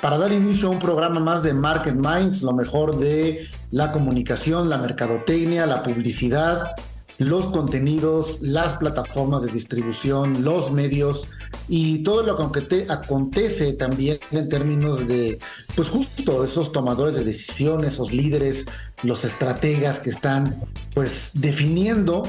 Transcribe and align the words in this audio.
para 0.00 0.18
dar 0.18 0.32
inicio 0.32 0.68
a 0.68 0.70
un 0.70 0.78
programa 0.78 1.20
más 1.20 1.42
de 1.42 1.52
Market 1.52 1.94
Minds, 1.94 2.42
lo 2.42 2.52
mejor 2.52 2.98
de 2.98 3.46
la 3.70 3.92
comunicación, 3.92 4.68
la 4.68 4.78
mercadotecnia, 4.78 5.66
la 5.66 5.82
publicidad, 5.82 6.72
los 7.18 7.46
contenidos, 7.46 8.40
las 8.40 8.74
plataformas 8.74 9.42
de 9.42 9.52
distribución, 9.52 10.42
los 10.42 10.72
medios 10.72 11.28
y 11.68 12.02
todo 12.02 12.22
lo 12.22 12.36
que 12.36 12.86
acontece 12.88 13.74
también 13.74 14.18
en 14.30 14.48
términos 14.48 15.06
de, 15.06 15.38
pues 15.76 15.88
justo 15.90 16.44
esos 16.44 16.72
tomadores 16.72 17.14
de 17.14 17.24
decisiones, 17.24 17.94
esos 17.94 18.12
líderes, 18.12 18.64
los 19.02 19.24
estrategas 19.24 20.00
que 20.00 20.08
están 20.08 20.62
pues 20.94 21.30
definiendo 21.34 22.24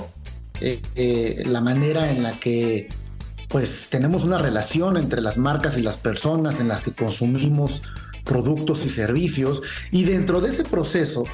eh, 0.60 0.82
eh, 0.96 1.44
la 1.46 1.62
manera 1.62 2.12
en 2.12 2.22
la 2.22 2.34
que 2.34 2.90
pues 3.52 3.88
tenemos 3.90 4.24
una 4.24 4.38
relación 4.38 4.98
entre 4.98 5.22
las 5.22 5.38
marcas 5.38 5.78
y 5.78 5.82
las 5.82 5.98
personas 5.98 6.60
en 6.60 6.68
las 6.70 6.82
que 6.82 6.92
consumimos 6.92 7.82
productos 8.24 8.86
y 8.86 8.90
servicios. 8.90 9.62
Y 9.92 10.06
dentro 10.06 10.42
de 10.42 10.50
ese 10.50 10.64
proceso 10.64 11.26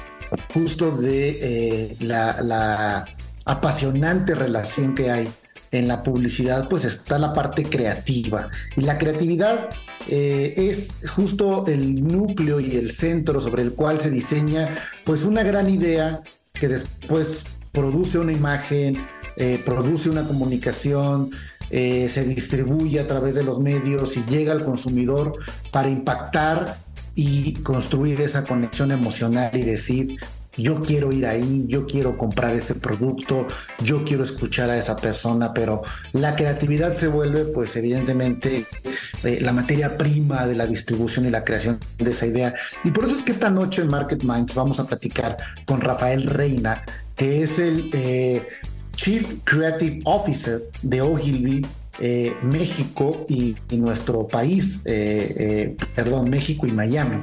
justo 0.52 0.90
de 0.90 1.38
eh, 1.40 1.96
la, 2.00 3.06
apasionante 3.44 4.34
relación 4.34 4.94
que 4.94 5.10
hay 5.10 5.28
en 5.70 5.88
la 5.88 6.02
publicidad 6.02 6.68
pues 6.68 6.84
está 6.84 7.18
la 7.18 7.32
parte 7.32 7.62
creativa. 7.64 8.50
Y 8.76 8.82
la 8.82 8.98
creatividad 8.98 9.70
eh, 10.08 10.54
es 10.56 11.06
justo 11.08 11.64
el 11.66 12.06
núcleo 12.06 12.60
y 12.60 12.76
el 12.76 12.90
centro 12.90 13.40
sobre 13.40 13.62
el 13.62 13.72
cual 13.72 14.00
se 14.00 14.10
diseña 14.10 14.68
pues 15.04 15.24
una 15.24 15.42
gran 15.42 15.70
idea 15.70 16.20
que 16.52 16.68
después 16.68 17.44
produce 17.72 18.18
una 18.18 18.32
imagen, 18.32 19.06
eh, 19.36 19.62
produce 19.64 20.10
una 20.10 20.26
comunicación, 20.26 21.30
eh, 21.70 22.08
se 22.08 22.24
distribuye 22.24 23.00
a 23.00 23.06
través 23.06 23.34
de 23.34 23.44
los 23.44 23.58
medios 23.58 24.16
y 24.16 24.24
llega 24.24 24.52
al 24.52 24.64
consumidor 24.64 25.34
para 25.70 25.88
impactar 25.88 26.78
y 27.14 27.54
construir 27.62 28.20
esa 28.20 28.44
conexión 28.44 28.92
emocional 28.92 29.50
y 29.52 29.62
decir, 29.62 30.18
yo 30.58 30.80
quiero 30.82 31.12
ir 31.12 31.26
ahí, 31.26 31.64
yo 31.68 31.86
quiero 31.86 32.16
comprar 32.16 32.54
ese 32.54 32.74
producto, 32.74 33.46
yo 33.82 34.04
quiero 34.04 34.24
escuchar 34.24 34.70
a 34.70 34.76
esa 34.76 34.96
persona, 34.96 35.54
pero 35.54 35.82
la 36.12 36.34
creatividad 36.34 36.94
se 36.96 37.06
vuelve 37.06 37.44
pues 37.44 37.76
evidentemente 37.76 38.66
eh, 39.24 39.38
la 39.40 39.52
materia 39.52 39.96
prima 39.96 40.46
de 40.46 40.56
la 40.56 40.66
distribución 40.66 41.26
y 41.26 41.30
la 41.30 41.44
creación 41.44 41.78
de 41.98 42.10
esa 42.10 42.26
idea. 42.26 42.54
Y 42.84 42.90
por 42.90 43.04
eso 43.04 43.16
es 43.16 43.22
que 43.22 43.32
esta 43.32 43.50
noche 43.50 43.82
en 43.82 43.88
Market 43.88 44.22
Minds 44.24 44.54
vamos 44.54 44.80
a 44.80 44.84
platicar 44.84 45.36
con 45.64 45.80
Rafael 45.80 46.24
Reina, 46.24 46.82
que 47.14 47.42
es 47.42 47.58
el 47.58 47.90
eh, 47.92 48.46
Chief 48.98 49.36
Creative 49.44 50.00
Officer 50.04 50.60
de 50.82 51.00
Ogilvy 51.00 51.64
eh, 52.00 52.36
México 52.42 53.24
y, 53.28 53.56
nuestro 53.70 54.26
país, 54.26 54.82
eh, 54.84 55.34
eh, 55.38 55.76
perdón, 55.94 56.28
México 56.28 56.66
y 56.66 56.72
Miami. 56.72 57.22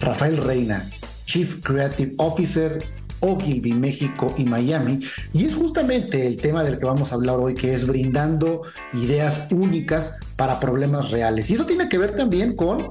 Rafael 0.00 0.36
Reina, 0.36 0.86
Chief 1.24 1.60
Creative 1.62 2.12
Officer, 2.18 2.84
Ogilvy 3.20 3.72
México 3.72 4.34
y 4.36 4.44
Miami. 4.44 5.00
Y 5.32 5.46
es 5.46 5.54
justamente 5.54 6.26
el 6.26 6.36
tema 6.36 6.62
del 6.62 6.76
que 6.76 6.84
vamos 6.84 7.10
a 7.10 7.14
hablar 7.14 7.38
hoy, 7.38 7.54
que 7.54 7.72
es 7.72 7.86
brindando 7.86 8.62
ideas 8.92 9.46
únicas 9.50 10.12
para 10.36 10.60
problemas 10.60 11.10
reales. 11.10 11.50
Y 11.50 11.54
eso 11.54 11.64
tiene 11.64 11.88
que 11.88 11.96
ver 11.96 12.14
también 12.14 12.54
con 12.54 12.88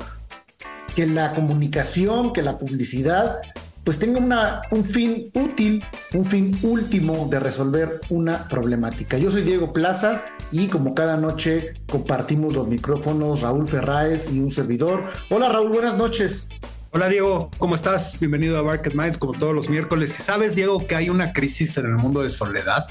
que 0.96 1.06
la 1.06 1.36
comunicación, 1.36 2.34
que 2.34 2.42
la 2.42 2.58
publicidad 2.58 3.42
pues 3.84 4.00
tenga 4.00 4.20
una, 4.20 4.62
un 4.72 4.86
fin 4.86 5.30
útil, 5.34 5.84
un 6.14 6.26
fin 6.26 6.58
último 6.62 7.28
de 7.30 7.40
resolver 7.40 8.00
una 8.10 8.48
problemática. 8.48 9.18
Yo 9.18 9.30
soy 9.30 9.44
Diego 9.44 9.74
Plaza 9.74 10.24
y 10.52 10.68
como 10.68 10.96
cada 10.96 11.18
noche 11.18 11.74
compartimos 11.90 12.54
los 12.54 12.68
micrófonos 12.68 13.42
Raúl 13.42 13.68
Ferráez 13.68 14.32
y 14.32 14.40
un 14.40 14.52
servidor. 14.52 15.04
Hola 15.30 15.50
Raúl, 15.50 15.70
buenas 15.70 15.98
noches. 15.98 16.48
Hola 16.92 17.10
Diego, 17.10 17.50
¿cómo 17.58 17.76
estás? 17.76 18.20
Bienvenido 18.20 18.58
a 18.60 18.64
Market 18.64 18.94
Minds 18.94 19.18
como 19.18 19.34
todos 19.34 19.54
los 19.54 19.68
miércoles. 19.68 20.14
¿Sabes 20.14 20.56
Diego 20.56 20.86
que 20.86 20.96
hay 20.96 21.10
una 21.10 21.34
crisis 21.34 21.76
en 21.78 21.88
el 21.88 21.96
mundo 21.96 22.22
de 22.22 22.30
soledad? 22.30 22.88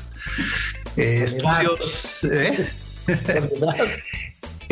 Eh, 0.96 1.22
estudios... 1.24 2.24
¿eh? 2.24 2.68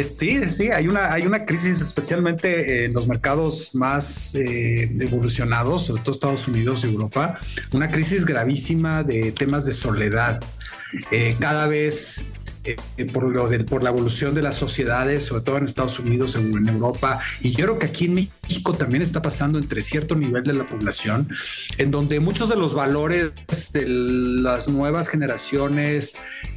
Sí, 0.04 0.48
sí, 0.48 0.70
hay 0.70 0.88
una, 0.88 1.12
hay 1.12 1.26
una 1.26 1.44
crisis 1.44 1.80
especialmente 1.80 2.84
en 2.84 2.92
los 2.94 3.06
mercados 3.06 3.74
más 3.74 4.34
eh, 4.34 4.90
evolucionados, 4.98 5.86
sobre 5.86 6.02
todo 6.02 6.12
Estados 6.12 6.48
Unidos 6.48 6.84
y 6.84 6.88
Europa, 6.88 7.38
una 7.72 7.90
crisis 7.90 8.24
gravísima 8.24 9.02
de 9.02 9.32
temas 9.32 9.66
de 9.66 9.72
soledad. 9.72 10.42
Eh, 11.10 11.36
cada 11.38 11.66
vez 11.66 12.24
eh, 12.62 12.76
por, 13.06 13.24
lo 13.24 13.48
de, 13.48 13.60
por 13.60 13.82
la 13.82 13.90
evolución 13.90 14.34
de 14.34 14.42
las 14.42 14.54
sociedades, 14.54 15.24
sobre 15.24 15.42
todo 15.42 15.56
en 15.56 15.64
Estados 15.64 15.98
Unidos, 15.98 16.34
en, 16.34 16.56
en, 16.56 16.68
Europa, 16.68 17.18
y 17.40 17.52
yo 17.52 17.64
creo 17.64 17.78
que 17.78 17.86
aquí 17.86 18.04
en 18.04 18.14
México 18.14 18.74
también 18.74 19.02
está 19.02 19.22
pasando 19.22 19.58
entre 19.58 19.80
cierto 19.80 20.14
nivel 20.14 20.44
de 20.44 20.52
la 20.52 20.68
población, 20.68 21.28
en 21.78 21.90
donde 21.90 22.20
muchos 22.20 22.48
de 22.48 22.56
los 22.56 22.74
valores 22.74 23.32
de 23.72 23.88
las 23.88 24.68
nuevas 24.68 25.08
generaciones 25.08 26.14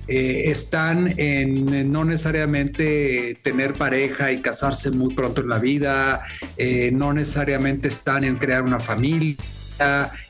eh, 0.07 0.51
están 0.51 1.13
en, 1.17 1.91
no 1.91 2.03
necesariamente 2.03 3.37
tener 3.41 3.73
pareja 3.73 4.31
y 4.31 4.41
casarse 4.41 4.91
muy 4.91 5.13
pronto 5.13 5.41
en 5.41 5.49
la 5.49 5.59
vida, 5.59 6.21
eh, 6.57 6.91
no 6.91 7.13
necesariamente 7.13 7.87
están 7.87 8.25
en 8.25 8.37
crear 8.37 8.63
una 8.63 8.79
familia 8.79 9.35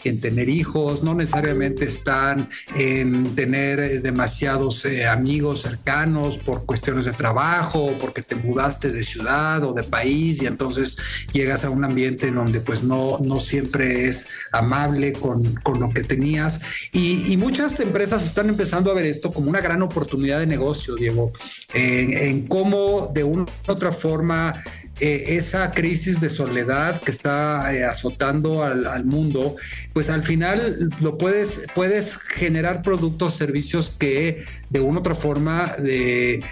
en 0.04 0.20
tener 0.20 0.50
hijos, 0.50 1.04
no 1.04 1.14
necesariamente 1.14 1.86
están 1.86 2.50
en 2.76 3.36
tener 3.36 4.02
demasiados 4.02 4.84
eh, 4.86 5.06
amigos 5.08 5.62
cercanos 5.62 6.38
por 6.38 6.66
cuestiones 6.66 7.06
de 7.06 7.14
trabajo, 7.14 7.94
porque 8.00 8.22
te 8.22 8.36
mudaste 8.36 8.92
de 8.92 9.04
ciudad 9.04 9.64
o 9.64 9.74
de 9.74 9.84
país 9.84 10.42
y 10.42 10.48
entonces 10.48 10.98
llegas 11.32 11.64
a 11.66 11.70
un 11.70 11.84
ambiente 11.84 12.28
en 12.28 12.36
donde 12.36 12.60
pues 12.60 12.84
no, 12.84 13.18
no 13.20 13.40
siempre 13.40 14.08
es 14.08 14.28
amable 14.52 15.14
con, 15.14 15.56
con 15.56 15.80
lo 15.80 15.90
que 15.90 16.04
tenías. 16.04 16.62
Y, 16.92 17.32
y, 17.32 17.38
muchas 17.38 17.80
empresas 17.80 18.26
están 18.26 18.50
empezando 18.50 18.92
a 18.92 18.94
ver 18.94 19.06
esto 19.06 19.32
como 19.32 19.50
una 19.50 19.62
gran 19.62 19.82
oportunidad 19.82 20.40
de 20.40 20.48
negocio, 20.48 20.96
Diego, 20.96 21.32
en, 21.74 22.14
en 22.14 22.48
cómo 22.48 23.12
de 23.14 23.24
una 23.24 23.44
u 23.44 23.72
otra 23.72 23.92
forma 23.92 24.62
eh, 25.00 25.36
esa 25.38 25.72
crisis 25.72 26.22
de 26.22 26.30
soledad 26.30 27.02
que 27.02 27.12
está 27.12 27.74
eh, 27.74 27.84
azotando 27.84 28.64
al, 28.64 29.06
mundo, 29.06 29.56
pues 29.92 30.10
al 30.10 30.24
final 30.24 30.90
lo 31.02 31.18
puedes, 31.18 31.62
puedes 31.74 32.18
generar 32.18 32.84
productos, 32.84 33.36
servicios 33.36 33.96
que 33.98 34.46
de 34.70 34.80
una 34.80 34.98
u 34.98 35.00
otra 35.00 35.16
forma 35.16 35.74
de, 35.80 36.44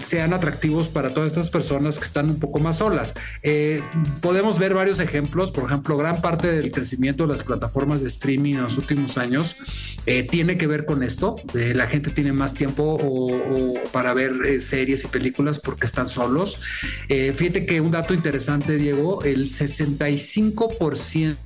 sean 0.00 0.32
atractivos 0.32 0.88
para 0.88 1.12
todas 1.12 1.32
estas 1.32 1.50
personas 1.50 1.98
que 1.98 2.04
están 2.04 2.30
un 2.30 2.38
poco 2.38 2.58
más 2.58 2.78
solas. 2.78 3.14
Eh, 3.42 3.82
podemos 4.20 4.58
ver 4.58 4.74
varios 4.74 5.00
ejemplos, 5.00 5.50
por 5.50 5.64
ejemplo, 5.64 5.96
gran 5.96 6.20
parte 6.20 6.48
del 6.48 6.70
crecimiento 6.70 7.26
de 7.26 7.32
las 7.32 7.44
plataformas 7.44 8.02
de 8.02 8.08
streaming 8.08 8.54
en 8.54 8.62
los 8.62 8.78
últimos 8.78 9.18
años 9.18 9.56
eh, 10.06 10.22
tiene 10.22 10.56
que 10.56 10.66
ver 10.66 10.86
con 10.86 11.02
esto, 11.02 11.36
la 11.52 11.86
gente 11.86 12.10
tiene 12.10 12.32
más 12.32 12.54
tiempo 12.54 12.98
o, 13.00 13.74
para 13.92 14.14
ver 14.14 14.32
eh, 14.46 14.60
series 14.60 15.04
y 15.04 15.08
películas 15.08 15.58
porque 15.58 15.86
están 15.86 16.08
solos. 16.08 16.60
fíjate 17.08 17.66
que 17.66 17.80
un 17.88 17.92
dato 17.92 18.12
interesante, 18.12 18.76
Diego, 18.76 19.24
el 19.24 19.48
65% 19.48 21.36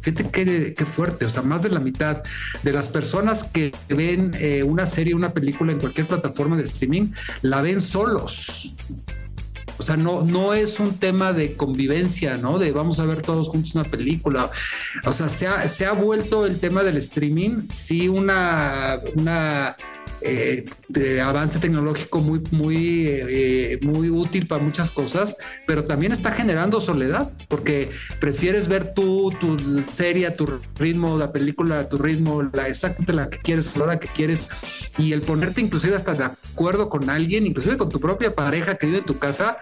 Fíjate 0.00 0.30
qué, 0.30 0.74
qué, 0.76 0.84
fuerte, 0.84 1.24
o 1.24 1.28
sea, 1.28 1.42
más 1.42 1.62
de 1.62 1.70
la 1.70 1.78
mitad 1.80 2.22
de 2.62 2.72
las 2.72 2.88
personas 2.88 3.44
que 3.44 3.72
ven 3.88 4.32
una 4.66 4.84
serie, 4.84 5.14
una 5.14 5.32
película 5.32 5.72
en 5.72 5.78
cualquier 5.78 6.06
plataforma 6.06 6.56
de 6.56 6.64
streaming, 6.64 7.12
la 7.40 7.62
ven 7.62 7.80
solos. 7.80 8.74
O 9.78 9.82
sea, 9.82 9.96
no, 9.96 10.22
no 10.24 10.52
es 10.54 10.78
un 10.80 10.98
tema 10.98 11.32
de 11.32 11.56
convivencia, 11.56 12.36
¿no? 12.36 12.58
De 12.58 12.72
vamos 12.72 13.00
a 13.00 13.06
ver 13.06 13.22
todos 13.22 13.48
juntos 13.48 13.74
una 13.74 13.84
película. 13.84 14.50
O 15.06 15.12
sea, 15.12 15.28
se 15.28 15.46
ha, 15.46 15.66
se 15.68 15.86
ha 15.86 15.92
vuelto 15.92 16.44
el 16.44 16.58
tema 16.58 16.82
del 16.82 16.96
streaming, 16.98 17.68
sí, 17.70 18.08
una 18.08 19.00
eh, 20.20 20.64
de 20.88 21.20
avance 21.20 21.58
tecnológico 21.58 22.20
muy, 22.20 22.40
muy, 22.50 23.06
eh, 23.06 23.78
muy 23.82 24.10
útil 24.10 24.46
para 24.46 24.62
muchas 24.62 24.90
cosas, 24.90 25.36
pero 25.66 25.84
también 25.84 26.12
está 26.12 26.30
generando 26.30 26.80
soledad, 26.80 27.30
porque 27.48 27.90
prefieres 28.20 28.68
ver 28.68 28.94
tu, 28.94 29.30
tu 29.40 29.56
serie 29.90 30.26
a 30.26 30.34
tu 30.34 30.60
ritmo, 30.78 31.18
la 31.18 31.32
película 31.32 31.80
a 31.80 31.88
tu 31.88 31.98
ritmo, 31.98 32.42
la 32.42 32.68
exactamente 32.68 33.12
la 33.12 33.30
que 33.30 33.38
quieres, 33.38 33.76
la 33.76 33.84
hora 33.84 34.00
que 34.00 34.08
quieres, 34.08 34.48
y 34.98 35.12
el 35.12 35.22
ponerte 35.22 35.60
inclusive 35.60 35.96
hasta 35.96 36.14
de 36.14 36.24
acuerdo 36.24 36.88
con 36.88 37.10
alguien, 37.10 37.46
inclusive 37.46 37.76
con 37.76 37.88
tu 37.88 38.00
propia 38.00 38.34
pareja 38.34 38.76
que 38.76 38.86
vive 38.86 38.98
en 38.98 39.04
tu 39.04 39.18
casa, 39.18 39.58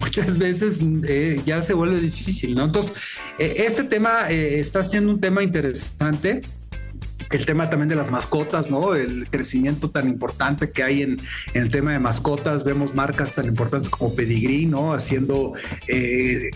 muchas 0.00 0.38
veces 0.38 0.80
eh, 1.06 1.40
ya 1.44 1.62
se 1.62 1.74
vuelve 1.74 2.00
difícil, 2.00 2.54
¿no? 2.54 2.64
Entonces, 2.64 2.94
eh, 3.38 3.64
este 3.66 3.84
tema 3.84 4.30
eh, 4.30 4.60
está 4.60 4.84
siendo 4.84 5.10
un 5.10 5.20
tema 5.20 5.42
interesante 5.42 6.42
el 7.30 7.46
tema 7.46 7.70
también 7.70 7.88
de 7.88 7.96
las 7.96 8.10
mascotas, 8.10 8.70
¿no? 8.70 8.94
El 8.94 9.28
crecimiento 9.28 9.90
tan 9.90 10.08
importante 10.08 10.70
que 10.70 10.82
hay 10.82 11.02
en, 11.02 11.18
el 11.54 11.70
tema 11.70 11.92
de 11.92 11.98
mascotas. 11.98 12.64
Vemos 12.64 12.94
marcas 12.94 13.34
tan 13.34 13.46
importantes 13.46 13.90
como 13.90 14.14
Pedigree, 14.14 14.66
¿no? 14.66 14.92
Haciendo 14.92 15.52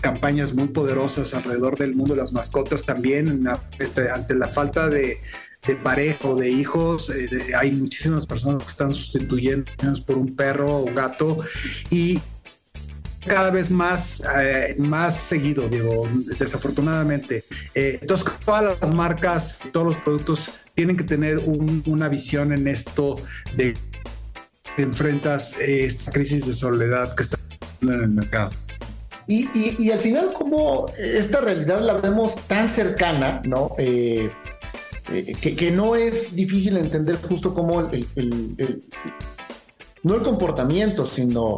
campañas 0.01 0.53
muy 0.53 0.67
poderosas 0.67 1.33
alrededor 1.33 1.77
del 1.77 1.95
mundo 1.95 2.13
de 2.13 2.21
las 2.21 2.33
mascotas 2.33 2.83
también 2.83 3.47
ante 3.47 4.35
la 4.35 4.47
falta 4.47 4.89
de, 4.89 5.17
de 5.67 5.75
pareja 5.75 6.27
o 6.27 6.35
de 6.35 6.49
hijos. 6.49 7.09
Eh, 7.09 7.53
hay 7.55 7.71
muchísimas 7.71 8.25
personas 8.25 8.65
que 8.65 8.71
están 8.71 8.93
sustituyendo 8.93 9.71
por 10.05 10.17
un 10.17 10.35
perro 10.35 10.77
o 10.77 10.83
un 10.85 10.95
gato 10.95 11.39
y 11.89 12.19
cada 13.25 13.51
vez 13.51 13.69
más, 13.69 14.23
eh, 14.39 14.75
más 14.77 15.15
seguido, 15.17 15.69
digo, 15.69 16.07
desafortunadamente. 16.39 17.43
Eh, 17.75 17.99
entonces, 18.01 18.27
todas 18.43 18.79
las 18.79 18.93
marcas, 18.93 19.59
todos 19.71 19.87
los 19.87 19.97
productos 19.97 20.51
tienen 20.73 20.97
que 20.97 21.03
tener 21.03 21.39
una 21.39 22.09
visión 22.09 22.51
en 22.53 22.67
esto 22.67 23.17
de 23.55 23.75
que 24.75 24.83
enfrentas 24.83 25.59
esta 25.59 26.11
crisis 26.11 26.45
de 26.45 26.53
soledad 26.53 27.13
que 27.15 27.23
está 27.23 27.37
en 27.81 27.93
el 27.93 28.07
mercado. 28.09 28.51
Y, 29.27 29.47
y, 29.53 29.91
al 29.91 29.99
final, 29.99 30.33
como 30.33 30.87
esta 30.97 31.39
realidad 31.39 31.79
la 31.81 31.93
vemos 31.93 32.35
tan 32.47 32.67
cercana, 32.67 33.41
¿no? 33.45 33.75
Eh, 33.77 34.29
que, 35.39 35.71
no 35.71 35.95
es 35.95 36.35
difícil 36.35 36.77
entender 36.77 37.15
justo 37.17 37.53
cómo 37.53 37.81
el, 37.91 38.07
no 40.03 40.15
el 40.15 40.21
comportamiento, 40.21 41.05
sino 41.05 41.57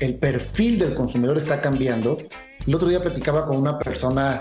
el 0.00 0.14
perfil 0.14 0.78
del 0.78 0.94
consumidor 0.94 1.38
está 1.38 1.60
cambiando. 1.60 2.18
El 2.66 2.74
otro 2.74 2.88
día 2.88 3.02
platicaba 3.02 3.46
con 3.46 3.56
una 3.56 3.78
persona, 3.78 4.40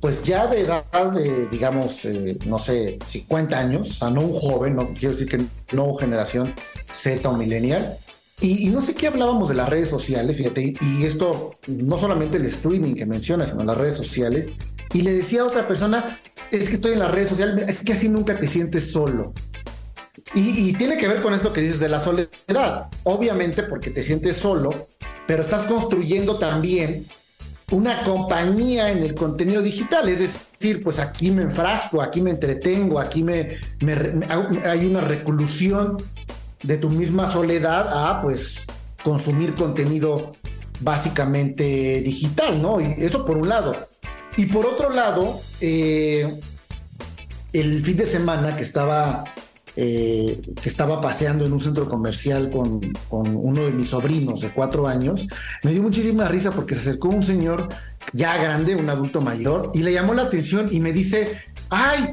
pues 0.00 0.22
ya 0.22 0.46
de 0.46 0.62
edad 0.62 0.84
de, 1.12 1.46
digamos, 1.48 2.04
eh, 2.04 2.38
no 2.46 2.58
sé, 2.58 2.98
50 3.06 3.58
años, 3.58 3.90
o 3.90 3.94
sea, 3.94 4.10
no 4.10 4.22
un 4.22 4.32
joven, 4.32 4.76
no 4.76 4.92
quiero 4.94 5.10
decir 5.10 5.28
que 5.28 5.44
no 5.74 5.94
generación 5.94 6.54
Z 6.92 7.28
o 7.28 7.36
millennial. 7.36 7.96
Y, 8.40 8.68
no 8.70 8.82
sé 8.82 8.94
qué 8.94 9.06
hablábamos 9.06 9.48
de 9.48 9.54
las 9.54 9.68
redes 9.68 9.88
sociales, 9.88 10.36
fíjate, 10.36 10.74
y 10.80 11.04
esto 11.04 11.52
no 11.68 11.96
solamente 11.96 12.38
el 12.38 12.46
streaming 12.46 12.94
que 12.94 13.06
mencionas, 13.06 13.50
sino 13.50 13.62
las 13.62 13.78
redes 13.78 13.96
sociales. 13.96 14.48
Y 14.92 15.02
le 15.02 15.14
decía 15.14 15.42
a 15.42 15.44
otra 15.44 15.68
persona, 15.68 16.18
es 16.50 16.68
que 16.68 16.74
estoy 16.74 16.94
en 16.94 16.98
las 16.98 17.12
redes 17.12 17.28
sociales, 17.28 17.64
es 17.68 17.84
que 17.84 17.92
así 17.92 18.08
nunca 18.08 18.36
te 18.36 18.48
sientes 18.48 18.90
solo. 18.90 19.32
Y, 20.34 20.72
tiene 20.74 20.96
que 20.96 21.08
ver 21.08 21.20
con 21.20 21.34
esto 21.34 21.52
que 21.52 21.60
dices 21.60 21.78
de 21.78 21.88
la 21.88 22.00
soledad, 22.00 22.86
obviamente 23.04 23.62
porque 23.64 23.90
te 23.90 24.02
sientes 24.02 24.36
solo, 24.36 24.86
pero 25.26 25.42
estás 25.42 25.62
construyendo 25.62 26.36
también 26.38 27.06
una 27.70 28.02
compañía 28.02 28.90
en 28.90 29.02
el 29.02 29.14
contenido 29.14 29.62
digital, 29.62 30.08
es 30.08 30.20
decir, 30.20 30.82
pues 30.82 30.98
aquí 30.98 31.30
me 31.30 31.42
enfrasco, 31.42 32.00
aquí 32.00 32.20
me 32.20 32.30
entretengo, 32.30 32.98
aquí 32.98 33.22
me, 33.22 33.58
hay 34.64 34.86
una 34.86 35.00
reclusión 35.00 35.96
de 36.62 36.76
tu 36.78 36.90
misma 36.90 37.30
soledad 37.30 37.88
a 37.92 38.22
pues 38.22 38.64
consumir 39.02 39.54
contenido 39.54 40.32
básicamente 40.80 42.00
digital, 42.02 42.60
¿no? 42.60 42.80
Y 42.80 42.94
eso 42.98 43.24
por 43.24 43.36
un 43.36 43.48
lado. 43.48 43.74
Y 44.36 44.46
por 44.46 44.66
otro 44.66 44.90
lado, 44.90 45.40
eh, 45.60 46.38
el 47.52 47.84
fin 47.84 47.96
de 47.96 48.06
semana 48.06 48.56
que 48.56 48.62
estaba, 48.62 49.24
eh, 49.76 50.42
que 50.60 50.68
estaba 50.68 51.00
paseando 51.00 51.46
en 51.46 51.52
un 51.52 51.60
centro 51.60 51.88
comercial 51.88 52.50
con, 52.50 52.92
uno 53.10 53.64
de 53.64 53.72
mis 53.72 53.88
sobrinos 53.88 54.40
de 54.42 54.50
cuatro 54.50 54.86
años, 54.86 55.26
me 55.62 55.72
dio 55.72 55.82
muchísima 55.82 56.28
risa 56.28 56.50
porque 56.50 56.74
se 56.74 56.82
acercó 56.82 57.08
un 57.08 57.22
señor 57.22 57.68
ya 58.12 58.36
grande, 58.36 58.76
un 58.76 58.90
adulto 58.90 59.20
mayor, 59.20 59.70
y 59.74 59.82
le 59.82 59.92
llamó 59.92 60.12
la 60.12 60.22
atención 60.22 60.68
y 60.70 60.80
me 60.80 60.92
dice, 60.92 61.38
ay, 61.70 62.12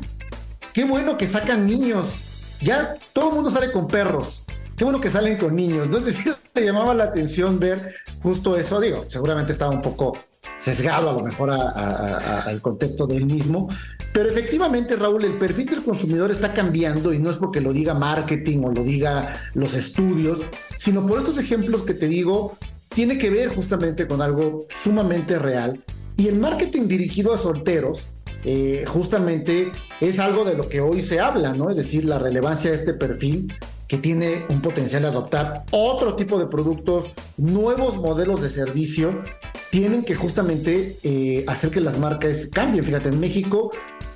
qué 0.74 0.86
bueno 0.86 1.18
que 1.18 1.28
sacan 1.28 1.66
niños, 1.66 2.58
ya 2.62 2.96
todo 3.14 3.30
el 3.30 3.36
mundo 3.36 3.52
sale 3.52 3.72
con 3.72 3.88
perros. 3.88 4.44
Qué 4.80 4.86
bueno 4.86 5.02
que 5.02 5.10
salen 5.10 5.38
con 5.38 5.58
niños. 5.58 5.88
Entonces, 5.88 6.18
le 6.56 6.66
llamaba 6.66 6.94
la 6.94 7.04
atención 7.04 7.60
ver 7.60 7.96
justo 8.24 8.56
eso. 8.56 8.80
Digo, 8.80 9.04
seguramente 9.10 9.52
estaba 9.52 9.72
un 9.72 9.82
poco 9.82 10.18
sesgado 10.58 11.10
a 11.10 11.14
lo 11.14 11.20
mejor 11.20 11.50
al 11.52 12.62
contexto 12.62 13.06
del 13.06 13.26
mismo, 13.26 13.68
pero 14.14 14.30
efectivamente, 14.30 14.96
Raúl, 14.96 15.26
el 15.26 15.38
perfil 15.38 15.66
del 15.66 15.84
consumidor 15.84 16.32
está 16.32 16.54
cambiando 16.54 17.14
y 17.14 17.20
no 17.20 17.30
es 17.30 17.36
porque 17.36 17.60
lo 17.60 17.74
diga 17.74 17.94
marketing 17.94 18.60
o 18.64 18.72
lo 18.72 18.86
diga 18.86 19.36
los 19.54 19.74
estudios, 19.74 20.40
sino 20.78 21.06
por 21.06 21.20
estos 21.20 21.38
ejemplos 21.38 21.82
que 21.82 21.94
te 21.94 22.08
digo, 22.08 22.58
tiene 22.88 23.18
que 23.18 23.30
ver 23.30 23.50
justamente 23.50 24.08
con 24.08 24.22
algo 24.22 24.66
sumamente 24.82 25.40
real. 25.40 25.78
Y 26.16 26.30
el 26.30 26.38
marketing 26.38 26.88
dirigido 26.88 27.34
a 27.34 27.38
solteros, 27.38 28.08
eh, 28.46 28.86
justamente 28.88 29.74
es 30.00 30.20
algo 30.20 30.46
de 30.46 30.56
lo 30.56 30.70
que 30.70 30.80
hoy 30.80 31.02
se 31.02 31.20
habla, 31.20 31.52
¿no? 31.52 31.70
Es 31.70 31.76
decir, 31.76 32.06
la 32.06 32.18
relevancia 32.18 32.72
de 32.72 32.78
este 32.78 32.94
perfil 32.94 33.52
que 33.90 33.98
tiene 33.98 34.46
un 34.50 34.62
potencial 34.62 35.02
de 35.02 35.08
adoptar 35.10 35.64
otro 35.72 36.16
tipo 36.16 36.40
de 36.40 36.46
productos, 36.46 37.08
nuevos 37.38 37.98
modelos 37.98 38.40
de 38.42 38.50
servicio, 38.50 39.24
tienen 39.72 40.06
que 40.06 40.14
justamente 40.16 40.98
eh, 41.04 41.44
hacer 41.48 41.72
que 41.72 41.82
las 41.82 41.98
marcas 41.98 42.48
cambien. 42.54 42.86
Fíjate, 42.86 43.10
en 43.10 43.20
México 43.20 43.72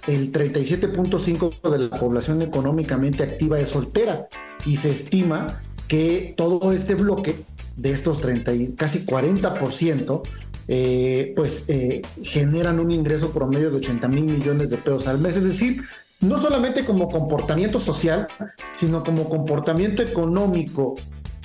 el 0.08 0.32
37.5% 0.32 1.70
de 1.70 1.80
la 1.80 1.90
población 1.90 2.42
económicamente 2.44 3.24
activa 3.24 3.60
es 3.60 3.70
soltera 3.70 4.20
y 4.66 4.78
se 4.78 4.92
estima 4.92 5.62
que 5.88 6.36
todo 6.38 6.72
este 6.72 6.94
bloque 6.94 7.36
de 7.76 7.92
estos 7.92 8.22
30 8.22 8.54
y 8.54 8.74
casi 8.74 9.06
40% 9.06 10.22
eh, 10.68 11.34
pues 11.36 11.66
eh, 11.68 12.04
generan 12.22 12.80
un 12.80 12.92
ingreso 12.92 13.32
promedio 13.32 13.72
de 13.72 13.78
80 13.78 14.08
mil 14.08 14.26
millones 14.26 14.70
de 14.70 14.78
pesos 14.78 15.08
al 15.08 15.20
mes. 15.20 15.36
Es 15.36 15.44
decir, 15.44 15.82
no 16.24 16.40
solamente 16.40 16.84
como 16.84 17.10
comportamiento 17.10 17.80
social, 17.80 18.28
sino 18.74 19.04
como 19.04 19.30
comportamiento 19.30 20.02
económico 20.02 20.96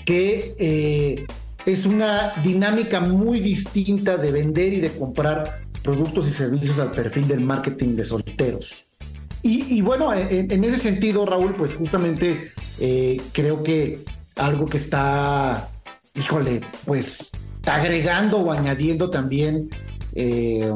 que 0.04 0.54
eh, 0.58 1.26
es 1.66 1.84
una 1.84 2.32
dinámica 2.42 3.00
muy 3.00 3.40
distinta 3.40 4.16
de 4.16 4.32
vender 4.32 4.72
y 4.72 4.80
de 4.80 4.90
comprar 4.92 5.60
productos 5.82 6.28
y 6.28 6.30
servicios 6.30 6.78
al 6.78 6.92
perfil 6.92 7.28
del 7.28 7.40
marketing 7.40 7.96
de 7.96 8.04
solteros. 8.04 8.86
Y, 9.42 9.80
bueno, 9.80 10.12
en, 10.12 10.64
ese 10.64 10.78
sentido, 10.78 11.24
Raúl, 11.24 11.54
pues 11.54 11.74
justamente 11.74 12.50
eh, 12.80 13.18
creo 13.32 13.62
que 13.62 14.04
algo 14.36 14.66
que 14.66 14.76
está, 14.76 15.70
híjole, 16.14 16.60
pues 16.84 17.30
agregando 17.64 18.38
o 18.38 18.52
añadiendo 18.52 19.10
también, 19.10 19.70
eh, 20.14 20.70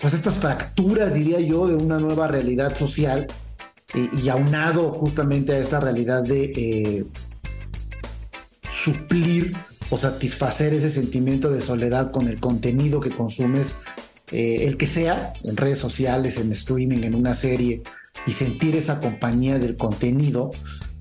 pues 0.00 0.14
estas 0.14 0.38
fracturas, 0.38 1.14
diría 1.14 1.40
yo, 1.40 1.66
de 1.66 1.74
una 1.74 1.98
nueva 1.98 2.26
realidad 2.26 2.76
social 2.76 3.26
y 3.94 4.28
aunado 4.28 4.92
justamente 4.92 5.52
a 5.52 5.58
esta 5.58 5.80
realidad 5.80 6.22
de 6.22 6.44
eh, 6.44 7.04
suplir 8.72 9.54
o 9.90 9.98
satisfacer 9.98 10.72
ese 10.72 10.90
sentimiento 10.90 11.50
de 11.50 11.60
soledad 11.60 12.12
con 12.12 12.28
el 12.28 12.38
contenido 12.38 13.00
que 13.00 13.10
consumes, 13.10 13.74
eh, 14.30 14.66
el 14.66 14.76
que 14.76 14.86
sea, 14.86 15.34
en 15.42 15.56
redes 15.56 15.78
sociales, 15.78 16.36
en 16.36 16.52
streaming, 16.52 17.02
en 17.02 17.14
una 17.14 17.34
serie, 17.34 17.82
y 18.26 18.32
sentir 18.32 18.76
esa 18.76 19.00
compañía 19.00 19.58
del 19.58 19.76
contenido. 19.76 20.52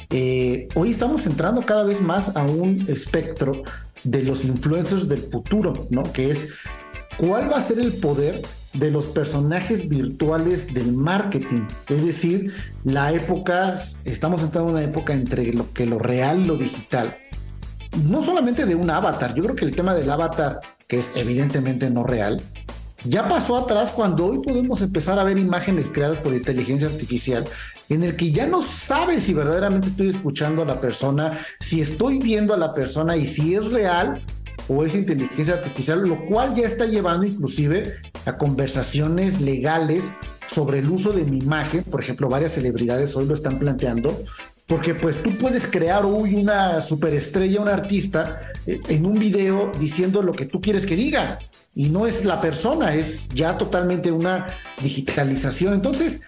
Eh, 0.10 0.68
hoy 0.74 0.90
estamos 0.90 1.26
entrando 1.28 1.62
cada 1.62 1.84
vez 1.84 2.02
más 2.02 2.36
a 2.36 2.44
un 2.44 2.84
espectro 2.88 3.64
de 4.04 4.24
los 4.24 4.44
influencers 4.46 5.08
del 5.08 5.22
futuro, 5.22 5.88
¿no? 5.92 6.12
Que 6.12 6.32
es 6.32 6.50
cuál 7.18 7.52
va 7.52 7.58
a 7.58 7.62
ser 7.62 7.80
el 7.80 7.94
poder 7.94 8.42
de 8.74 8.92
los 8.92 9.08
personajes 9.08 9.90
virtuales 9.90 10.74
del 10.74 10.94
marketing. 10.94 11.68
Es 11.88 12.06
decir, 12.06 12.54
la 12.84 13.12
época, 13.12 13.76
estamos 14.06 14.44
entrando 14.44 14.70
en 14.70 14.76
una 14.78 14.86
época 14.86 15.14
entre 15.14 15.52
lo 15.54 15.72
que 15.74 15.86
lo 15.86 16.00
real 16.00 16.42
y 16.42 16.46
lo 16.46 16.56
digital 16.56 17.18
no 17.98 18.24
solamente 18.24 18.66
de 18.66 18.76
un 18.76 18.90
avatar, 18.90 19.34
yo 19.34 19.44
creo 19.44 19.56
que 19.56 19.66
el 19.66 19.76
tema 19.76 19.94
del 19.94 20.10
avatar, 20.10 20.62
que 20.88 21.00
es 21.00 21.12
evidentemente 21.16 21.90
no 21.90 22.04
real, 22.04 22.42
ya 23.06 23.28
pasó 23.28 23.58
atrás 23.58 23.92
cuando 23.92 24.26
hoy 24.26 24.42
podemos 24.44 24.82
empezar 24.82 25.18
a 25.20 25.24
ver 25.24 25.38
imágenes 25.38 25.90
creadas 25.90 26.18
por 26.18 26.34
inteligencia 26.34 26.90
artificial 26.90 27.46
en 27.88 28.04
el 28.04 28.16
que 28.16 28.32
ya 28.32 28.46
no 28.46 28.62
sabes 28.62 29.24
si 29.24 29.34
verdaderamente 29.34 29.88
estoy 29.88 30.10
escuchando 30.10 30.62
a 30.62 30.66
la 30.66 30.80
persona, 30.80 31.32
si 31.60 31.82
estoy 31.82 32.20
viendo 32.20 32.54
a 32.54 32.58
la 32.58 32.74
persona 32.74 33.16
y 33.16 33.26
si 33.26 33.56
es 33.56 33.72
real 33.72 34.22
o 34.70 34.86
es 34.86 34.96
inteligencia 34.96 35.56
artificial, 35.56 36.08
lo 36.08 36.22
cual 36.22 36.56
ya 36.56 36.66
está 36.66 36.86
llevando 36.86 37.26
inclusive 37.26 37.96
a 38.26 38.38
conversaciones 38.38 39.42
legales 39.42 40.14
sobre 40.48 40.80
el 40.80 40.90
uso 40.90 41.12
de 41.12 41.26
mi 41.26 41.40
imagen. 41.40 41.84
Por 41.84 42.00
ejemplo, 42.00 42.30
varias 42.30 42.54
celebridades 42.54 43.16
hoy 43.16 43.26
lo 43.26 43.34
están 43.34 43.60
planteando 43.60 44.18
porque 44.70 44.94
pues 44.94 45.22
tú 45.22 45.32
puedes 45.32 45.66
crear 45.66 46.06
hoy 46.06 46.36
una 46.36 46.82
superestrella, 46.84 47.60
un 47.60 47.68
artista, 47.68 48.40
eh, 48.68 48.80
en 48.88 49.08
un 49.08 49.18
video 49.18 49.72
diciendo 49.80 50.22
lo 50.22 50.32
que 50.32 50.46
tú 50.46 50.62
quieres 50.62 50.86
que 50.86 50.96
diga. 50.96 51.40
Y 51.74 51.90
no 51.90 52.06
es 52.06 52.24
la 52.24 52.40
persona, 52.40 52.94
es 52.94 53.30
ya 53.30 53.58
totalmente 53.58 54.12
una 54.12 54.46
digitalización. 54.80 55.74
Entonces, 55.74 56.22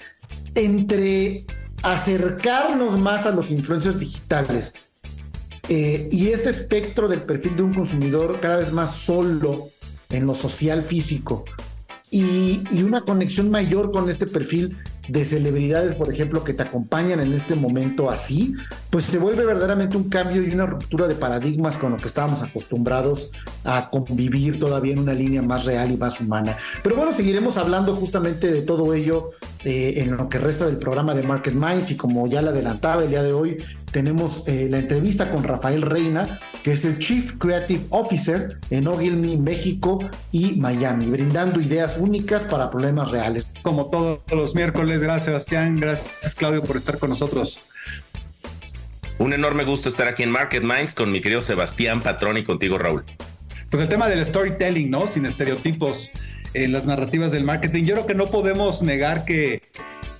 entre 0.55 1.45
acercarnos 1.83 2.99
más 2.99 3.27
a 3.27 3.31
los 3.31 3.51
influencers 3.51 3.99
digitales, 3.99 4.73
Eh, 5.73 6.09
y 6.11 6.27
este 6.27 6.49
espectro 6.49 7.07
del 7.07 7.21
perfil 7.21 7.55
de 7.55 7.63
un 7.63 7.73
consumidor 7.73 8.41
cada 8.41 8.57
vez 8.57 8.73
más 8.73 8.93
solo 8.93 9.69
en 10.09 10.27
lo 10.27 10.35
social 10.35 10.83
físico 10.83 11.45
y, 12.13 12.83
una 12.83 13.01
conexión 13.01 13.49
mayor 13.49 13.91
con 13.93 14.09
este 14.09 14.27
perfil 14.27 14.75
de 15.07 15.23
celebridades, 15.23 15.95
por 15.95 16.11
ejemplo, 16.11 16.43
que 16.43 16.53
te 16.53 16.63
acompañan 16.63 17.21
en 17.21 17.31
este 17.31 17.55
momento 17.55 18.11
así, 18.11 18.53
pues 18.89 19.05
se 19.05 19.17
vuelve 19.17 19.45
verdaderamente 19.45 19.95
un 19.95 20.09
cambio 20.09 20.43
y 20.43 20.53
una 20.53 20.65
ruptura 20.65 21.07
de 21.07 21.15
paradigmas 21.15 21.77
con 21.77 21.91
lo 21.91 21.97
que 21.97 22.07
estábamos 22.07 22.43
acostumbrados 22.43 23.29
a 23.63 23.89
convivir 23.89 24.59
todavía 24.59 24.91
en 24.91 24.99
una 24.99 25.13
línea 25.13 25.41
más 25.41 25.63
real 25.63 25.89
y 25.89 25.97
más 25.97 26.19
humana. 26.19 26.57
Pero 26.83 26.97
bueno, 26.97 27.13
seguiremos 27.13 27.57
hablando 27.57 27.95
justamente 27.95 28.51
de 28.51 28.61
todo 28.61 28.93
ello 28.93 29.31
eh, 29.63 29.93
en 29.97 30.17
lo 30.17 30.27
que 30.27 30.37
resta 30.37 30.65
del 30.65 30.77
programa 30.77 31.15
de 31.15 31.23
Market 31.23 31.53
Minds 31.53 31.91
y 31.91 31.95
como 31.95 32.27
ya 32.27 32.41
le 32.41 32.49
adelantaba 32.49 33.03
el 33.03 33.09
día 33.09 33.23
de 33.23 33.31
hoy, 33.31 33.57
tenemos 33.91 34.43
eh, 34.47 34.67
la 34.69 34.79
entrevista 34.79 35.29
con 35.29 35.43
Rafael 35.43 35.81
Reina, 35.81 36.39
que 36.63 36.73
es 36.73 36.85
el 36.85 36.99
Chief 36.99 37.37
Creative 37.37 37.85
Officer 37.89 38.57
en 38.69 38.87
Ogilvy, 38.87 39.37
México 39.37 39.99
y 40.31 40.55
Miami, 40.55 41.05
brindando 41.05 41.59
ideas 41.59 41.97
únicas 41.97 42.43
para 42.43 42.69
problemas 42.69 43.11
reales. 43.11 43.45
Como 43.61 43.89
todos 43.89 44.21
los 44.31 44.55
miércoles, 44.55 45.01
gracias 45.01 45.25
Sebastián, 45.25 45.75
gracias 45.75 46.35
Claudio 46.35 46.63
por 46.63 46.77
estar 46.77 46.97
con 46.97 47.09
nosotros. 47.09 47.59
Un 49.17 49.33
enorme 49.33 49.63
gusto 49.63 49.87
estar 49.87 50.07
aquí 50.07 50.23
en 50.23 50.31
Market 50.31 50.63
Minds 50.63 50.93
con 50.93 51.11
mi 51.11 51.21
querido 51.21 51.41
Sebastián 51.41 52.01
Patrón 52.01 52.37
y 52.37 52.43
contigo 52.43 52.77
Raúl. 52.77 53.03
Pues 53.69 53.81
el 53.81 53.87
tema 53.87 54.09
del 54.09 54.25
storytelling, 54.25 54.89
¿no? 54.89 55.07
Sin 55.07 55.25
estereotipos 55.25 56.11
en 56.53 56.71
las 56.71 56.85
narrativas 56.85 57.31
del 57.31 57.43
marketing. 57.43 57.85
Yo 57.85 57.93
creo 57.95 58.07
que 58.07 58.15
no 58.15 58.27
podemos 58.27 58.81
negar 58.81 59.23
que 59.25 59.61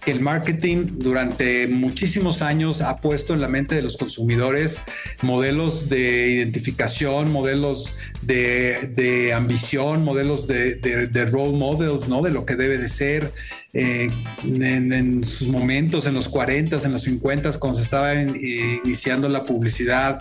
el 0.06 0.20
marketing 0.20 0.98
durante 0.98 1.68
muchísimos 1.68 2.42
años 2.42 2.82
ha 2.82 2.98
puesto 2.98 3.34
en 3.34 3.42
la 3.42 3.48
mente 3.48 3.76
de 3.76 3.82
los 3.82 3.98
consumidores 3.98 4.80
modelos 5.22 5.90
de 5.90 6.30
identificación, 6.30 7.32
modelos 7.32 7.96
de, 8.22 9.34
ambición, 9.36 10.04
modelos 10.04 10.48
de, 10.48 10.76
de, 10.76 11.26
role 11.26 11.58
models, 11.58 12.08
¿no? 12.08 12.22
De 12.22 12.32
lo 12.32 12.46
que 12.46 12.56
debe 12.56 12.78
de 12.78 12.90
ser. 12.90 13.32
Eh, 13.74 14.12
en, 14.44 15.24
sus 15.24 15.48
momentos, 15.48 16.06
en 16.06 16.14
los 16.14 16.28
40, 16.28 16.78
en 16.84 16.92
los 16.92 17.04
50, 17.04 17.54
cuando 17.58 17.78
se 17.80 17.86
estaba 17.86 18.14
iniciando 18.14 19.30
la 19.30 19.44
publicidad, 19.44 20.20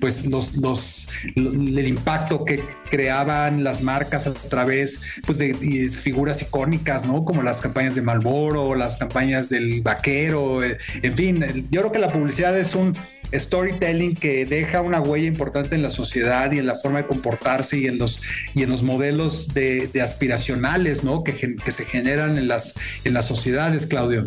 pues 0.00 0.24
los, 0.24 0.56
los, 0.56 1.06
el 1.34 1.86
impacto 1.86 2.42
que 2.42 2.64
creaban 2.90 3.64
las 3.64 3.82
marcas 3.82 4.26
a 4.26 4.32
través 4.32 4.98
pues, 5.26 5.36
de, 5.36 5.54
figuras 5.90 6.40
icónicas, 6.40 7.04
¿no? 7.04 7.22
Como 7.24 7.42
las 7.42 7.60
campañas 7.60 7.94
de 7.96 8.02
Marlboro, 8.02 8.74
las 8.74 8.96
campañas 8.96 9.50
del 9.50 9.82
vaquero, 9.82 10.64
eh, 10.64 10.78
en 11.02 11.14
fin, 11.14 11.66
yo 11.70 11.82
creo 11.82 11.92
que 11.92 11.98
la 11.98 12.10
publicidad 12.10 12.58
es 12.58 12.74
un 12.74 12.96
storytelling 13.32 14.14
que 14.14 14.46
deja 14.46 14.80
una 14.80 15.00
huella 15.00 15.26
importante 15.26 15.74
en 15.74 15.82
la 15.82 15.90
sociedad 15.90 16.50
y 16.52 16.58
en 16.58 16.66
la 16.66 16.74
forma 16.74 17.02
de 17.02 17.06
comportarse 17.06 17.78
y 17.78 17.86
en 17.86 17.98
los, 17.98 18.20
y 18.54 18.62
en 18.62 18.70
los 18.70 18.82
modelos 18.82 19.54
de, 19.54 19.90
aspiracionales 20.02 21.04
¿no? 21.04 21.24
que, 21.24 21.34
que, 21.56 21.72
se 21.72 21.84
generan 21.84 22.38
en 22.38 22.48
las, 22.48 22.74
en 23.04 23.14
las 23.14 23.26
sociedades, 23.26 23.86
Claudio. 23.86 24.24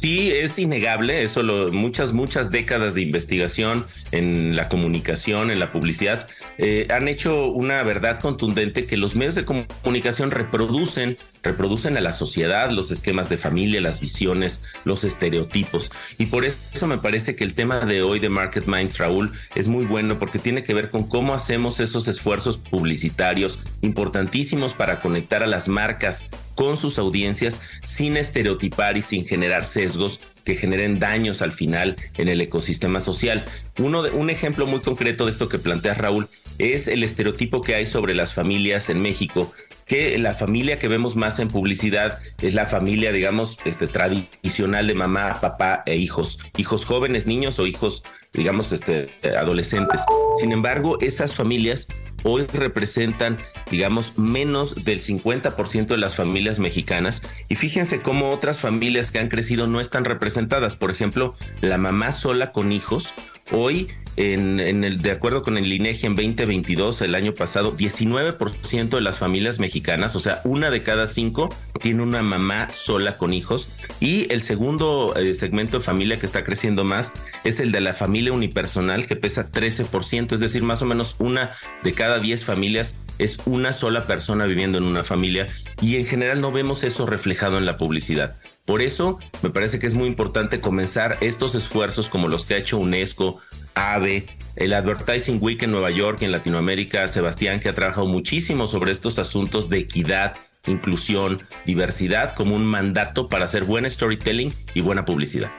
Sí, 0.00 0.30
es 0.30 0.58
innegable, 0.58 1.22
eso 1.22 1.42
lo, 1.42 1.70
muchas, 1.72 2.14
muchas 2.14 2.50
décadas 2.50 2.94
de 2.94 3.02
investigación 3.02 3.84
en 4.12 4.56
la 4.56 4.70
comunicación, 4.70 5.50
en 5.50 5.58
la 5.58 5.70
publicidad, 5.70 6.26
eh, 6.56 6.86
han 6.88 7.06
hecho 7.06 7.48
una 7.48 7.82
verdad 7.82 8.18
contundente 8.18 8.86
que 8.86 8.96
los 8.96 9.14
medios 9.14 9.34
de 9.34 9.44
comunicación 9.44 10.30
reproducen, 10.30 11.18
reproducen 11.42 11.98
a 11.98 12.00
la 12.00 12.14
sociedad 12.14 12.70
los 12.70 12.90
esquemas 12.90 13.28
de 13.28 13.36
familia, 13.36 13.82
las 13.82 14.00
visiones, 14.00 14.62
los 14.86 15.04
estereotipos. 15.04 15.92
Y 16.16 16.26
por 16.26 16.46
eso 16.46 16.86
me 16.86 16.96
parece 16.96 17.36
que 17.36 17.44
el 17.44 17.52
tema 17.52 17.80
de 17.80 18.00
hoy 18.00 18.20
de 18.20 18.30
Market 18.30 18.64
Minds, 18.64 18.96
Raúl, 18.96 19.34
es 19.54 19.68
muy 19.68 19.84
bueno 19.84 20.18
porque 20.18 20.38
tiene 20.38 20.64
que 20.64 20.72
ver 20.72 20.88
con 20.88 21.08
cómo 21.08 21.34
hacemos 21.34 21.78
esos 21.78 22.08
esfuerzos 22.08 22.56
publicitarios 22.56 23.58
importantísimos 23.82 24.72
para 24.72 25.02
conectar 25.02 25.42
a 25.42 25.46
las 25.46 25.68
marcas 25.68 26.24
con 26.60 26.76
sus 26.76 26.98
audiencias 26.98 27.62
sin 27.82 28.18
estereotipar 28.18 28.98
y 28.98 29.00
sin 29.00 29.24
generar 29.24 29.64
sesgos 29.64 30.20
que 30.44 30.56
generen 30.56 30.98
daños 30.98 31.40
al 31.40 31.54
final 31.54 31.96
en 32.18 32.28
el 32.28 32.38
ecosistema 32.42 33.00
social. 33.00 33.46
Uno 33.78 34.02
de, 34.02 34.10
un 34.10 34.28
ejemplo 34.28 34.66
muy 34.66 34.80
concreto 34.80 35.24
de 35.24 35.30
esto 35.30 35.48
que 35.48 35.58
plantea 35.58 35.94
Raúl 35.94 36.28
es 36.58 36.86
el 36.86 37.02
estereotipo 37.02 37.62
que 37.62 37.76
hay 37.76 37.86
sobre 37.86 38.14
las 38.14 38.34
familias 38.34 38.90
en 38.90 39.00
México, 39.00 39.50
que 39.86 40.18
la 40.18 40.34
familia 40.34 40.78
que 40.78 40.88
vemos 40.88 41.16
más 41.16 41.38
en 41.38 41.48
publicidad 41.48 42.18
es 42.42 42.52
la 42.52 42.66
familia, 42.66 43.10
digamos, 43.10 43.56
este, 43.64 43.86
tradicional 43.86 44.86
de 44.86 44.94
mamá, 44.94 45.38
papá 45.40 45.80
e 45.86 45.96
hijos, 45.96 46.40
hijos 46.58 46.84
jóvenes, 46.84 47.26
niños 47.26 47.58
o 47.58 47.66
hijos, 47.66 48.02
digamos, 48.34 48.72
este, 48.72 49.08
adolescentes. 49.34 50.02
Sin 50.38 50.52
embargo, 50.52 50.98
esas 51.00 51.32
familias 51.32 51.86
hoy 52.22 52.46
representan, 52.46 53.36
digamos, 53.70 54.18
menos 54.18 54.84
del 54.84 55.02
50% 55.02 55.86
de 55.86 55.98
las 55.98 56.16
familias 56.16 56.58
mexicanas. 56.58 57.22
Y 57.48 57.56
fíjense 57.56 58.00
cómo 58.00 58.30
otras 58.30 58.60
familias 58.60 59.10
que 59.10 59.18
han 59.18 59.28
crecido 59.28 59.66
no 59.66 59.80
están 59.80 60.04
representadas. 60.04 60.76
Por 60.76 60.90
ejemplo, 60.90 61.34
la 61.60 61.78
mamá 61.78 62.12
sola 62.12 62.52
con 62.52 62.72
hijos 62.72 63.14
Hoy, 63.52 63.88
en, 64.16 64.60
el, 64.60 65.02
de 65.02 65.10
acuerdo 65.10 65.42
con 65.42 65.58
el 65.58 65.72
INEGI 65.72 66.06
en 66.06 66.14
2022, 66.14 67.02
el 67.02 67.14
año 67.14 67.34
pasado, 67.34 67.76
19% 67.76 68.88
de 68.90 69.00
las 69.00 69.18
familias 69.18 69.58
mexicanas, 69.58 70.14
o 70.14 70.20
sea, 70.20 70.40
una 70.44 70.70
de 70.70 70.82
cada 70.82 71.06
cinco, 71.06 71.48
tiene 71.80 72.02
una 72.02 72.22
mamá 72.22 72.70
sola 72.70 73.16
con 73.16 73.32
hijos. 73.32 73.72
Y 73.98 74.32
el 74.32 74.42
segundo 74.42 75.14
eh, 75.16 75.34
segmento 75.34 75.78
de 75.78 75.84
familia 75.84 76.18
que 76.18 76.26
está 76.26 76.44
creciendo 76.44 76.84
más 76.84 77.12
es 77.42 77.58
el 77.58 77.72
de 77.72 77.80
la 77.80 77.92
familia 77.92 78.32
unipersonal, 78.32 79.06
que 79.06 79.16
pesa 79.16 79.50
13%, 79.50 80.32
es 80.32 80.40
decir, 80.40 80.62
más 80.62 80.82
o 80.82 80.86
menos 80.86 81.16
una 81.18 81.50
de 81.82 81.92
cada 81.92 82.20
10 82.20 82.44
familias 82.44 83.00
es 83.18 83.38
una 83.46 83.72
sola 83.72 84.06
persona 84.06 84.46
viviendo 84.46 84.78
en 84.78 84.84
una 84.84 85.02
familia. 85.02 85.48
Y 85.82 85.96
en 85.96 86.06
general 86.06 86.40
no 86.40 86.52
vemos 86.52 86.84
eso 86.84 87.04
reflejado 87.04 87.58
en 87.58 87.66
la 87.66 87.76
publicidad. 87.76 88.36
Por 88.70 88.82
eso 88.82 89.18
me 89.42 89.50
parece 89.50 89.80
que 89.80 89.88
es 89.88 89.94
muy 89.94 90.06
importante 90.06 90.60
comenzar 90.60 91.18
estos 91.22 91.56
esfuerzos 91.56 92.08
como 92.08 92.28
los 92.28 92.44
que 92.44 92.54
ha 92.54 92.58
hecho 92.58 92.78
UNESCO, 92.78 93.40
AVE, 93.74 94.28
el 94.54 94.72
Advertising 94.74 95.38
Week 95.42 95.60
en 95.64 95.72
Nueva 95.72 95.90
York 95.90 96.18
y 96.20 96.26
en 96.26 96.30
Latinoamérica, 96.30 97.08
Sebastián, 97.08 97.58
que 97.58 97.68
ha 97.68 97.74
trabajado 97.74 98.06
muchísimo 98.06 98.68
sobre 98.68 98.92
estos 98.92 99.18
asuntos 99.18 99.70
de 99.70 99.78
equidad, 99.78 100.36
inclusión, 100.68 101.42
diversidad 101.66 102.36
como 102.36 102.54
un 102.54 102.64
mandato 102.64 103.28
para 103.28 103.46
hacer 103.46 103.64
buen 103.64 103.90
storytelling 103.90 104.54
y 104.72 104.82
buena 104.82 105.04
publicidad. 105.04 105.50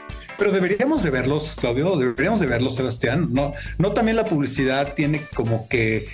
Pero 0.41 0.53
deberíamos 0.53 1.03
de 1.03 1.12
verlos, 1.12 1.53
Claudio, 1.55 1.95
deberíamos 1.98 2.39
de 2.39 2.48
verlos, 2.48 2.74
Sebastián. 2.74 3.27
No, 3.31 3.53
no 3.77 3.91
también 3.91 4.17
la 4.17 4.25
publicidad 4.25 4.95
tiene 4.95 5.21
como 5.36 5.69
que 5.69 6.07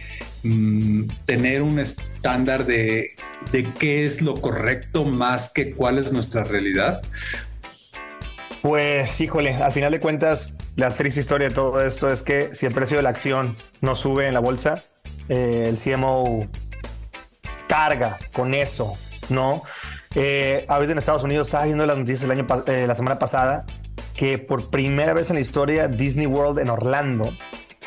mm, 0.43 1.03
tener 1.23 1.61
un 1.61 1.79
estándar 1.79 2.65
de 2.65 3.07
de 3.53 3.63
qué 3.79 4.05
es 4.05 4.21
lo 4.21 4.35
correcto 4.41 5.05
más 5.05 5.49
que 5.49 5.71
cuál 5.71 5.97
es 5.99 6.11
nuestra 6.11 6.43
realidad? 6.43 7.01
Pues 8.61 9.21
híjole, 9.21 9.53
al 9.53 9.71
final 9.71 9.93
de 9.93 10.01
cuentas, 10.01 10.51
la 10.75 10.89
triste 10.89 11.21
historia 11.21 11.47
de 11.47 11.55
todo 11.55 11.81
esto 11.81 12.09
es 12.11 12.21
que 12.21 12.53
si 12.53 12.65
el 12.65 12.73
precio 12.73 12.97
de 12.97 13.03
la 13.03 13.09
acción 13.09 13.55
no 13.79 13.95
sube 13.95 14.27
en 14.27 14.33
la 14.33 14.41
bolsa, 14.41 14.83
eh, 15.29 15.67
el 15.69 15.79
CMO 15.79 16.45
carga 17.69 18.17
con 18.33 18.53
eso, 18.53 18.97
¿no? 19.29 19.63
Eh, 20.15 20.65
ahorita 20.67 20.91
en 20.91 20.97
Estados 20.97 21.23
Unidos 21.23 21.47
estaba 21.47 21.63
viendo 21.63 21.85
las 21.85 21.97
noticias 21.97 22.25
el 22.25 22.31
año, 22.31 22.45
eh, 22.67 22.83
la 22.85 22.95
semana 22.95 23.19
pasada 23.19 23.65
que 24.17 24.37
por 24.37 24.69
primera 24.69 25.13
vez 25.13 25.29
en 25.29 25.35
la 25.35 25.41
historia 25.41 25.87
Disney 25.87 26.25
World 26.25 26.59
en 26.59 26.69
Orlando 26.69 27.31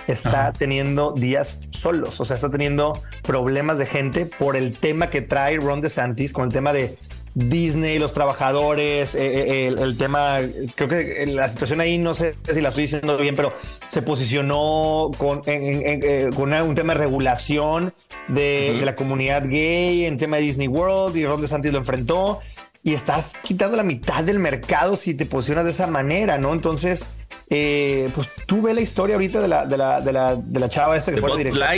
está 0.06 0.52
teniendo 0.52 1.12
días 1.12 1.60
solos, 1.70 2.20
o 2.20 2.24
sea, 2.24 2.36
está 2.36 2.50
teniendo 2.50 3.02
problemas 3.22 3.78
de 3.78 3.86
gente 3.86 4.26
por 4.26 4.56
el 4.56 4.76
tema 4.76 5.10
que 5.10 5.20
trae 5.20 5.58
Ron 5.58 5.80
DeSantis 5.80 6.32
con 6.32 6.46
el 6.46 6.52
tema 6.52 6.72
de 6.72 6.96
Disney, 7.34 7.98
los 7.98 8.12
trabajadores, 8.12 9.14
eh, 9.14 9.66
eh, 9.66 9.66
el, 9.68 9.96
tema, 9.96 10.38
creo 10.74 10.88
que 10.88 11.26
la 11.26 11.48
situación 11.48 11.80
ahí, 11.80 11.96
no 11.96 12.12
sé 12.12 12.34
si 12.52 12.60
la 12.60 12.70
estoy 12.70 12.82
diciendo 12.84 13.16
bien, 13.18 13.36
pero 13.36 13.52
se 13.88 14.02
posicionó 14.02 15.12
con, 15.16 15.42
eh, 15.46 16.30
con 16.34 16.52
un 16.52 16.74
tema 16.74 16.94
de 16.94 17.00
regulación 17.00 17.92
de, 18.28 18.80
la 18.84 18.96
comunidad 18.96 19.44
gay 19.48 20.06
en 20.06 20.18
tema 20.18 20.38
de 20.38 20.42
Disney 20.42 20.68
World 20.68 21.16
y 21.16 21.24
Ron 21.24 21.40
DeSantis 21.40 21.72
lo 21.72 21.78
enfrentó 21.78 22.40
y 22.82 22.94
estás 22.94 23.34
quitando 23.42 23.76
la 23.76 23.82
mitad 23.82 24.24
del 24.24 24.38
mercado 24.38 24.96
si 24.96 25.14
te 25.14 25.26
posicionas 25.26 25.64
de 25.64 25.70
esa 25.70 25.86
manera, 25.86 26.38
¿no? 26.38 26.52
Entonces, 26.52 27.06
pues 27.48 28.28
tú 28.46 28.62
ves 28.62 28.74
la 28.74 28.80
historia 28.80 29.16
ahorita 29.16 29.40
de 29.40 29.48
la, 29.48 29.66
de 29.66 29.76
la, 29.76 30.00
de 30.00 30.12
la, 30.12 30.36
de 30.36 30.60
la 30.60 30.68
chava 30.68 30.96
esta 30.96 31.12
que 31.12 31.20
fue 31.20 31.36
directora. 31.36 31.74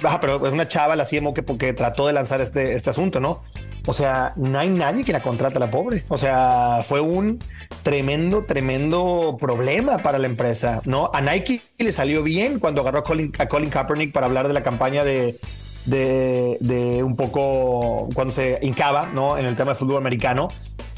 Baja, 0.00 0.20
pero 0.20 0.44
es 0.44 0.52
una 0.52 0.66
chava, 0.66 0.96
la 0.96 1.06
CMO, 1.06 1.32
que 1.32 1.44
porque 1.44 1.72
trató 1.74 2.08
de 2.08 2.12
lanzar 2.12 2.40
este, 2.40 2.72
este 2.72 2.90
asunto, 2.90 3.20
¿no? 3.20 3.40
O 3.86 3.92
sea, 3.92 4.32
no 4.34 4.58
hay 4.58 4.68
nadie 4.68 5.04
que 5.04 5.12
la 5.12 5.22
contrate 5.22 5.58
a 5.58 5.60
la 5.60 5.70
pobre. 5.70 6.04
O 6.08 6.18
sea, 6.18 6.80
fue 6.82 7.00
un 7.00 7.38
tremendo, 7.84 8.44
tremendo 8.44 9.36
problema 9.40 9.98
para 9.98 10.18
la 10.18 10.26
empresa, 10.26 10.82
¿no? 10.84 11.10
A 11.14 11.20
Nike 11.20 11.60
le 11.78 11.92
salió 11.92 12.24
bien 12.24 12.58
cuando 12.58 12.80
agarró 12.80 13.00
a 13.00 13.04
Colin, 13.04 13.32
a 13.38 13.46
Colin 13.46 13.70
Kaepernick 13.70 14.12
para 14.12 14.26
hablar 14.26 14.48
de 14.48 14.54
la 14.54 14.62
campaña 14.64 15.04
de, 15.04 15.38
de, 15.86 16.58
de, 16.60 17.02
un 17.02 17.16
poco 17.16 18.08
cuando 18.14 18.32
se 18.32 18.58
hincaba, 18.62 19.06
¿no? 19.06 19.38
En 19.38 19.46
el 19.46 19.56
tema 19.56 19.72
de 19.72 19.78
fútbol 19.78 19.96
americano. 19.96 20.48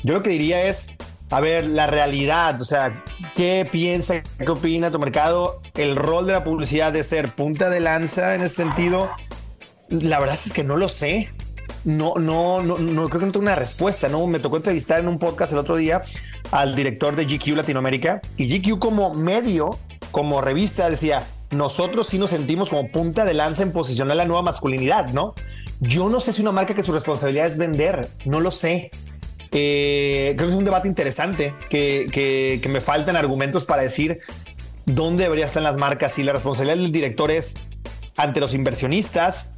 Yo 0.02 0.14
lo 0.14 0.22
que 0.22 0.30
diría 0.30 0.62
es, 0.64 0.90
a 1.30 1.40
ver, 1.40 1.66
la 1.66 1.86
realidad, 1.86 2.60
o 2.60 2.64
sea, 2.64 3.02
¿qué 3.34 3.66
piensa, 3.70 4.22
qué 4.38 4.50
opina 4.50 4.90
tu 4.90 4.98
mercado? 4.98 5.60
El 5.74 5.96
rol 5.96 6.26
de 6.26 6.32
la 6.32 6.44
publicidad 6.44 6.92
de 6.92 7.02
ser 7.02 7.30
punta 7.30 7.70
de 7.70 7.80
lanza 7.80 8.34
en 8.34 8.42
ese 8.42 8.56
sentido, 8.56 9.10
la 9.88 10.20
verdad 10.20 10.38
es 10.44 10.52
que 10.52 10.64
no 10.64 10.76
lo 10.76 10.88
sé. 10.88 11.30
No, 11.84 12.14
no, 12.14 12.62
no, 12.62 12.78
no 12.78 13.08
creo 13.08 13.20
que 13.20 13.26
no 13.26 13.32
tengo 13.32 13.44
una 13.44 13.56
respuesta, 13.56 14.08
¿no? 14.08 14.26
Me 14.26 14.38
tocó 14.38 14.56
entrevistar 14.56 15.00
en 15.00 15.08
un 15.08 15.18
podcast 15.18 15.52
el 15.52 15.58
otro 15.58 15.76
día 15.76 16.02
al 16.50 16.74
director 16.74 17.16
de 17.16 17.24
GQ 17.24 17.56
Latinoamérica 17.56 18.20
y 18.36 18.58
GQ 18.58 18.78
como 18.78 19.12
medio, 19.14 19.78
como 20.10 20.40
revista, 20.40 20.88
decía, 20.88 21.24
nosotros 21.50 22.08
sí 22.08 22.18
nos 22.18 22.30
sentimos 22.30 22.68
como 22.68 22.90
punta 22.90 23.24
de 23.24 23.34
lanza 23.34 23.62
en 23.62 23.72
posicionar 23.72 24.16
la 24.16 24.24
nueva 24.24 24.42
masculinidad, 24.42 25.10
¿no? 25.10 25.34
Yo 25.80 26.08
no 26.08 26.20
sé 26.20 26.32
si 26.32 26.42
una 26.42 26.52
marca 26.52 26.74
que 26.74 26.82
su 26.82 26.92
responsabilidad 26.92 27.46
es 27.46 27.58
vender, 27.58 28.08
no 28.24 28.40
lo 28.40 28.50
sé. 28.50 28.90
Eh, 29.52 30.34
creo 30.36 30.48
que 30.48 30.52
es 30.52 30.58
un 30.58 30.64
debate 30.64 30.88
interesante 30.88 31.54
que, 31.68 32.08
que, 32.10 32.68
me 32.68 32.80
faltan 32.80 33.14
argumentos 33.14 33.64
para 33.64 33.82
decir 33.82 34.18
dónde 34.84 35.24
deberían 35.24 35.46
estar 35.46 35.62
las 35.62 35.76
marcas. 35.76 36.18
y 36.18 36.24
la 36.24 36.32
responsabilidad 36.32 36.76
del 36.76 36.90
director 36.90 37.30
es 37.30 37.54
ante 38.16 38.40
los 38.40 38.54
inversionistas, 38.54 39.50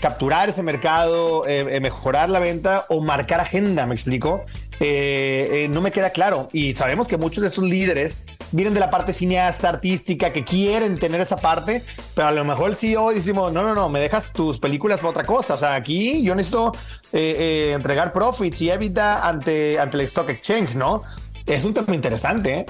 capturar 0.00 0.48
ese 0.48 0.62
mercado, 0.62 1.46
eh, 1.46 1.66
eh, 1.70 1.80
mejorar 1.80 2.30
la 2.30 2.38
venta 2.38 2.86
o 2.88 3.00
marcar 3.00 3.40
agenda, 3.40 3.86
me 3.86 3.94
explico. 3.94 4.42
No 4.80 5.80
me 5.80 5.92
queda 5.92 6.10
claro. 6.10 6.48
Y 6.52 6.74
sabemos 6.74 7.06
que 7.06 7.16
muchos 7.16 7.42
de 7.42 7.48
estos 7.48 7.64
líderes 7.64 8.18
vienen 8.52 8.74
de 8.74 8.80
la 8.80 8.90
parte 8.90 9.12
cineasta, 9.12 9.68
artística, 9.68 10.32
que 10.32 10.44
quieren 10.44 10.98
tener 10.98 11.20
esa 11.20 11.36
parte, 11.36 11.82
pero 12.14 12.28
a 12.28 12.32
lo 12.32 12.44
mejor 12.44 12.70
el 12.70 12.76
CEO 12.76 13.10
decimos, 13.10 13.52
no, 13.52 13.62
no, 13.62 13.74
no, 13.74 13.88
me 13.88 14.00
dejas 14.00 14.32
tus 14.32 14.58
películas 14.58 15.00
para 15.00 15.10
otra 15.10 15.24
cosa. 15.24 15.54
O 15.54 15.56
sea, 15.56 15.74
aquí 15.74 16.22
yo 16.22 16.34
necesito 16.34 16.72
eh, 17.12 17.36
eh, 17.38 17.72
entregar 17.74 18.12
profits 18.12 18.60
y 18.62 18.70
evita 18.70 19.26
ante, 19.26 19.78
ante 19.78 19.96
el 19.96 20.02
Stock 20.04 20.28
Exchange, 20.30 20.76
¿no? 20.76 21.02
Es 21.46 21.64
un 21.64 21.74
tema 21.74 21.94
interesante. 21.94 22.60
¿eh? 22.60 22.66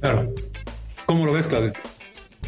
Claro. 0.00 0.24
¿Cómo 1.06 1.26
lo 1.26 1.32
ves, 1.32 1.48
Claudio? 1.48 1.72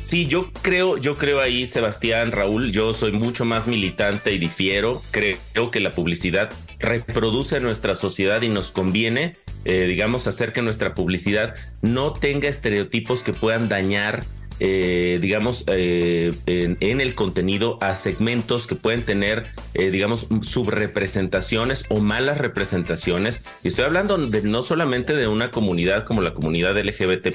Sí, 0.03 0.27
yo 0.27 0.51
creo, 0.63 0.99
yo 0.99 1.15
creo 1.15 1.41
ahí, 1.41 1.65
Sebastián, 1.65 2.33
Raúl, 2.33 2.73
yo 2.73 2.93
soy 2.93 3.13
mucho 3.13 3.45
más 3.45 3.69
militante 3.69 4.33
y 4.35 4.39
difiero. 4.39 5.01
Creo 5.13 5.71
que 5.71 5.79
la 5.79 5.93
publicidad 5.93 6.51
reproduce 6.81 7.61
nuestra 7.61 7.95
sociedad 7.95 8.43
y 8.43 8.49
nos 8.49 8.73
conviene, 8.73 9.37
eh, 9.65 9.87
digamos, 9.87 10.27
hacer 10.27 10.53
que 10.53 10.61
nuestra 10.61 10.97
publicidad 10.97 11.55
no 11.83 12.13
tenga 12.13 12.49
estereotipos 12.49 13.23
que 13.23 13.33
puedan 13.33 13.69
dañar 13.69 14.25
eh, 14.65 15.19
digamos, 15.21 15.65
eh, 15.67 16.33
en, 16.47 17.01
el 17.01 17.15
contenido 17.17 17.79
a 17.81 17.97
segmentos 17.97 18.69
que 18.69 18.77
pueden 18.77 19.03
tener, 19.03 19.47
digamos, 19.75 20.29
subrepresentaciones 20.43 21.85
o 21.89 21.99
malas 21.99 22.39
representaciones. 22.39 23.43
Y 23.65 23.69
estoy 23.69 23.87
hablando 23.87 24.19
de, 24.19 24.43
no 24.43 24.63
solamente 24.63 25.15
de 25.15 25.27
una 25.27 25.51
comunidad 25.51 26.05
como 26.05 26.21
la 26.21 26.33
comunidad 26.33 26.79
LGBT, 26.79 27.35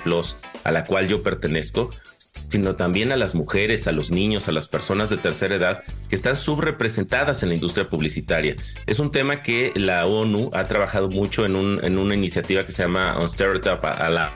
a 0.63 0.71
la 0.71 0.86
cual 0.86 1.09
yo 1.09 1.21
pertenezco, 1.21 1.91
sino 2.50 2.75
también 2.75 3.12
a 3.12 3.18
las 3.18 3.36
mujeres, 3.36 3.88
a 3.88 3.92
los 3.92 4.12
niños, 4.12 4.48
a 4.48 4.51
las 4.51 4.68
personas 4.68 5.10
de 5.10 5.18
tercera 5.18 5.56
edad 5.56 5.84
que 6.10 6.16
están 6.16 6.36
subrepresentadas 6.36 7.44
en 7.44 7.50
la 7.50 7.56
industria 7.56 7.88
publicitaria. 7.88 8.56
Es 8.86 9.00
un 9.00 9.12
tema 9.12 9.44
que 9.44 9.72
la 9.75 10.06
ONU 10.06 10.51
ha 10.54 10.63
trabajado 10.66 11.10
mucho 11.10 11.46
en, 11.46 11.56
un, 11.56 11.84
en 11.84 11.98
una 11.98 12.16
iniciativa 12.16 12.66
que 12.66 12.72
se 12.72 12.84
llama 12.84 13.18
On 13.18 13.30
Stereotype 13.30 13.86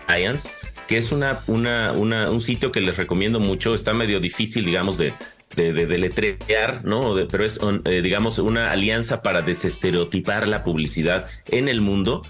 Alliance, 0.07 0.49
que 0.87 0.97
es 0.97 1.11
una, 1.11 1.39
una, 1.47 1.93
un 2.29 2.41
sitio 2.41 2.71
que 2.71 2.81
les 2.81 2.97
recomiendo 2.97 3.39
mucho. 3.39 3.73
Está 3.75 3.93
medio 3.93 4.19
difícil, 4.19 4.65
digamos, 4.65 4.97
de, 4.97 5.13
de, 5.55 5.73
de, 5.73 6.79
¿no? 6.83 7.15
pero 7.29 7.45
es, 7.45 7.59
eh, 7.85 8.01
digamos, 8.01 8.39
una 8.39 8.71
alianza 8.71 9.21
para 9.21 9.41
desestereotipar 9.41 10.47
la 10.47 10.63
publicidad 10.63 11.27
en 11.49 11.67
el 11.67 11.81
mundo 11.81 12.23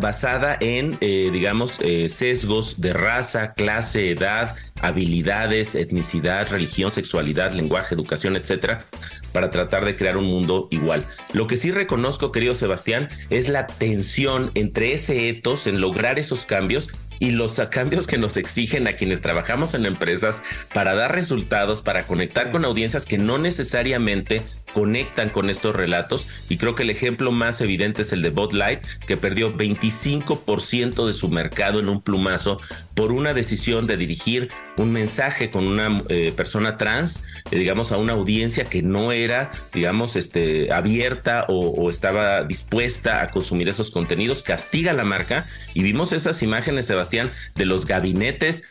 basada 0.00 0.56
en, 0.60 0.96
eh, 1.00 1.28
digamos, 1.30 1.78
eh, 1.80 2.08
sesgos 2.08 2.80
de 2.80 2.94
raza, 2.94 3.52
clase, 3.52 4.10
edad, 4.10 4.56
habilidades, 4.80 5.74
etnicidad, 5.74 6.48
religión, 6.48 6.90
sexualidad, 6.90 7.52
lenguaje, 7.52 7.94
educación, 7.94 8.36
etcétera, 8.36 8.86
para 9.32 9.50
tratar 9.50 9.84
de 9.84 9.94
crear 9.94 10.16
un 10.16 10.24
mundo 10.24 10.68
igual. 10.70 11.04
Lo 11.34 11.46
que 11.46 11.58
sí 11.58 11.70
reconozco, 11.70 12.32
querido 12.32 12.54
Sebastián, 12.54 13.08
es 13.28 13.48
la 13.48 13.66
tensión 13.66 14.50
entre 14.54 14.94
ese 14.94 15.28
etos 15.28 15.66
en 15.66 15.80
lograr 15.80 16.18
esos 16.18 16.46
cambios 16.46 16.90
y 17.18 17.30
los 17.30 17.54
cambios 17.70 18.06
que 18.06 18.18
nos 18.18 18.36
exigen 18.36 18.86
a 18.86 18.94
quienes 18.94 19.20
trabajamos 19.20 19.74
en 19.74 19.86
empresas 19.86 20.42
para 20.72 20.94
dar 20.94 21.14
resultados, 21.14 21.82
para 21.82 22.06
conectar 22.06 22.50
con 22.50 22.64
audiencias 22.64 23.04
que 23.04 23.18
no 23.18 23.38
necesariamente 23.38 24.42
conectan 24.72 25.28
con 25.30 25.50
estos 25.50 25.74
relatos. 25.74 26.26
Y 26.48 26.56
creo 26.56 26.74
que 26.74 26.82
el 26.82 26.90
ejemplo 26.90 27.32
más 27.32 27.60
evidente 27.60 28.02
es 28.02 28.12
el 28.12 28.22
de 28.22 28.30
Bud 28.30 28.52
Light 28.52 28.80
que 29.06 29.16
perdió 29.16 29.56
25% 29.56 31.06
de 31.06 31.12
su 31.12 31.28
mercado 31.28 31.80
en 31.80 31.88
un 31.88 32.00
plumazo 32.00 32.60
por 32.94 33.12
una 33.12 33.34
decisión 33.34 33.86
de 33.86 33.96
dirigir 33.96 34.48
un 34.76 34.92
mensaje 34.92 35.50
con 35.50 35.66
una 35.66 36.02
eh, 36.08 36.32
persona 36.36 36.76
trans, 36.76 37.22
eh, 37.50 37.58
digamos, 37.58 37.92
a 37.92 37.96
una 37.96 38.12
audiencia 38.12 38.64
que 38.64 38.82
no 38.82 39.12
era, 39.12 39.50
digamos, 39.72 40.16
este, 40.16 40.72
abierta 40.72 41.46
o, 41.48 41.88
estaba 41.90 42.42
dispuesta 42.42 43.22
a 43.22 43.28
consumir 43.28 43.68
esos 43.68 43.90
contenidos, 43.90 44.42
castiga 44.42 44.92
la 44.92 45.04
marca 45.04 45.46
y 45.74 45.82
vimos 45.82 46.12
esas 46.12 46.42
imágenes, 46.42 46.86
Sebastián, 47.08 47.30
de 47.54 47.66
los 47.66 47.86
gabinetes 47.86 48.64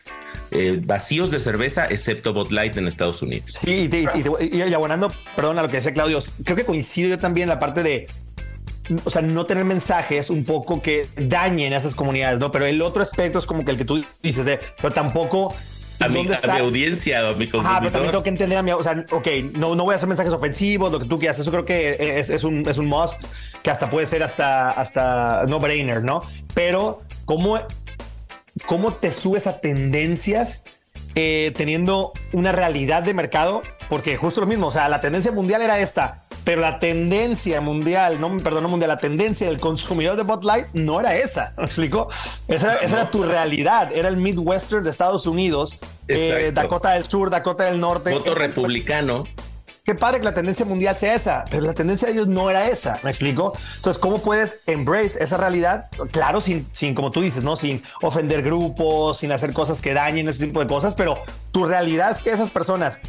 eh, 0.50 0.80
vacíos 0.82 1.30
de 1.30 1.40
cerveza, 1.40 1.86
excepto 1.86 2.32
Bud 2.32 2.50
Light 2.50 2.76
en 2.76 2.86
Estados 2.86 3.22
Unidos. 3.22 3.54
Sí, 3.60 3.88
y, 3.90 4.56
y, 4.56 4.74
abonando, 4.74 5.12
perdón, 5.36 5.58
a 5.58 5.62
lo 5.62 5.68
que 5.68 5.76
decía 5.76 5.92
Claudio, 5.92 6.18
creo 6.44 6.56
que 6.56 6.64
coincido 6.64 7.08
yo 7.10 7.18
también 7.18 7.44
en 7.44 7.50
la 7.50 7.60
parte 7.60 7.82
de 7.82 8.06
o 9.04 9.10
sea, 9.10 9.20
no 9.20 9.44
tener 9.44 9.64
mensajes 9.64 10.30
un 10.30 10.44
poco 10.44 10.80
que 10.80 11.06
dañen 11.16 11.74
a 11.74 11.76
esas 11.76 11.94
comunidades, 11.94 12.38
¿no? 12.38 12.50
Pero 12.50 12.64
el 12.64 12.80
otro 12.80 13.02
aspecto 13.02 13.38
es 13.38 13.44
como 13.44 13.64
que 13.64 13.72
el 13.72 13.76
que 13.76 13.84
tú 13.84 14.02
dices, 14.22 14.46
de, 14.46 14.58
pero 14.80 14.94
tampoco 14.94 15.54
a 16.00 16.08
mi, 16.08 16.20
a 16.20 16.54
mi, 16.54 16.60
audiencia, 16.60 17.28
a 17.28 17.34
mi 17.34 17.48
consumidor. 17.48 17.76
Ah, 17.76 17.78
pero 17.80 17.92
también 17.92 18.12
tengo 18.12 18.22
que 18.22 18.30
entender 18.30 18.56
a 18.56 18.62
mi, 18.62 18.70
o 18.70 18.82
sea, 18.82 19.04
ok, 19.10 19.26
no, 19.54 19.74
no 19.74 19.84
voy 19.84 19.92
a 19.92 19.96
hacer 19.96 20.08
mensajes 20.08 20.32
ofensivos, 20.32 20.90
lo 20.90 21.00
que 21.00 21.06
tú 21.06 21.18
quieras, 21.18 21.38
eso 21.38 21.50
creo 21.50 21.64
que 21.64 21.96
es, 22.18 22.30
es, 22.30 22.44
un, 22.44 22.66
es 22.66 22.78
un 22.78 22.86
must, 22.86 23.24
que 23.62 23.70
hasta 23.70 23.90
puede 23.90 24.06
ser 24.06 24.22
hasta, 24.22 24.70
hasta 24.70 25.42
no 25.46 25.58
brainer, 25.58 26.02
¿no? 26.02 26.20
Pero, 26.54 27.00
¿cómo 27.24 27.58
cómo 28.66 28.92
te 28.92 29.12
subes 29.12 29.46
a 29.46 29.60
tendencias 29.60 30.64
eh, 31.14 31.52
teniendo 31.56 32.12
una 32.32 32.52
realidad 32.52 33.02
de 33.02 33.12
mercado, 33.12 33.62
porque 33.88 34.16
justo 34.16 34.40
lo 34.40 34.46
mismo, 34.46 34.68
o 34.68 34.72
sea, 34.72 34.88
la 34.88 35.00
tendencia 35.00 35.32
mundial 35.32 35.62
era 35.62 35.78
esta, 35.80 36.20
pero 36.44 36.60
la 36.60 36.78
tendencia 36.78 37.60
mundial, 37.60 38.20
no, 38.20 38.38
perdón, 38.38 38.62
no 38.62 38.68
mundial, 38.68 38.88
la 38.88 38.98
tendencia 38.98 39.48
del 39.48 39.58
consumidor 39.58 40.16
de 40.16 40.22
Bud 40.22 40.44
Light 40.44 40.66
no 40.74 41.00
era 41.00 41.16
esa, 41.16 41.54
¿me 41.58 41.64
explico? 41.64 42.08
Esa, 42.46 42.76
era 42.76 43.10
tu 43.10 43.24
realidad, 43.24 43.90
era 43.92 44.08
el 44.08 44.16
Midwestern 44.16 44.84
de 44.84 44.90
Estados 44.90 45.26
Unidos, 45.26 45.74
eh, 46.06 46.52
Dakota 46.54 46.92
del 46.92 47.04
Sur, 47.04 47.30
Dakota 47.30 47.64
del 47.64 47.80
Norte. 47.80 48.12
Voto 48.12 48.34
republicano 48.34 49.24
qué 49.88 49.94
padre 49.94 50.18
que 50.18 50.24
la 50.24 50.34
tendencia 50.34 50.66
mundial 50.66 50.94
sea 50.94 51.14
esa, 51.14 51.44
pero 51.50 51.62
la 51.62 51.72
tendencia 51.72 52.08
de 52.08 52.12
ellos 52.12 52.28
no 52.28 52.50
era 52.50 52.68
esa, 52.68 52.98
¿me 53.04 53.08
explico? 53.08 53.54
Entonces, 53.76 53.98
¿cómo 53.98 54.18
puedes 54.18 54.60
embrace 54.66 55.24
esa 55.24 55.38
realidad? 55.38 55.86
Claro, 56.10 56.42
sin, 56.42 56.68
sin, 56.72 56.94
como 56.94 57.10
tú 57.10 57.22
dices, 57.22 57.42
¿no? 57.42 57.56
Sin 57.56 57.82
ofender 58.02 58.42
grupos, 58.42 59.16
sin 59.16 59.32
hacer 59.32 59.54
cosas 59.54 59.80
que 59.80 59.94
dañen, 59.94 60.28
ese 60.28 60.44
tipo 60.44 60.60
de 60.60 60.66
cosas, 60.66 60.94
pero 60.94 61.16
tu 61.52 61.64
realidad 61.64 62.10
es 62.10 62.18
que 62.18 62.28
esas 62.28 62.50
personas 62.50 63.00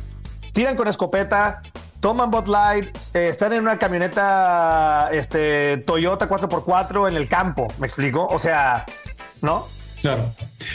tiran 0.53 0.77
con 0.77 0.87
escopeta, 0.87 1.61
toman 1.99 2.31
bot 2.31 2.47
light, 2.47 2.87
eh, 3.13 3.27
están 3.27 3.51
en 3.51 3.59
una 3.59 3.77
camioneta 3.77 5.09
este, 5.11 5.79
Toyota 5.85 6.29
4x4 6.29 7.09
en 7.09 7.17
el 7.17 7.27
campo, 7.27 7.67
¿me 7.79 7.87
explico? 7.87 8.25
O 8.25 8.39
sea, 8.39 8.85
¿no? 9.41 9.67
Claro. 9.99 10.31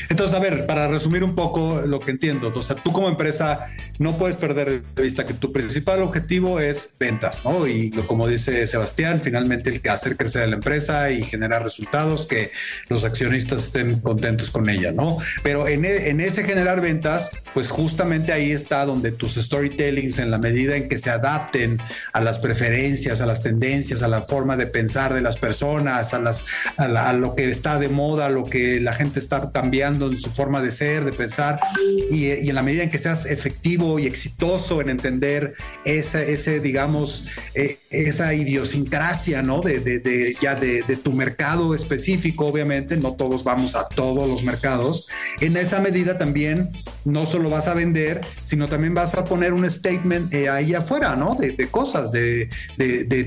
Entonces, 0.09 0.35
a 0.35 0.39
ver, 0.39 0.67
para 0.67 0.89
resumir 0.89 1.25
un 1.25 1.35
poco 1.35 1.83
lo 1.87 2.01
que 2.01 2.11
entiendo, 2.11 2.53
o 2.55 2.63
sea, 2.63 2.77
tú 2.77 2.93
como 2.93 3.09
empresa 3.09 3.67
no 3.99 4.17
puedes 4.17 4.37
perder 4.37 4.83
de 4.83 5.03
vista 5.03 5.27
que 5.27 5.35
tu 5.35 5.53
principal 5.53 6.03
objetivo 6.03 6.61
es 6.61 6.95
ventas, 6.99 7.45
¿no? 7.45 7.67
Y 7.67 7.91
como 7.91 8.27
dice 8.29 8.67
Sebastián, 8.67 9.21
finalmente 9.23 9.71
el 9.71 9.81
que 9.81 9.91
hacer 9.91 10.17
crecer 10.17 10.49
la 10.49 10.57
empresa 10.57 11.11
y 11.11 11.23
generar 11.23 11.63
resultados, 11.63 12.27
que 12.27 12.51
los 12.89 13.05
accionistas 13.05 13.65
estén 13.65 14.01
contentos 14.01 14.51
con 14.51 14.69
ella, 14.69 14.93
¿no? 14.93 15.19
Pero 15.43 15.69
en, 15.69 15.85
e, 15.85 16.09
en 16.09 16.21
ese 16.21 16.45
generar 16.45 16.81
ventas, 16.81 17.31
pues 17.53 17.69
justamente 17.69 18.33
ahí 18.33 18.51
está 18.51 18.85
donde 18.85 19.13
tus 19.13 19.35
storytellings, 19.35 20.19
en 20.19 20.31
la 20.31 20.39
medida 20.39 20.77
en 20.77 20.89
que 20.89 20.99
se 20.99 21.11
adapten 21.11 21.79
a 22.13 22.21
las 22.21 22.39
preferencias, 22.39 23.21
a 23.21 23.27
las 23.27 23.43
tendencias, 23.43 24.03
a 24.03 24.09
la 24.09 24.23
forma 24.23 24.57
de 24.57 24.67
pensar 24.67 25.15
de 25.15 25.21
las 25.21 25.37
personas, 25.37 26.15
a, 26.15 26.21
las, 26.21 26.45
a, 26.77 27.13
lo 27.13 27.35
que 27.35 27.51
está 27.51 27.79
de 27.79 27.89
moda, 27.89 28.27
a 28.27 28.31
lo 28.31 28.45
que 28.45 28.81
la 28.81 28.95
gente 28.95 29.21
está 29.21 29.51
cambiando 29.51 29.74
en 29.83 30.19
su 30.19 30.31
forma 30.31 30.63
de 30.63 30.71
ser, 30.71 31.05
de 31.05 31.13
pensar, 31.13 31.61
y, 32.11 32.27
y 32.27 32.49
en 32.49 32.55
la 32.55 32.63
medida 32.63 32.83
en 32.83 32.91
que 32.91 32.99
seas 32.99 33.27
efectivo, 33.27 33.99
y 33.99 34.07
exitoso 34.07 34.81
en 34.81 34.91
entender 34.91 35.55
esa, 35.85 36.23
ese, 36.23 36.61
digamos, 36.61 37.27
eh, 37.55 37.79
esa 37.91 38.35
idiosincrasia, 38.35 39.43
¿no? 39.43 39.61
De, 39.61 39.81
de, 39.81 40.37
ya 40.41 40.55
de, 40.55 40.83
tu 41.03 41.13
mercado 41.13 41.75
específico, 41.75 42.47
obviamente, 42.47 42.97
no 42.97 43.15
todos 43.15 43.45
vamos 43.45 43.75
a 43.75 43.89
todos 43.89 44.29
los 44.29 44.43
mercados. 44.45 45.07
En 45.41 45.57
esa 45.57 45.81
medida 45.81 46.19
también 46.19 46.69
no 47.05 47.27
solo 47.27 47.51
vas 47.51 47.69
a 47.69 47.75
vender, 47.75 48.21
sino 48.43 48.69
también 48.69 48.95
vas 48.95 49.15
a 49.15 49.25
poner 49.25 49.53
un 49.53 49.69
statement 49.71 50.33
eh, 50.33 50.49
ahí 50.49 50.75
afuera, 50.75 51.17
¿no? 51.17 51.35
De, 51.35 51.55
cosas, 51.69 52.13
de, 52.13 52.49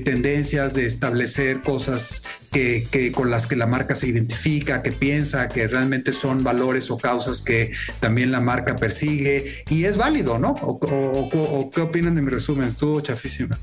tendencias, 0.04 0.74
de 0.74 0.86
establecer 0.86 1.62
cosas 1.62 2.22
que, 2.50 2.86
que, 2.90 3.12
con 3.12 3.30
las 3.30 3.46
que 3.46 3.56
la 3.56 3.66
marca 3.66 3.94
se 3.94 4.08
identifica, 4.08 4.82
que 4.82 4.92
piensa, 4.92 5.48
que 5.48 5.66
realmente 5.66 6.12
son 6.12 6.42
valores 6.42 6.90
o 6.90 6.98
causas 6.98 7.42
que 7.42 7.72
también 8.00 8.32
la 8.32 8.40
marca 8.40 8.76
persigue 8.76 9.64
y 9.68 9.84
es 9.84 9.96
válido, 9.96 10.38
¿no? 10.38 10.50
¿O, 10.60 11.70
qué 11.70 11.80
opinan 11.80 12.14
de 12.14 12.22
mi 12.22 12.30
resumen? 12.30 12.68
Estuvo 12.68 13.00
chafísima. 13.00 13.58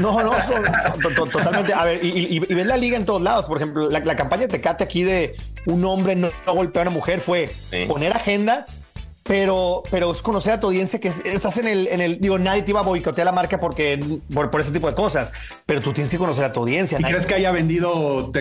No, 0.00 0.22
no, 0.22 0.32
totalmente. 1.32 1.72
A 1.72 1.84
ver, 1.84 2.04
y, 2.04 2.38
ves 2.38 2.66
la 2.66 2.76
liga 2.76 2.96
en 2.96 3.04
todos 3.04 3.22
lados. 3.22 3.46
Por 3.46 3.56
ejemplo, 3.56 3.88
la, 3.90 4.16
campaña 4.16 4.42
de 4.42 4.48
Tecate 4.48 4.84
aquí 4.84 5.02
de 5.02 5.36
un 5.66 5.84
hombre 5.84 6.16
no, 6.16 6.30
golpea 6.46 6.82
a 6.82 6.84
una 6.84 6.90
mujer 6.90 7.20
fue 7.20 7.50
poner 7.86 8.12
agenda 8.12 8.66
pero, 9.30 9.84
pero 9.92 10.12
es 10.12 10.22
conocer 10.22 10.54
a 10.54 10.58
tu 10.58 10.66
audiencia 10.66 10.98
que 10.98 11.06
estás 11.06 11.56
en 11.56 11.68
el, 11.68 11.86
en 11.86 12.00
el, 12.00 12.20
digo, 12.20 12.36
nadie 12.36 12.62
te 12.62 12.72
iba 12.72 12.80
a 12.80 12.82
boicotear 12.82 13.24
la 13.24 13.30
marca 13.30 13.60
porque 13.60 14.00
por, 14.34 14.50
por 14.50 14.60
ese 14.60 14.72
tipo 14.72 14.88
de 14.88 14.96
cosas, 14.96 15.32
pero 15.66 15.80
tú 15.80 15.92
tienes 15.92 16.10
que 16.10 16.18
conocer 16.18 16.44
a 16.44 16.52
tu 16.52 16.58
audiencia. 16.58 16.98
¿Y 16.98 17.04
crees 17.04 17.26
que 17.26 17.36
haya 17.36 17.52
vendido 17.52 18.32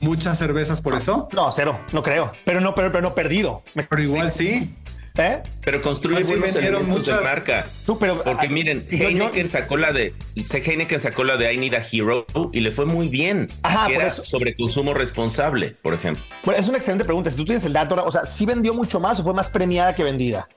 muchas 0.00 0.36
cervezas 0.36 0.80
por 0.80 0.94
eso? 0.94 1.28
No, 1.30 1.52
cero, 1.52 1.78
no 1.92 2.02
creo, 2.02 2.32
pero 2.44 2.60
no, 2.60 2.74
pero, 2.74 2.90
pero 2.90 3.02
no 3.02 3.14
perdido. 3.14 3.62
Pero 3.88 4.02
igual 4.02 4.32
sí. 4.32 4.74
¿Eh? 5.16 5.40
Pero 5.62 5.80
construye 5.80 6.24
buenos 6.24 6.56
elementos 6.56 7.06
de 7.06 7.14
marca. 7.20 7.64
Tú, 7.86 7.96
pero, 8.00 8.20
Porque 8.20 8.46
ah, 8.46 8.50
miren, 8.50 8.84
Heineken 8.90 9.48
sacó 9.48 9.76
la 9.76 9.92
de 9.92 10.12
Heineken 10.34 10.98
sacó 10.98 11.22
la 11.22 11.36
de 11.36 11.52
I 11.52 11.56
Need 11.56 11.74
a 11.74 11.84
Hero 11.92 12.26
y 12.52 12.58
le 12.58 12.72
fue 12.72 12.84
muy 12.84 13.08
bien. 13.08 13.48
Ajá, 13.62 13.86
que 13.86 13.94
era 13.94 14.10
sobre 14.10 14.56
consumo 14.56 14.92
responsable, 14.92 15.76
por 15.82 15.94
ejemplo. 15.94 16.20
Bueno, 16.44 16.58
es 16.58 16.68
una 16.68 16.78
excelente 16.78 17.04
pregunta. 17.04 17.30
Si 17.30 17.36
tú 17.36 17.44
tienes 17.44 17.64
el 17.64 17.72
dato, 17.72 18.02
o 18.04 18.10
sea, 18.10 18.26
¿sí 18.26 18.44
vendió 18.44 18.74
mucho 18.74 18.98
más 18.98 19.20
o 19.20 19.22
fue 19.22 19.34
más 19.34 19.50
premiada 19.50 19.94
que 19.94 20.02
vendida? 20.02 20.48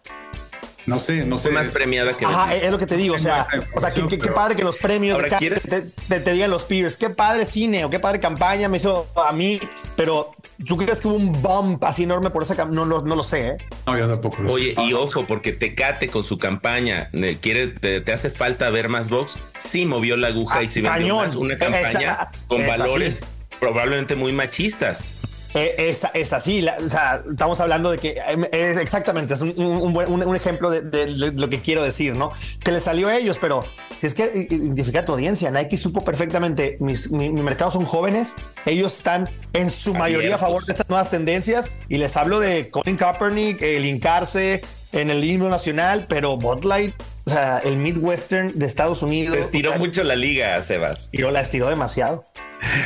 No 0.87 0.99
sé, 0.99 1.25
no 1.25 1.37
sé. 1.37 1.51
más 1.51 1.69
premiada 1.69 2.13
que. 2.13 2.25
Ajá, 2.25 2.55
es 2.55 2.71
lo 2.71 2.79
que 2.79 2.87
te 2.87 2.95
digo. 2.95 3.15
O 3.15 3.19
sea, 3.19 3.45
o 3.75 3.81
sea 3.81 3.91
qué, 3.91 4.17
padre 4.17 4.55
que 4.55 4.63
los 4.63 4.77
premios 4.77 5.21
te, 5.67 5.81
te, 6.19 6.31
digan 6.31 6.49
los 6.49 6.63
peers. 6.63 6.95
Qué 6.95 7.09
padre 7.09 7.43
cine 7.43 7.83
o 7.83 7.89
qué 7.89 7.99
padre 7.99 8.21
campaña 8.21 8.69
me 8.69 8.77
hizo 8.77 9.05
a 9.15 9.33
mí. 9.33 9.59
Pero 9.97 10.31
tú 10.65 10.77
crees 10.77 11.01
que 11.01 11.09
hubo 11.09 11.17
un 11.17 11.41
bump 11.41 11.83
así 11.83 12.03
enorme 12.03 12.29
por 12.29 12.41
esa 12.41 12.55
campaña. 12.55 12.85
No, 12.85 13.01
no, 13.01 13.15
lo 13.15 13.23
sé. 13.23 13.47
¿eh? 13.49 13.57
No, 13.85 13.97
yo 13.97 14.07
tampoco 14.07 14.41
lo 14.41 14.53
Oye, 14.53 14.75
y 14.77 14.93
ojo, 14.93 15.25
porque 15.25 15.51
Tecate 15.51 16.07
con 16.07 16.23
su 16.23 16.37
campaña, 16.37 17.09
quiere, 17.41 17.67
te, 17.67 18.11
hace 18.13 18.29
falta 18.29 18.69
ver 18.69 18.87
más 18.87 19.09
box. 19.09 19.37
Sí 19.59 19.85
movió 19.85 20.15
la 20.15 20.29
aguja 20.29 20.63
y 20.63 20.69
sí 20.69 20.81
vendió 20.81 21.17
más 21.17 21.35
una 21.35 21.57
campaña 21.57 22.29
con 22.47 22.65
valores 22.65 23.25
probablemente 23.59 24.15
muy 24.15 24.31
machistas. 24.31 25.17
Eh, 25.53 25.95
es, 26.13 26.33
así, 26.33 26.65
o 26.67 26.89
sea, 26.89 27.23
estamos 27.29 27.59
hablando 27.59 27.91
de 27.91 27.97
que 27.97 28.15
em, 28.27 28.45
es 28.51 28.77
exactamente, 28.77 29.33
es 29.33 29.41
un, 29.41 30.35
ejemplo 30.35 30.69
de, 30.69 31.07
lo 31.07 31.49
que 31.49 31.59
quiero 31.59 31.83
decir, 31.83 32.15
¿no? 32.15 32.31
Que 32.63 32.71
le 32.71 32.79
salió 32.79 33.07
a 33.07 33.17
ellos, 33.17 33.37
pero 33.39 33.63
si 33.99 34.07
es 34.07 34.13
que 34.13 34.47
identifica 34.49 35.05
tu 35.05 35.13
audiencia, 35.13 35.49
Nike 35.49 35.77
supo 35.77 36.03
perfectamente, 36.03 36.77
mis, 36.79 37.11
mi, 37.11 37.29
mercado 37.29 37.71
son 37.71 37.85
jóvenes, 37.85 38.35
ellos 38.65 38.97
están 38.97 39.29
en 39.53 39.69
su 39.69 39.93
mayoría 39.93 40.35
a 40.35 40.37
favor 40.37 40.65
de 40.65 40.73
estas 40.73 40.89
nuevas 40.89 41.09
tendencias 41.09 41.71
y 41.89 41.97
les 41.97 42.15
hablo 42.17 42.39
de 42.39 42.69
Colin 42.69 42.97
Kaepernick, 42.97 43.61
el 43.61 43.85
hincarse 43.85 44.61
en 44.91 45.09
el 45.09 45.23
himno 45.23 45.49
nacional, 45.49 46.05
pero 46.07 46.37
Bud 46.37 46.63
Light 46.63 46.93
o 47.27 47.29
sea, 47.29 47.57
el 47.57 47.75
Midwestern 47.75 48.57
de 48.57 48.65
Estados 48.65 49.01
Unidos. 49.01 49.35
Se 49.35 49.41
estiró 49.41 49.77
mucho 49.77 50.01
la 50.01 50.15
liga, 50.15 50.63
Sebas. 50.63 51.09
Y 51.11 51.17
la 51.17 51.41
estiró 51.41 51.67
demasiado. 51.67 52.23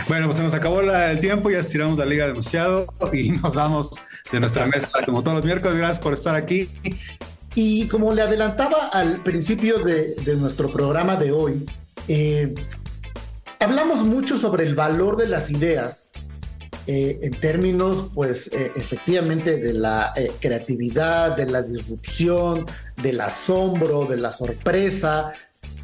Bueno, 0.07 0.25
pues 0.25 0.37
se 0.37 0.43
nos 0.43 0.55
acabó 0.55 0.81
el 0.81 1.19
tiempo, 1.19 1.51
ya 1.51 1.59
estiramos 1.59 1.99
la 1.99 2.05
liga 2.05 2.25
demasiado 2.25 2.87
y 3.13 3.29
nos 3.43 3.53
vamos 3.53 3.91
de 4.31 4.39
nuestra 4.39 4.65
mesa 4.65 4.89
como 5.05 5.21
todos 5.21 5.37
los 5.37 5.45
miércoles. 5.45 5.77
Gracias 5.77 5.99
por 5.99 6.13
estar 6.13 6.33
aquí. 6.33 6.67
Y 7.53 7.87
como 7.87 8.15
le 8.15 8.23
adelantaba 8.23 8.87
al 8.87 9.21
principio 9.21 9.77
de, 9.77 10.15
nuestro 10.37 10.71
programa 10.71 11.17
de 11.17 11.31
hoy, 11.31 11.63
eh, 12.07 12.51
hablamos 13.59 13.99
mucho 13.99 14.39
sobre 14.39 14.65
el 14.65 14.73
valor 14.73 15.17
de 15.17 15.27
las 15.27 15.51
ideas 15.51 16.09
eh, 16.87 17.19
en 17.21 17.31
términos, 17.31 18.07
pues, 18.13 18.47
eh, 18.53 18.71
efectivamente 18.75 19.57
de 19.57 19.73
la 19.73 20.13
creatividad, 20.39 21.35
de 21.35 21.45
la 21.45 21.61
disrupción, 21.61 22.65
del 23.01 23.21
asombro, 23.21 24.05
de 24.05 24.17
la 24.17 24.31
sorpresa, 24.31 25.33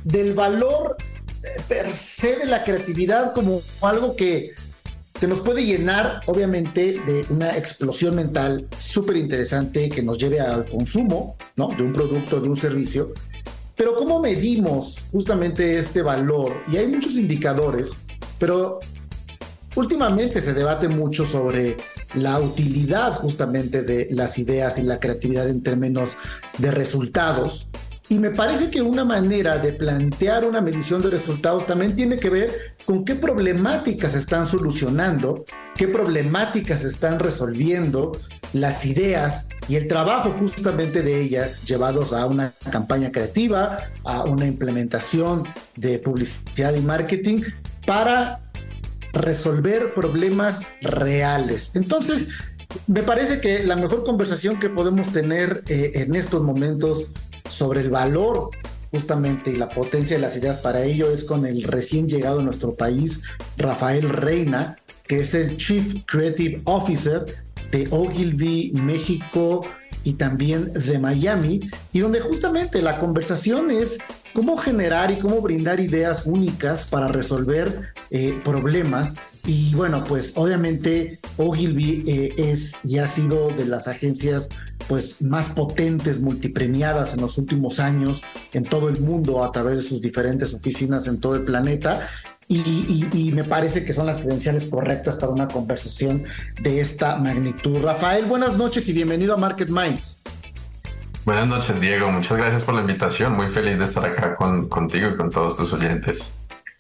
del 0.04 0.34
valor 0.34 0.98
eh, 1.44 1.62
per 1.68 1.94
se 1.94 2.38
de 2.38 2.46
la 2.46 2.64
creatividad 2.64 3.34
como 3.34 3.62
algo 3.82 4.16
que 4.16 4.54
se 5.20 5.28
nos 5.28 5.40
puede 5.42 5.66
llenar, 5.66 6.22
obviamente, 6.28 7.02
de 7.06 7.26
una 7.30 7.58
explosión 7.58 8.16
mental 8.16 8.68
súper 8.78 9.18
interesante 9.18 9.90
que 9.90 10.04
nos 10.04 10.18
lleve 10.18 10.40
al 10.40 10.66
consumo, 10.66 11.36
¿no? 11.56 11.70
De 11.70 11.82
un 11.82 11.92
producto, 11.92 12.40
de 12.40 12.50
un 12.50 12.58
servicio. 12.58 13.12
Pero 13.76 13.96
¿cómo 13.96 14.20
medimos 14.20 14.98
justamente 15.12 15.78
este 15.78 16.04
valor? 16.04 16.62
Y 16.72 16.78
hay 16.78 16.88
muchos 16.88 17.16
indicadores, 17.16 17.90
pero 18.38 18.80
últimamente 19.78 20.42
se 20.42 20.54
debate 20.54 20.88
mucho 20.88 21.26
sobre 21.26 21.78
la 22.16 22.40
utilidad 22.40 23.14
justamente 23.14 23.84
de 23.84 24.08
las 24.10 24.40
ideas 24.40 24.80
y 24.80 24.82
la 24.82 25.00
creatividad 25.00 25.48
en 25.48 25.62
términos 25.62 26.18
de 26.58 26.72
resultados. 26.72 27.68
Y 28.10 28.20
me 28.20 28.32
parece 28.32 28.70
que 28.70 28.82
una 28.82 29.06
manera 29.06 29.58
de 29.60 29.74
plantear 29.74 30.46
una 30.46 30.62
medición 30.62 31.02
de 31.02 31.10
resultados 31.10 31.68
también 31.68 31.96
tiene 31.96 32.18
que 32.18 32.30
ver 32.30 32.52
con 32.86 33.06
qué 33.06 33.16
problemáticas 33.16 34.16
están 34.16 34.48
solucionando, 34.48 35.46
qué 35.76 35.88
problemáticas 35.90 36.84
están 36.84 37.20
resolviendo 37.20 38.18
las 38.54 38.86
ideas 38.86 39.46
y 39.68 39.76
el 39.76 39.88
trabajo 39.88 40.34
justamente 40.40 41.04
de 41.04 41.22
ellas 41.22 41.64
llevados 41.66 42.14
a 42.14 42.26
una 42.26 42.54
campaña 42.72 43.12
creativa, 43.12 43.78
a 44.06 44.24
una 44.24 44.48
implementación 44.48 45.44
de 45.76 46.00
publicidad 46.00 46.74
y 46.74 46.82
marketing 46.82 47.42
para 47.86 48.42
resolver 49.14 49.92
problemas 49.94 50.62
reales. 50.82 51.72
Entonces, 51.76 52.30
me 52.88 53.02
parece 53.02 53.40
que 53.40 53.64
la 53.64 53.76
mejor 53.76 54.04
conversación 54.04 54.60
que 54.60 54.70
podemos 54.70 55.12
tener 55.12 55.64
eh, 55.68 55.92
en 55.96 56.16
estos 56.16 56.44
momentos 56.44 57.08
sobre 57.50 57.82
el 57.82 57.90
valor 57.90 58.50
justamente 58.92 59.52
y 59.52 59.56
la 59.56 59.70
potencia 59.70 60.16
de 60.16 60.22
las 60.22 60.36
ideas 60.36 60.58
para 60.58 60.84
ello 60.84 61.12
es 61.12 61.24
con 61.24 61.46
el 61.46 61.64
recién 61.64 62.08
llegado 62.08 62.40
a 62.40 62.44
nuestro 62.44 62.76
país, 62.76 63.22
Rafael 63.58 64.10
Reina, 64.10 64.78
que 65.04 65.22
es 65.22 65.34
el 65.34 65.58
Chief 65.58 66.06
Creative 66.06 66.62
Officer 66.66 67.26
de 67.72 67.88
Ogilvy 67.92 68.72
México 68.74 69.66
y 70.04 70.14
también 70.14 70.72
de 70.72 71.00
Miami, 71.00 71.60
y 71.92 72.00
donde 72.00 72.22
justamente 72.22 72.82
la 72.82 72.98
conversación 72.98 73.72
es 73.72 73.98
cómo 74.38 74.56
generar 74.56 75.10
y 75.10 75.18
cómo 75.18 75.42
brindar 75.42 75.80
ideas 75.80 76.28
únicas 76.28 76.86
para 76.86 77.08
resolver 77.08 77.90
eh, 78.12 78.40
problemas. 78.44 79.16
Y 79.48 79.74
bueno, 79.74 80.04
pues 80.08 80.34
obviamente 80.36 81.18
Ogilvy 81.38 82.04
eh, 82.06 82.36
es 82.38 82.76
y 82.84 83.00
ha 83.00 83.08
sido 83.08 83.50
de 83.50 83.66
las 83.66 83.88
agencias 83.88 84.48
pues 84.88 85.24
más 85.24 85.50
potentes, 85.50 86.20
multipremiadas 86.20 87.16
en 87.16 87.22
los 87.22 87.40
últimos 87.40 87.80
años 87.80 88.22
en 88.54 88.64
todo 88.64 88.90
el 88.90 89.00
mundo 89.00 89.44
a 89.44 89.52
través 89.52 89.78
de 89.78 89.82
sus 89.82 90.02
diferentes 90.02 90.54
oficinas 90.54 91.08
en 91.08 91.20
todo 91.20 91.36
el 91.36 91.44
planeta. 91.44 92.08
Y, 92.48 93.32
me 93.34 93.44
parece 93.44 93.84
que 93.84 93.92
son 93.92 94.06
las 94.06 94.20
credenciales 94.20 94.68
correctas 94.68 95.16
para 95.16 95.32
una 95.34 95.48
conversación 95.48 96.26
de 96.62 96.80
esta 96.80 97.16
magnitud. 97.16 97.82
Rafael, 97.82 98.26
buenas 98.26 98.56
noches 98.56 98.88
y 98.88 98.94
bienvenido 98.94 99.34
a 99.34 99.38
Market 99.38 99.70
Minds. 99.70 100.20
Buenas 101.28 101.50
noches, 101.50 101.82
Diego. 101.82 102.10
Muchas 102.10 102.38
gracias 102.38 102.64
por 102.64 102.74
la 102.74 102.80
invitación. 102.80 103.34
Muy 103.36 103.50
feliz 103.50 103.78
de 103.78 103.84
estar 103.84 104.06
acá 104.06 104.38
con, 104.38 104.70
contigo 104.70 105.10
y 105.14 105.18
con 105.18 105.30
todos 105.30 105.58
tus 105.58 105.74
oyentes. 105.74 106.32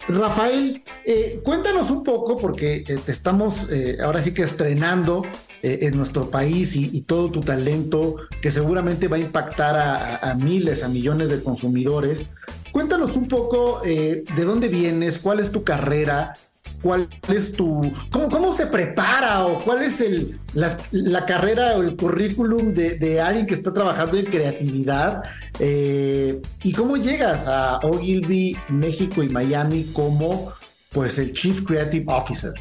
Rafael, 0.07 0.81
eh, 1.03 1.41
cuéntanos 1.43 1.91
un 1.91 2.01
poco, 2.01 2.37
porque 2.37 2.85
eh, 2.87 2.97
te 3.05 3.11
estamos 3.11 3.67
eh, 3.69 3.97
ahora 4.01 4.21
sí 4.21 4.33
que 4.33 4.43
estrenando 4.43 5.25
en 5.63 5.97
nuestro 5.97 6.29
país 6.29 6.77
y, 6.77 7.01
todo 7.01 7.29
tu 7.29 7.41
talento, 7.41 8.15
que 8.41 8.51
seguramente 8.51 9.09
va 9.09 9.17
a 9.17 9.19
impactar 9.19 9.75
a, 10.21 10.33
miles, 10.35 10.81
a 10.81 10.87
millones 10.87 11.27
de 11.27 11.43
consumidores. 11.43 12.27
Cuéntanos 12.71 13.17
un 13.17 13.27
poco 13.27 13.81
de 13.83 14.23
dónde 14.45 14.69
vienes, 14.69 15.17
cuál 15.17 15.41
es 15.41 15.51
tu 15.51 15.63
carrera, 15.63 16.35
cuál 16.81 17.09
es 17.29 17.53
tu, 17.53 17.91
cómo, 18.11 18.29
cómo 18.29 18.53
se 18.53 18.67
prepara 18.67 19.45
o 19.45 19.59
cuál 19.59 19.83
es 19.83 20.01
el, 20.01 20.39
la, 20.53 21.25
carrera 21.25 21.77
o 21.77 21.81
el 21.81 21.95
currículum 21.95 22.73
de, 22.73 23.21
alguien 23.21 23.45
que 23.45 23.55
está 23.55 23.73
trabajando 23.73 24.17
en 24.17 24.25
creatividad 24.25 25.23
eh, 25.59 26.39
y 26.63 26.73
cómo 26.73 26.97
llegas 26.97 27.47
a 27.47 27.77
Ogilvy, 27.77 28.57
México 28.69 29.23
y 29.23 29.29
Miami 29.29 29.85
como 29.93 30.51
pues 30.91 31.19
el 31.19 31.33
Chief 31.33 31.63
Creative 31.65 32.05
Officer. 32.07 32.53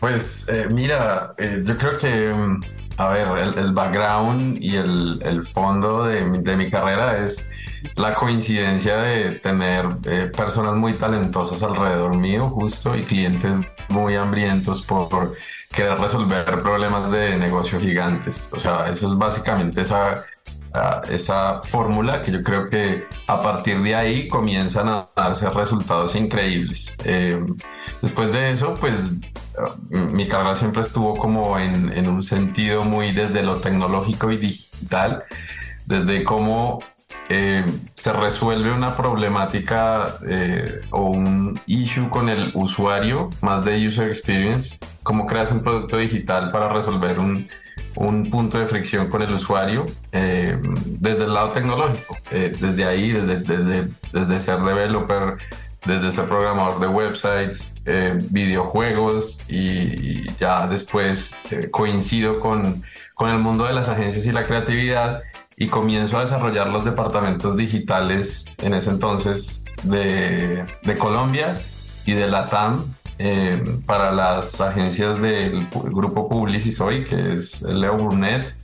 Pues 0.00 0.46
eh, 0.48 0.66
mira, 0.70 1.30
eh, 1.38 1.62
yo 1.64 1.76
creo 1.78 1.96
que, 1.96 2.32
mm, 2.32 2.60
a 2.98 3.08
ver, 3.08 3.54
el, 3.56 3.72
background 3.72 4.58
y 4.60 4.76
el, 4.76 5.20
el 5.24 5.42
fondo 5.42 6.04
de 6.04 6.20
de 6.20 6.56
mi 6.56 6.70
carrera 6.70 7.18
es 7.24 7.48
la 7.96 8.14
coincidencia 8.14 8.96
de 8.96 9.32
tener 9.32 9.86
eh, 10.06 10.30
personas 10.36 10.74
muy 10.74 10.94
talentosas 10.94 11.62
alrededor 11.62 12.16
mío 12.16 12.48
justo 12.48 12.96
y 12.96 13.02
clientes 13.02 13.58
muy 13.88 14.14
hambrientos 14.14 14.82
por, 14.82 15.34
querer 15.74 15.98
resolver 15.98 16.44
problemas 16.62 17.10
de 17.10 17.36
negocio 17.36 17.80
gigantes. 17.80 18.50
O 18.52 18.58
sea, 18.58 18.88
eso 18.88 19.08
es 19.08 19.18
básicamente 19.18 19.82
esa 19.82 20.24
esa 21.08 21.62
fórmula 21.62 22.20
que 22.20 22.32
yo 22.32 22.42
creo 22.42 22.68
que 22.68 23.04
a 23.28 23.40
partir 23.40 23.80
de 23.80 23.94
ahí 23.94 24.26
comienzan 24.26 24.88
a 24.88 25.06
darse 25.14 25.48
resultados 25.48 26.16
increíbles. 26.16 26.96
Eh, 27.04 27.40
después 28.02 28.32
de 28.32 28.50
eso, 28.50 28.74
pues 28.74 29.12
mi 29.90 30.26
carrera 30.26 30.56
siempre 30.56 30.82
estuvo 30.82 31.14
como 31.14 31.60
en, 31.60 31.92
en, 31.92 32.08
un 32.08 32.24
sentido 32.24 32.82
muy 32.82 33.12
desde 33.12 33.44
lo 33.44 33.58
tecnológico 33.58 34.32
y 34.32 34.36
digital, 34.36 35.22
desde 35.86 36.24
cómo 36.24 36.80
eh, 37.28 37.64
se 37.94 38.12
resuelve 38.12 38.70
una 38.70 38.96
problemática 38.96 40.18
eh, 40.28 40.82
o 40.90 41.04
un 41.04 41.58
issue 41.66 42.10
con 42.10 42.28
el 42.28 42.50
usuario, 42.52 43.30
más 43.40 43.64
de 43.64 43.86
user 43.86 44.08
experience, 44.08 44.78
cómo 45.02 45.26
creas 45.26 45.50
un 45.50 45.62
producto 45.62 45.96
digital 45.96 46.50
para 46.52 46.68
resolver 46.68 47.18
un, 47.18 47.48
un 47.94 48.30
punto 48.30 48.58
de 48.58 48.66
fricción 48.66 49.08
con 49.08 49.22
el 49.22 49.32
usuario 49.32 49.86
eh, 50.12 50.58
desde 50.84 51.24
el 51.24 51.32
lado 51.32 51.52
tecnológico, 51.52 52.16
desde 52.30 52.84
ahí, 52.84 53.12
desde, 53.12 53.36
desde, 53.38 53.88
desde, 54.12 54.40
ser 54.40 54.60
developer, 54.60 55.38
desde 55.86 56.12
ser 56.12 56.28
programador 56.28 56.78
de 56.80 56.88
websites, 56.88 57.74
videojuegos 58.30 59.40
y, 59.48 59.58
y, 59.58 60.26
ya 60.38 60.66
después 60.66 61.34
coincido 61.70 62.38
con, 62.40 62.82
con 63.14 63.30
el 63.30 63.38
mundo 63.38 63.64
de 63.64 63.72
las 63.72 63.88
agencias 63.88 64.26
y 64.26 64.32
la 64.32 64.42
creatividad 64.42 65.22
y 65.56 65.68
comienzo 65.68 66.18
a 66.18 66.22
desarrollar 66.22 66.68
los 66.70 66.84
departamentos 66.84 67.56
digitales 67.56 68.44
en 68.58 68.74
ese 68.74 68.90
entonces 68.90 69.62
de, 69.84 70.64
de 70.82 70.96
Colombia 70.96 71.54
y 72.06 72.12
de 72.12 72.28
la 72.28 72.46
TAM 72.46 72.94
eh, 73.18 73.62
para 73.86 74.10
las 74.10 74.60
agencias 74.60 75.20
del 75.20 75.66
grupo 75.70 76.28
Publicis 76.28 76.80
hoy, 76.80 77.04
que 77.04 77.32
es 77.32 77.62
Leo 77.62 77.96
Burnett, 77.96 78.56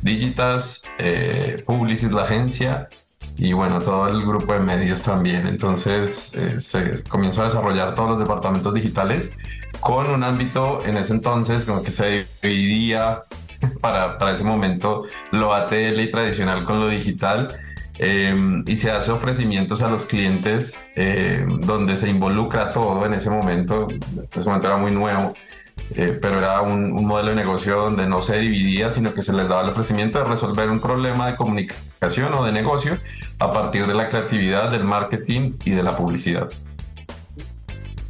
Digitas, 0.00 0.82
eh, 0.98 1.62
Publicis 1.66 2.10
la 2.12 2.22
agencia 2.22 2.88
y 3.36 3.52
bueno, 3.52 3.80
todo 3.80 4.08
el 4.08 4.24
grupo 4.24 4.54
de 4.54 4.60
medios 4.60 5.02
también. 5.02 5.46
Entonces 5.46 6.32
eh, 6.34 6.60
se 6.60 6.78
a 6.78 7.44
desarrollar 7.44 7.94
todos 7.94 8.10
los 8.10 8.18
departamentos 8.18 8.72
digitales 8.72 9.32
con 9.80 10.10
un 10.10 10.24
ámbito 10.24 10.84
en 10.84 10.96
ese 10.96 11.12
entonces 11.12 11.64
como 11.66 11.82
que 11.82 11.92
se 11.92 12.26
dividía 12.42 13.20
para, 13.80 14.18
para 14.18 14.32
ese 14.32 14.44
momento 14.44 15.04
lo 15.32 15.54
ATL 15.54 16.00
y 16.00 16.10
tradicional 16.10 16.64
con 16.64 16.80
lo 16.80 16.88
digital. 16.88 17.48
Em, 18.00 18.62
y 18.64 18.76
se 18.76 18.92
hace 18.92 19.10
ofrecimientos 19.10 19.82
a 19.82 19.90
los 19.90 20.06
clientes 20.06 20.78
em, 20.94 21.58
donde 21.58 21.96
se 21.96 22.08
involucra 22.08 22.72
todo 22.72 23.04
en 23.04 23.14
ese 23.14 23.28
momento. 23.28 23.88
En 23.90 24.00
ese 24.30 24.48
momento 24.48 24.68
era 24.68 24.76
muy 24.76 24.92
nuevo, 24.92 25.34
eh, 25.96 26.16
pero 26.20 26.38
era 26.38 26.62
un, 26.62 26.92
un, 26.92 27.06
modelo 27.06 27.30
de 27.30 27.36
negocio 27.36 27.76
donde 27.76 28.08
no 28.08 28.22
se 28.22 28.38
dividía, 28.38 28.92
sino 28.92 29.12
que 29.12 29.24
se 29.24 29.32
les 29.32 29.48
daba 29.48 29.62
el 29.62 29.70
ofrecimiento 29.70 30.18
de 30.18 30.24
resolver 30.26 30.70
un 30.70 30.78
problema 30.80 31.26
de 31.26 31.34
comunicación 31.34 32.32
o 32.34 32.44
de 32.44 32.52
negocio 32.52 32.98
a 33.40 33.50
partir 33.50 33.84
de 33.88 33.94
la 33.94 34.08
creatividad, 34.08 34.70
del 34.70 34.84
marketing 34.84 35.54
y 35.64 35.72
de 35.72 35.82
la 35.82 35.96
publicidad. 35.96 36.48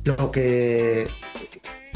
Lo 0.05 0.31
que 0.31 1.09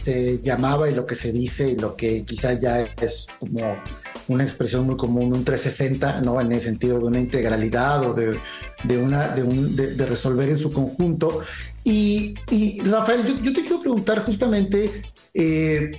se 0.03 0.41
llamaba 0.41 0.91
y 0.91 0.95
lo 0.95 1.05
que 1.05 1.15
se 1.15 1.31
dice 1.31 1.71
y 1.71 1.77
lo 1.77 1.95
que 1.95 2.25
quizás 2.25 2.61
ya 2.61 2.81
es 2.81 3.27
como 3.39 3.75
una 4.29 4.45
expresión 4.45 4.87
muy 4.87 4.97
común, 4.97 5.33
un 5.33 5.45
360, 5.45 6.21
¿no? 6.23 6.41
En 6.41 6.51
el 6.51 6.61
sentido 6.61 6.99
de 6.99 7.05
una 7.05 7.21
integralidad 7.21 8.05
o 8.05 8.13
de, 8.13 8.39
de 8.85 8.99
una, 8.99 9.29
de, 9.29 10.07
resolver 10.07 10.49
en 10.49 10.59
su 10.59 10.73
conjunto. 10.73 11.41
Y, 11.85 12.35
Rafael, 12.85 13.27
yo, 13.27 13.35
yo, 13.37 13.53
te 13.53 13.63
quiero 13.63 13.81
preguntar 13.81 14.25
justamente 14.25 15.03
eh, 15.35 15.93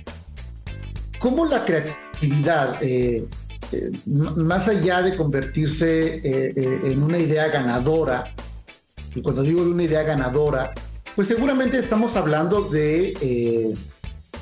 cómo 1.18 1.46
la 1.46 1.64
creatividad, 1.64 2.82
eh, 2.82 3.26
eh, 3.72 3.90
más 4.06 4.68
allá 4.68 5.02
de 5.02 5.16
convertirse 5.16 6.20
en 6.24 7.02
una 7.02 7.18
idea 7.18 7.48
ganadora, 7.48 8.24
y 9.14 9.22
cuando 9.22 9.42
digo 9.42 9.64
de 9.64 9.70
una 9.70 9.82
idea 9.82 10.02
ganadora, 10.02 10.72
pues 11.14 11.28
seguramente 11.28 11.78
estamos 11.78 12.16
hablando 12.16 12.62
de 12.68 13.74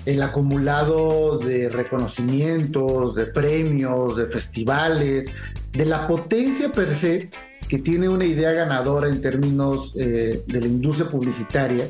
el 0.04 0.22
acumulado 0.22 1.38
de 1.38 1.68
reconocimientos, 1.68 3.14
de 3.14 3.26
premios, 3.26 4.16
de 4.16 4.26
festivales, 4.26 5.26
de 5.72 5.84
la 5.84 6.06
potencia 6.06 6.70
per 6.72 6.94
se 6.94 7.30
que 7.68 7.78
tiene 7.78 8.08
una 8.08 8.24
idea 8.24 8.52
ganadora 8.52 9.08
en 9.08 9.20
términos 9.20 9.94
eh, 9.96 10.42
de 10.46 10.60
la 10.60 10.66
industria 10.66 11.08
publicitaria, 11.08 11.88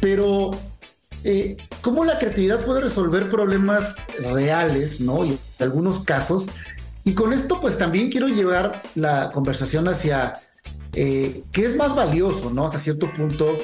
pero 0.00 0.52
eh, 1.24 1.56
cómo 1.80 2.04
la 2.04 2.18
creatividad 2.18 2.64
puede 2.64 2.82
resolver 2.82 3.28
problemas 3.28 3.96
reales, 4.20 5.00
¿no? 5.00 5.24
Y 5.24 5.30
en 5.30 5.38
algunos 5.58 6.04
casos. 6.04 6.46
Y 7.04 7.14
con 7.14 7.32
esto, 7.32 7.60
pues 7.60 7.78
también 7.78 8.10
quiero 8.10 8.28
llevar 8.28 8.82
la 8.94 9.30
conversación 9.32 9.88
hacia 9.88 10.34
eh, 10.92 11.42
qué 11.52 11.66
es 11.66 11.76
más 11.76 11.94
valioso, 11.94 12.50
¿no? 12.50 12.66
Hasta 12.66 12.78
cierto 12.78 13.12
punto, 13.12 13.58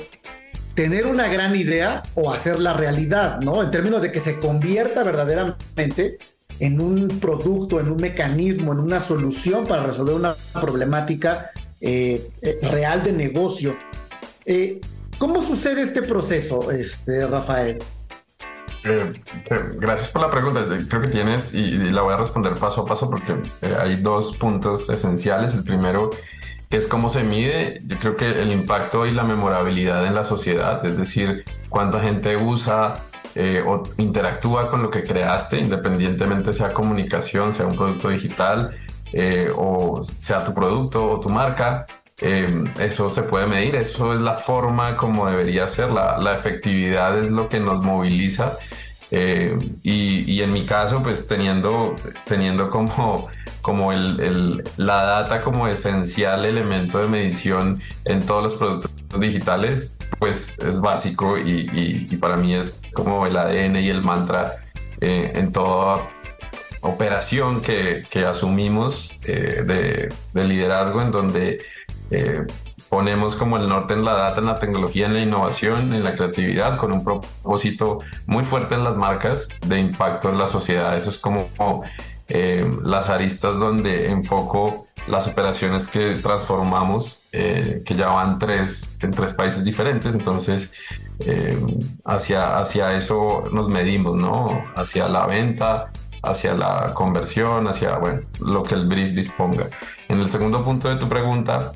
tener 0.74 1.06
una 1.06 1.28
gran 1.28 1.54
idea 1.54 2.02
o 2.14 2.32
hacerla 2.32 2.72
realidad, 2.72 3.40
¿no? 3.40 3.62
En 3.62 3.70
términos 3.70 4.02
de 4.02 4.10
que 4.10 4.20
se 4.20 4.38
convierta 4.38 5.02
verdaderamente 5.02 6.18
en 6.60 6.80
un 6.80 7.20
producto, 7.20 7.80
en 7.80 7.90
un 7.90 8.00
mecanismo, 8.00 8.72
en 8.72 8.78
una 8.78 9.00
solución 9.00 9.66
para 9.66 9.84
resolver 9.84 10.14
una 10.14 10.34
problemática 10.60 11.50
eh, 11.80 12.30
eh, 12.42 12.58
real 12.62 13.02
de 13.02 13.12
negocio. 13.12 13.76
Eh, 14.46 14.80
¿Cómo 15.18 15.42
sucede 15.42 15.82
este 15.82 16.02
proceso, 16.02 16.70
este, 16.70 17.26
Rafael? 17.26 17.78
gracias 19.74 20.10
por 20.10 20.22
la 20.22 20.30
pregunta. 20.30 20.66
Creo 20.88 21.02
que 21.02 21.08
tienes, 21.08 21.54
y, 21.54 21.60
y, 21.60 21.92
la 21.92 22.02
voy 22.02 22.14
a 22.14 22.16
responder 22.16 22.54
paso 22.54 22.80
a 22.80 22.84
paso 22.84 23.08
porque 23.08 23.34
hay 23.78 24.02
dos 24.02 24.36
puntos 24.36 24.90
esenciales. 24.90 25.54
El 25.54 25.62
primero 25.62 26.10
es 26.76 26.86
cómo 26.86 27.10
se 27.10 27.22
mide, 27.22 27.80
yo 27.86 27.98
creo 27.98 28.16
que 28.16 28.42
el 28.42 28.52
impacto 28.52 29.06
y 29.06 29.10
la 29.10 29.24
memorabilidad 29.24 30.06
en 30.06 30.14
la 30.14 30.24
sociedad, 30.24 30.84
es 30.86 30.96
decir, 30.96 31.44
cuánta 31.68 32.00
gente 32.00 32.36
usa 32.36 32.94
eh, 33.34 33.62
o 33.66 33.82
interactúa 33.98 34.70
con 34.70 34.82
lo 34.82 34.90
que 34.90 35.02
creaste, 35.02 35.58
independientemente 35.58 36.52
sea 36.52 36.72
comunicación, 36.72 37.54
sea 37.54 37.66
un 37.66 37.76
producto 37.76 38.08
digital 38.08 38.72
eh, 39.12 39.50
o 39.54 40.02
sea 40.16 40.44
tu 40.44 40.54
producto 40.54 41.10
o 41.10 41.20
tu 41.20 41.28
marca. 41.28 41.86
Eh, 42.20 42.64
eso 42.78 43.10
se 43.10 43.22
puede 43.24 43.46
medir, 43.46 43.74
eso 43.74 44.12
es 44.12 44.20
la 44.20 44.34
forma 44.34 44.96
como 44.96 45.26
debería 45.26 45.66
ser, 45.66 45.90
la, 45.90 46.18
la 46.18 46.32
efectividad 46.32 47.18
es 47.18 47.30
lo 47.30 47.48
que 47.48 47.58
nos 47.58 47.82
moviliza 47.82 48.56
eh, 49.14 49.58
y, 49.82 50.40
en 50.40 50.54
mi 50.54 50.64
caso, 50.64 51.02
pues 51.02 51.26
teniendo, 51.26 51.94
teniendo 52.26 52.70
como, 52.70 53.28
como 53.60 53.92
el, 53.92 54.64
la 54.78 55.04
data 55.04 55.42
como 55.42 55.68
esencial 55.68 56.46
elemento 56.46 56.98
de 56.98 57.08
medición 57.08 57.78
en 58.06 58.24
todos 58.24 58.42
los 58.42 58.54
productos 58.54 59.20
digitales, 59.20 59.98
pues 60.18 60.58
es 60.60 60.80
básico 60.80 61.36
y, 61.36 62.16
para 62.22 62.38
mí 62.38 62.54
es 62.54 62.80
como 62.94 63.26
el 63.26 63.36
ADN 63.36 63.76
y 63.76 63.90
el 63.90 64.00
mantra 64.00 64.56
eh, 65.02 65.32
en 65.34 65.52
toda 65.52 66.08
operación 66.80 67.60
que, 67.60 68.04
que 68.08 68.24
asumimos 68.24 69.12
eh, 69.24 70.10
de, 70.32 70.44
liderazgo 70.44 71.02
en 71.02 71.10
donde 71.10 71.60
ponemos 72.92 73.36
como 73.36 73.56
el 73.56 73.68
norte 73.68 73.94
en 73.94 74.04
la 74.04 74.12
data, 74.12 74.40
en 74.40 74.44
la 74.44 74.56
tecnología, 74.56 75.06
en 75.06 75.14
la 75.14 75.20
innovación, 75.20 75.94
en 75.94 76.04
la 76.04 76.14
creatividad, 76.14 76.76
con 76.76 76.92
un 76.92 77.02
propósito 77.02 78.00
muy 78.26 78.44
fuerte 78.44 78.74
en 78.74 78.84
las 78.84 78.98
marcas 78.98 79.48
de 79.66 79.78
impacto 79.78 80.28
en 80.28 80.36
la 80.36 80.46
sociedad. 80.46 80.94
Eso 80.94 81.08
es 81.08 81.16
como 81.16 81.48
eh, 82.28 82.70
las 82.84 83.08
aristas 83.08 83.58
donde 83.58 84.10
enfoco 84.10 84.84
las 85.06 85.26
operaciones 85.26 85.86
que 85.86 86.16
transformamos, 86.16 87.22
eh, 87.32 87.82
que 87.82 87.94
ya 87.94 88.08
van 88.08 88.38
tres, 88.38 88.92
en 89.00 89.10
tres 89.10 89.32
países 89.32 89.64
diferentes. 89.64 90.14
Entonces, 90.14 90.74
eh, 91.20 91.58
hacia, 92.04 92.58
hacia 92.58 92.94
eso 92.94 93.44
nos 93.52 93.70
medimos, 93.70 94.18
¿no? 94.18 94.64
Hacia 94.76 95.08
la 95.08 95.24
venta, 95.24 95.90
hacia 96.22 96.54
la 96.54 96.92
conversión, 96.94 97.66
hacia, 97.68 97.96
bueno, 97.96 98.20
lo 98.40 98.62
que 98.62 98.74
el 98.74 98.86
brief 98.86 99.12
disponga. 99.12 99.68
En 100.08 100.20
el 100.20 100.28
segundo 100.28 100.62
punto 100.62 100.90
de 100.90 100.96
tu 100.96 101.08
pregunta, 101.08 101.72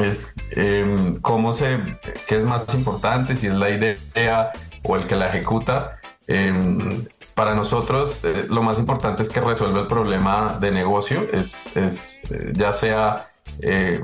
es 0.00 0.34
em, 0.50 1.20
cómo 1.20 1.52
se, 1.52 1.78
qué 2.26 2.36
es 2.36 2.44
más 2.44 2.72
importante, 2.74 3.36
si 3.36 3.46
es 3.48 3.54
la 3.54 3.70
idea 3.70 4.52
o 4.82 4.96
el 4.96 5.06
que 5.06 5.16
la 5.16 5.28
ejecuta. 5.28 5.92
Em, 6.26 7.04
para 7.34 7.54
nosotros 7.54 8.24
eh, 8.24 8.46
lo 8.48 8.62
más 8.62 8.78
importante 8.78 9.22
es 9.22 9.30
que 9.30 9.40
resuelva 9.40 9.80
el 9.80 9.86
problema 9.86 10.58
de 10.60 10.70
negocio, 10.70 11.24
es, 11.32 11.74
es 11.76 12.22
eh, 12.30 12.52
ya 12.54 12.72
sea 12.72 13.30
em, 13.62 14.02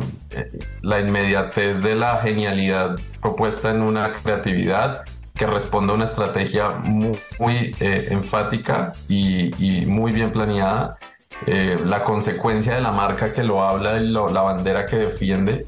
la 0.83 1.01
inmediatez 1.01 1.83
de 1.83 1.95
la 1.95 2.19
genialidad 2.19 2.99
propuesta 3.21 3.71
en 3.71 3.83
una 3.83 4.13
creatividad 4.13 5.05
que 5.37 5.47
responda 5.47 5.93
a 5.93 5.97
una 5.97 6.07
estrategia 6.07 6.71
muy, 6.71 7.77
eh, 7.81 8.09
enfática 8.11 8.93
y, 9.09 9.85
muy 9.87 10.13
bien 10.13 10.33
planeada, 10.33 10.97
la 11.47 12.03
consecuencia 12.03 12.75
de 12.75 12.81
la 12.81 12.93
marca 12.93 13.33
que 13.33 13.43
lo 13.43 13.63
habla 13.63 13.99
y 13.99 14.09
la 14.09 14.43
bandera 14.43 14.87
que 14.87 14.97
defiende 14.97 15.67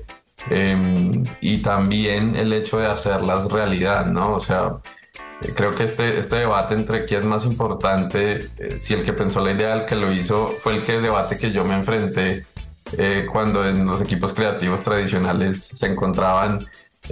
Em, 0.50 1.24
y 1.40 1.58
también 1.58 2.36
el 2.36 2.52
hecho 2.52 2.78
de 2.78 2.86
hacerlas 2.86 3.50
realidad, 3.50 4.06
¿no? 4.06 4.34
O 4.34 4.40
sea, 4.40 4.76
eh, 5.42 5.52
creo 5.54 5.74
que 5.74 5.84
este, 5.84 6.18
este 6.18 6.36
debate 6.36 6.74
entre 6.74 7.04
quién 7.04 7.20
es 7.20 7.26
más 7.26 7.44
importante, 7.44 8.48
eh, 8.58 8.76
si 8.78 8.94
el 8.94 9.04
que 9.04 9.12
pensó 9.12 9.44
la 9.44 9.52
idea, 9.52 9.74
el 9.74 9.86
que 9.86 9.96
lo 9.96 10.12
hizo, 10.12 10.48
fue 10.48 10.76
el 10.76 10.84
que 10.84 11.00
debate 11.00 11.38
que 11.38 11.50
yo 11.52 11.64
me 11.64 11.74
enfrenté 11.74 12.46
eh, 12.96 13.26
cuando 13.30 13.66
en 13.68 13.84
los 13.84 14.00
equipos 14.00 14.32
creativos 14.32 14.82
tradicionales 14.82 15.62
se 15.62 15.86
encontraban 15.86 16.64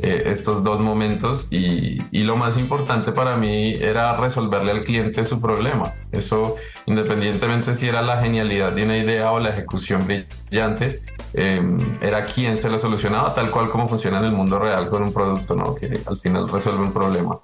eh, 0.03 0.25
estos 0.27 0.63
dos 0.63 0.81
momentos 0.81 1.49
y, 1.51 2.03
y, 2.11 2.25
lo 2.25 2.37
más 2.37 2.59
importante 2.59 3.13
para 3.13 3.37
mí 3.37 3.75
era 3.75 4.17
resolverle 4.17 4.71
al 4.71 4.83
cliente 4.83 5.25
su 5.25 5.41
problema. 5.41 5.95
Eso, 6.13 6.57
independientemente 6.85 7.75
si 7.75 7.89
era 7.89 8.03
la 8.03 8.21
genialidad 8.21 8.73
de 8.73 8.85
una 8.85 8.99
idea 8.99 9.33
o 9.33 9.41
la 9.41 9.51
ejecución 9.51 10.07
brillante, 10.07 11.01
em, 11.33 11.79
era 12.03 12.25
quien 12.27 12.59
se 12.59 12.69
lo 12.69 12.79
solucionaba 12.79 13.35
tal 13.35 13.51
cual 13.51 13.71
como 13.71 13.89
funciona 13.89 14.19
en 14.19 14.27
el 14.27 14.33
mundo 14.33 14.59
real 14.59 14.89
con 14.89 15.03
un 15.03 15.13
producto, 15.13 15.55
¿no? 15.55 15.75
que 15.75 16.01
al 16.07 16.19
final 16.19 16.49
resuelve 16.49 16.83
un 16.83 16.93
problema. 16.93 17.39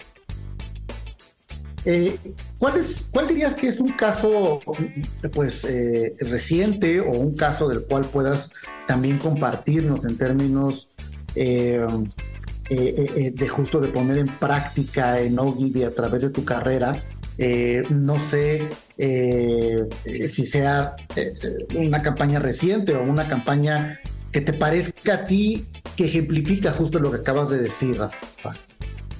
Eh, 1.85 2.17
¿cuál, 2.59 2.77
es, 2.77 3.09
¿Cuál 3.11 3.27
dirías 3.27 3.55
que 3.55 3.67
es 3.67 3.81
un 3.81 3.93
caso 3.93 4.61
pues, 5.35 5.65
eh, 5.65 6.15
reciente 6.21 7.01
o 7.01 7.11
un 7.11 7.37
caso 7.37 7.69
del 7.69 7.85
cual 7.85 8.05
puedas 8.05 8.51
también 8.87 9.19
compartirnos 9.19 10.05
en 10.05 10.17
términos 10.17 10.89
eh, 11.35 11.85
de 12.75 13.49
justo 13.49 13.81
de 13.81 13.89
poner 13.89 14.19
en 14.19 14.29
práctica 14.29 15.19
en 15.21 15.39
Ogilvy 15.39 15.85
a 15.85 15.95
través 15.95 16.23
de 16.23 16.31
tu 16.31 16.45
carrera? 16.45 17.03
no 17.91 18.19
sé 18.19 18.69
si 18.97 20.47
sea 20.47 20.97
una 21.75 22.03
campaña 22.03 22.39
reciente 22.39 22.95
o 22.95 23.03
una 23.03 23.27
campaña 23.27 23.99
que 24.33 24.41
te 24.41 24.53
parezca 24.53 25.15
a 25.15 25.25
ti 25.25 25.67
que 25.97 26.07
ejemplifica 26.07 26.73
justo 26.73 26.99
lo 26.99 27.11
que 27.11 27.19
acabas 27.19 27.51
de 27.51 27.59
decir, 27.59 27.99
Rafa. 27.99 28.53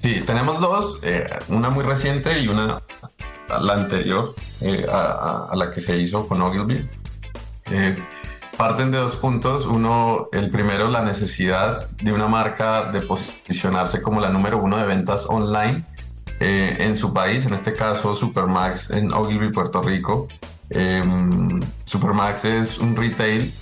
Sí, 0.01 0.21
tenemos 0.27 0.59
dos, 0.59 0.99
eh, 1.05 1.29
una 1.49 1.71
muy 1.71 1.85
reciente 1.85 2.41
y 2.41 2.49
una 2.49 2.83
la 3.49 3.75
anterior 3.75 4.35
eh, 4.63 4.87
a, 4.91 5.53
la 5.55 5.71
que 5.71 5.81
se 5.81 5.97
hizo 5.97 6.27
con 6.27 6.41
Ogilvy. 6.41 6.89
Eh, 8.53 8.57
parten 8.57 8.91
de 8.91 8.99
dos 8.99 9.17
puntos. 9.17 9.67
Uno, 9.67 10.29
el 10.33 10.51
primero, 10.51 10.89
la 10.89 11.03
necesidad 11.05 11.89
de 11.91 12.13
una 12.13 12.27
marca 12.29 12.91
de 12.93 13.01
posicionarse 13.01 14.03
como 14.03 14.21
la 14.21 14.29
número 14.29 14.59
uno 14.59 14.77
de 14.77 14.87
ventas 14.87 15.27
online 15.29 15.85
en 16.45 16.97
su 16.97 17.13
país, 17.13 17.47
en 17.47 17.55
este 17.55 17.73
caso 17.73 18.17
Supermax 18.17 18.91
en 18.91 19.13
Ogilvy, 19.13 19.53
Puerto 19.53 19.81
Rico. 19.81 20.27
Supermax 21.85 22.45
es 22.47 22.79
un 22.79 22.97
retail 22.97 23.53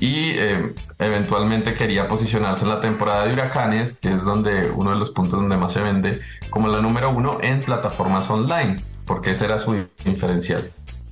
y 0.00 0.30
eh, 0.30 0.72
eventualmente 0.98 1.74
quería 1.74 2.08
posicionarse 2.08 2.64
en 2.64 2.70
la 2.70 2.80
temporada 2.80 3.26
de 3.26 3.34
huracanes, 3.34 3.98
que 3.98 4.12
es 4.12 4.24
donde 4.24 4.70
uno 4.70 4.90
de 4.90 4.98
los 4.98 5.10
puntos 5.10 5.40
donde 5.40 5.56
más 5.56 5.72
se 5.72 5.80
vende, 5.80 6.20
como 6.48 6.68
la 6.68 6.80
número 6.80 7.10
uno 7.10 7.38
en 7.42 7.60
plataformas 7.60 8.30
online, 8.30 8.76
porque 9.06 9.32
ese 9.32 9.44
era 9.44 9.58
su 9.58 9.86
diferencial. 10.04 10.70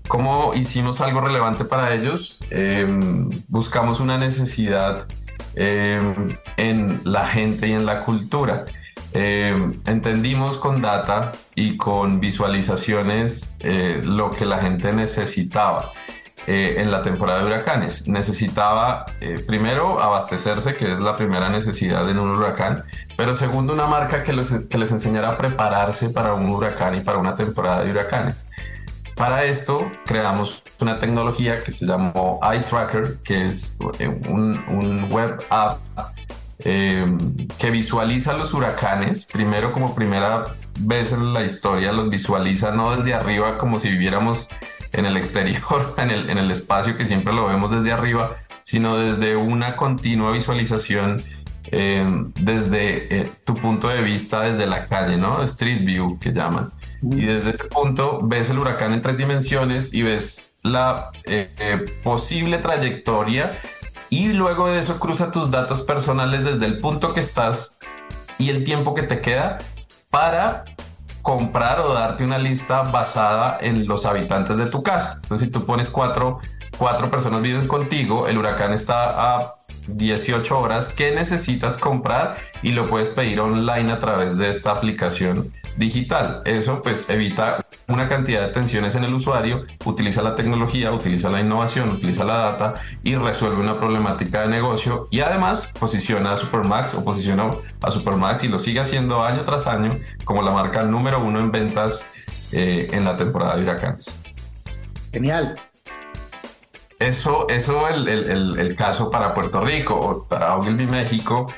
¿Cómo 0.09 0.55
hicimos 0.55 1.03
algo 1.03 1.21
relevante 1.21 1.66
para 1.66 1.92
ellos? 1.92 2.40
Em, 2.51 3.29
buscamos 3.49 4.01
una 4.01 4.16
necesidad 4.16 5.07
em, 5.55 6.31
en 6.57 7.03
la 7.05 7.27
gente 7.27 7.68
y 7.68 7.73
en 7.73 7.85
la 7.85 8.01
cultura. 8.01 8.64
Em, 9.12 9.75
entendimos 9.87 10.57
con 10.57 10.81
data 10.81 11.33
y 11.55 11.77
con 11.77 12.21
visualizaciones 12.21 13.51
eh, 13.61 14.01
lo 14.03 14.31
que 14.31 14.47
la 14.47 14.59
gente 14.59 14.92
necesitaba. 14.92 15.92
Eh, 16.47 16.81
en 16.81 16.90
la 16.90 17.03
temporada 17.03 17.40
de 17.40 17.47
huracanes. 17.47 18.09
Necesitaba, 18.09 19.05
eh, 19.21 19.44
primero, 19.47 20.01
abastecerse, 20.01 20.75
que 20.75 20.90
es 20.90 20.99
la 20.99 21.14
primera 21.14 21.51
necesidad 21.51 22.09
en 22.09 22.18
un 22.18 22.31
huracán, 22.31 22.85
pero 23.18 23.35
segundo, 23.35 23.75
una 23.75 23.87
marca 23.87 24.23
que 24.23 24.33
que 24.71 24.79
les 24.79 24.90
enseñara 24.90 25.29
a 25.29 25.37
prepararse 25.37 26.09
para 26.09 26.33
un 26.33 26.49
huracán 26.49 26.94
y 26.94 27.01
para 27.01 27.18
una 27.18 27.37
temporada 27.37 27.83
de 27.85 27.90
huracanes. 27.90 28.48
Para 29.18 29.44
esto 29.44 29.90
creamos 30.07 30.62
una 30.81 30.94
tecnología 30.94 31.62
que 31.62 31.72
se 31.72 31.87
llamó 31.87 32.38
Eye 32.40 32.61
Tracker, 32.61 33.18
que 33.24 33.48
es 33.48 33.76
eh, 33.98 34.09
un, 34.28 35.11
web 35.11 35.42
app 35.50 35.81
que 36.61 37.70
visualiza 37.70 38.33
los 38.35 38.54
huracanes, 38.54 39.24
primero 39.24 39.72
como 39.72 39.94
primera 39.94 40.44
vez 40.81 41.12
en 41.12 41.33
la 41.33 41.44
historia 41.44 41.92
los 41.92 42.11
visualiza 42.11 42.70
no 42.72 42.96
desde 42.96 43.14
arriba 43.14 43.59
como 43.59 43.78
si 43.78 43.88
viviéramos 43.90 44.48
en 44.92 45.07
el 45.07 45.16
exterior, 45.16 45.94
en 45.98 46.11
el, 46.11 46.50
espacio 46.50 46.96
que 46.96 47.07
siempre 47.07 47.35
lo 47.35 47.46
vemos 47.46 47.70
desde 47.70 47.92
arriba, 47.92 48.37
sino 48.62 48.96
desde 48.96 49.37
una 49.37 49.76
continua 49.76 50.33
visualización 50.33 51.22
eh, 51.70 52.07
desde 52.40 53.20
eh, 53.20 53.31
tu 53.44 53.54
punto 53.54 53.88
de 53.88 54.02
vista 54.02 54.40
desde 54.40 54.66
la 54.66 54.87
calle, 54.87 55.16
¿no? 55.16 55.42
Street 55.42 55.85
View 55.85 56.18
que 56.18 56.33
llaman. 56.33 56.70
Y 57.03 57.27
desde 57.27 57.51
ese 57.51 57.65
punto 57.65 58.19
ves 58.23 58.51
el 58.51 58.59
huracán 58.59 58.93
en 58.93 59.03
tres 59.03 59.17
dimensiones 59.17 59.93
y 59.95 60.03
ves 60.03 60.53
la 60.63 61.11
eh, 61.25 61.87
posible 62.03 62.59
trayectoria 62.59 63.53
y 64.11 64.33
luego 64.33 64.69
de 64.69 64.79
eso 64.79 64.99
cruza 64.99 65.31
tus 65.31 65.51
datos 65.51 65.83
personales 65.83 66.45
desde 66.45 66.67
el 66.67 66.79
punto 66.79 67.13
que 67.13 67.21
estás 67.21 67.79
y 68.39 68.51
el 68.51 68.65
tiempo 68.65 68.95
que 68.95 69.03
te 69.03 69.21
queda 69.21 69.59
para 70.11 70.65
comprar 71.23 71.81
o 71.81 71.93
darte 71.93 72.25
una 72.25 72.39
lista 72.39 72.83
basada 72.83 73.59
en 73.61 73.87
los 73.87 74.07
habitantes 74.07 74.57
de 74.57 74.67
tu 74.67 74.83
casa. 74.83 75.21
Entonces, 75.23 75.49
si 75.49 75.53
tú 75.53 75.67
pones 75.67 75.91
cuatro, 75.91 76.41
cuatro 76.79 77.11
personas 77.11 77.43
viven 77.43 77.69
contigo, 77.69 78.29
el 78.29 78.39
huracán 78.39 78.73
está 78.73 79.09
a 79.37 79.58
18 79.88 80.59
horas, 80.59 80.88
¿qué 80.88 81.12
necesitas 81.12 81.77
comprar? 81.77 82.37
Y 82.62 82.72
lo 82.72 82.88
puedes 82.88 83.11
pedir 83.11 83.40
online 83.40 83.90
a 83.92 83.98
través 83.98 84.37
de 84.37 84.51
esta 84.51 84.70
aplicación 84.72 85.51
digital. 85.77 86.42
Eso 86.44 86.83
pues 86.83 87.09
evita 87.09 87.64
una 87.88 88.09
cantidad 88.09 88.46
de 88.46 88.53
tensiones 88.53 88.94
en 88.94 89.05
el 89.05 89.14
usuario, 89.14 89.64
utiliza 89.85 90.22
la 90.22 90.37
tecnología, 90.37 90.92
utiliza 90.92 91.31
la 91.31 91.40
innovación, 91.40 91.88
utiliza 91.88 92.24
la 92.24 92.37
data 92.37 92.74
y 93.03 93.14
resuelve 93.14 93.61
una 93.61 93.79
problemática 93.79 94.42
de 94.42 94.48
negocio 94.48 95.09
y 95.11 95.20
además 95.20 95.72
posiciona 95.79 96.33
a 96.33 96.37
Supermax 96.37 96.94
o 96.94 97.05
posiciona 97.05 97.51
a 97.83 97.90
Supermax 97.90 98.44
y 98.44 98.48
lo 98.48 98.59
sigue 98.59 98.81
haciendo 98.81 99.24
año 99.24 99.40
tras 99.42 99.66
año 99.66 99.90
como 100.24 100.42
la 100.42 100.51
marca 100.51 100.83
número 100.83 101.24
uno 101.24 101.40
en 101.40 101.51
ventas 101.51 102.05
eh, 102.53 102.90
en 102.92 103.05
la 103.05 103.16
temporada 103.16 103.57
de 103.57 103.62
huracanes. 103.62 104.18
Genial. 105.12 105.57
Eso, 106.99 107.49
eso 107.49 107.89
el, 107.89 108.09
el, 108.09 108.59
el, 108.59 108.77
caso 108.77 109.11
para 109.11 109.33
Puerto 109.33 109.61
Rico 109.61 109.95
o 109.95 110.25
para 110.27 110.57
Ogilvy, 110.57 110.87
México. 110.87 111.53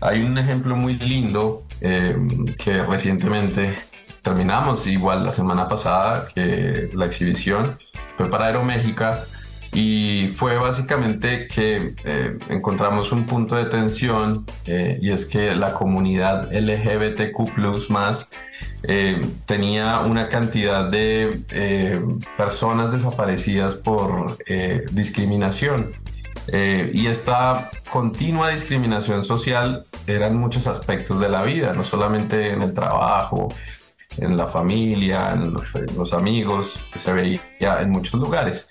Hay 0.00 0.22
un 0.22 0.38
ejemplo 0.38 0.74
muy 0.74 0.98
lindo 0.98 1.62
eh, 1.82 2.16
que 2.58 2.82
recientemente 2.82 3.76
terminamos, 4.22 4.86
igual 4.86 5.24
la 5.24 5.32
semana 5.32 5.68
pasada, 5.68 6.26
que 6.34 6.90
la 6.94 7.06
exhibición 7.06 7.78
fue 8.16 8.30
para 8.30 8.46
Aeroméxica 8.46 9.22
y 9.72 10.28
fue 10.34 10.58
básicamente 10.58 11.46
que 11.46 11.94
eh, 12.04 12.38
encontramos 12.48 13.12
un 13.12 13.24
punto 13.24 13.54
de 13.54 13.66
tensión 13.66 14.44
eh, 14.66 14.98
y 15.00 15.10
es 15.10 15.26
que 15.26 15.54
la 15.54 15.74
comunidad 15.74 16.52
LGBTQ 16.52 17.88
más 17.88 18.28
eh, 18.82 19.20
tenía 19.46 20.00
una 20.00 20.28
cantidad 20.28 20.90
de 20.90 21.44
personas 22.36 22.90
desaparecidas 22.90 23.76
por 23.76 24.38
discriminación. 24.90 25.92
y 26.52 27.06
esta 27.06 27.70
continua 27.92 28.48
discriminación 28.48 29.24
social 29.24 29.84
eran 30.06 30.36
muchos 30.36 30.66
aspectos 30.66 31.20
de 31.20 31.28
la 31.28 31.42
vida, 31.42 31.72
no 31.74 31.84
solamente 31.84 32.52
en 32.52 32.62
el 32.62 32.72
trabajo, 32.72 33.50
en 34.18 34.36
la 34.36 34.46
familia, 34.46 35.32
en 35.32 35.54
los, 35.54 36.12
amigos, 36.12 36.78
que 36.92 36.98
se 36.98 37.12
veía 37.12 37.80
en 37.80 37.90
muchos 37.90 38.20
lugares. 38.20 38.66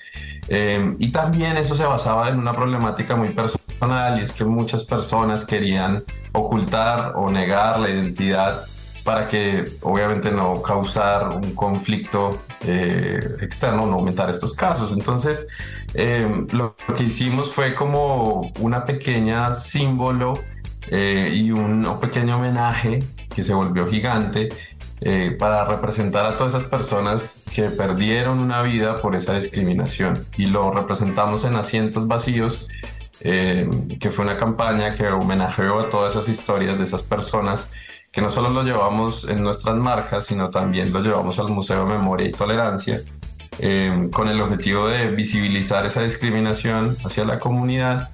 Em, 0.50 0.96
y 0.98 1.12
también 1.12 1.58
eso 1.58 1.76
se 1.76 1.86
basaba 1.86 2.30
en 2.30 2.40
una 2.40 2.54
problemática 2.54 3.16
muy 3.16 3.30
personal 3.30 4.20
y 4.20 4.24
es 4.24 4.34
que 4.34 4.44
muchas 4.44 4.84
personas 4.84 5.46
querían 5.46 6.04
ocultar 6.32 7.14
o 7.16 7.30
negar 7.30 7.80
la 7.80 7.90
identidad 7.90 8.64
para 9.04 9.28
que 9.28 9.64
obviamente 9.82 10.32
no 10.32 10.62
causar 10.62 11.30
un 11.30 11.54
conflicto 11.54 12.42
eh, 12.66 13.20
externo, 13.42 13.86
no 13.86 13.94
aumentar 13.94 14.30
estos 14.30 14.54
casos. 14.54 14.92
Entonces, 14.94 15.48
em, 15.94 16.48
lo 16.52 16.76
que 16.98 17.04
hicimos 17.04 17.52
fue 17.52 17.76
como 17.76 18.52
una 18.60 18.86
pequeña 18.86 19.54
símbolo 19.54 20.40
eh, 20.90 21.32
y 21.34 21.52
un, 21.52 21.86
un 21.86 22.00
pequeño 22.00 22.38
homenaje 22.38 23.00
que 23.34 23.44
se 23.44 23.54
volvió 23.54 23.88
gigante 23.88 24.50
eh, 25.02 25.34
para 25.40 25.64
representar 25.64 26.26
a 26.26 26.36
todas 26.36 26.54
esas 26.54 26.68
personas 26.68 27.44
que 27.54 27.70
perdieron 27.70 28.40
una 28.40 28.62
vida 28.62 28.98
por 29.02 29.16
esa 29.16 29.34
discriminación. 29.34 30.26
Y 30.36 30.48
lo 30.48 30.72
representamos 30.72 31.46
en 31.46 31.56
Asientos 31.56 32.06
Vacíos, 32.06 32.68
eh, 33.22 33.70
que 33.98 34.10
fue 34.10 34.26
una 34.26 34.36
campaña 34.36 34.94
que 34.94 35.08
homenajeó 35.08 35.80
a 35.80 35.90
todas 35.90 36.14
esas 36.14 36.28
historias 36.28 36.78
de 36.78 36.84
esas 36.84 37.04
personas 37.04 37.70
que 38.12 38.22
no 38.22 38.30
solo 38.30 38.50
lo 38.50 38.64
llevamos 38.64 39.24
en 39.30 39.42
nuestras 39.42 39.78
marcas, 39.78 40.26
sino 40.26 40.50
también 40.50 40.92
lo 40.92 41.00
llevamos 41.00 41.40
al 41.40 41.48
Museo 41.48 41.86
de 41.86 41.98
Memoria 41.98 42.28
y 42.28 42.32
Tolerancia, 42.34 43.02
eh, 43.60 44.10
con 44.12 44.28
el 44.28 44.42
objetivo 44.42 44.88
de 44.88 45.12
visibilizar 45.12 45.86
esa 45.86 46.02
discriminación 46.02 46.98
hacia 47.06 47.24
la 47.24 47.40
comunidad 47.40 48.10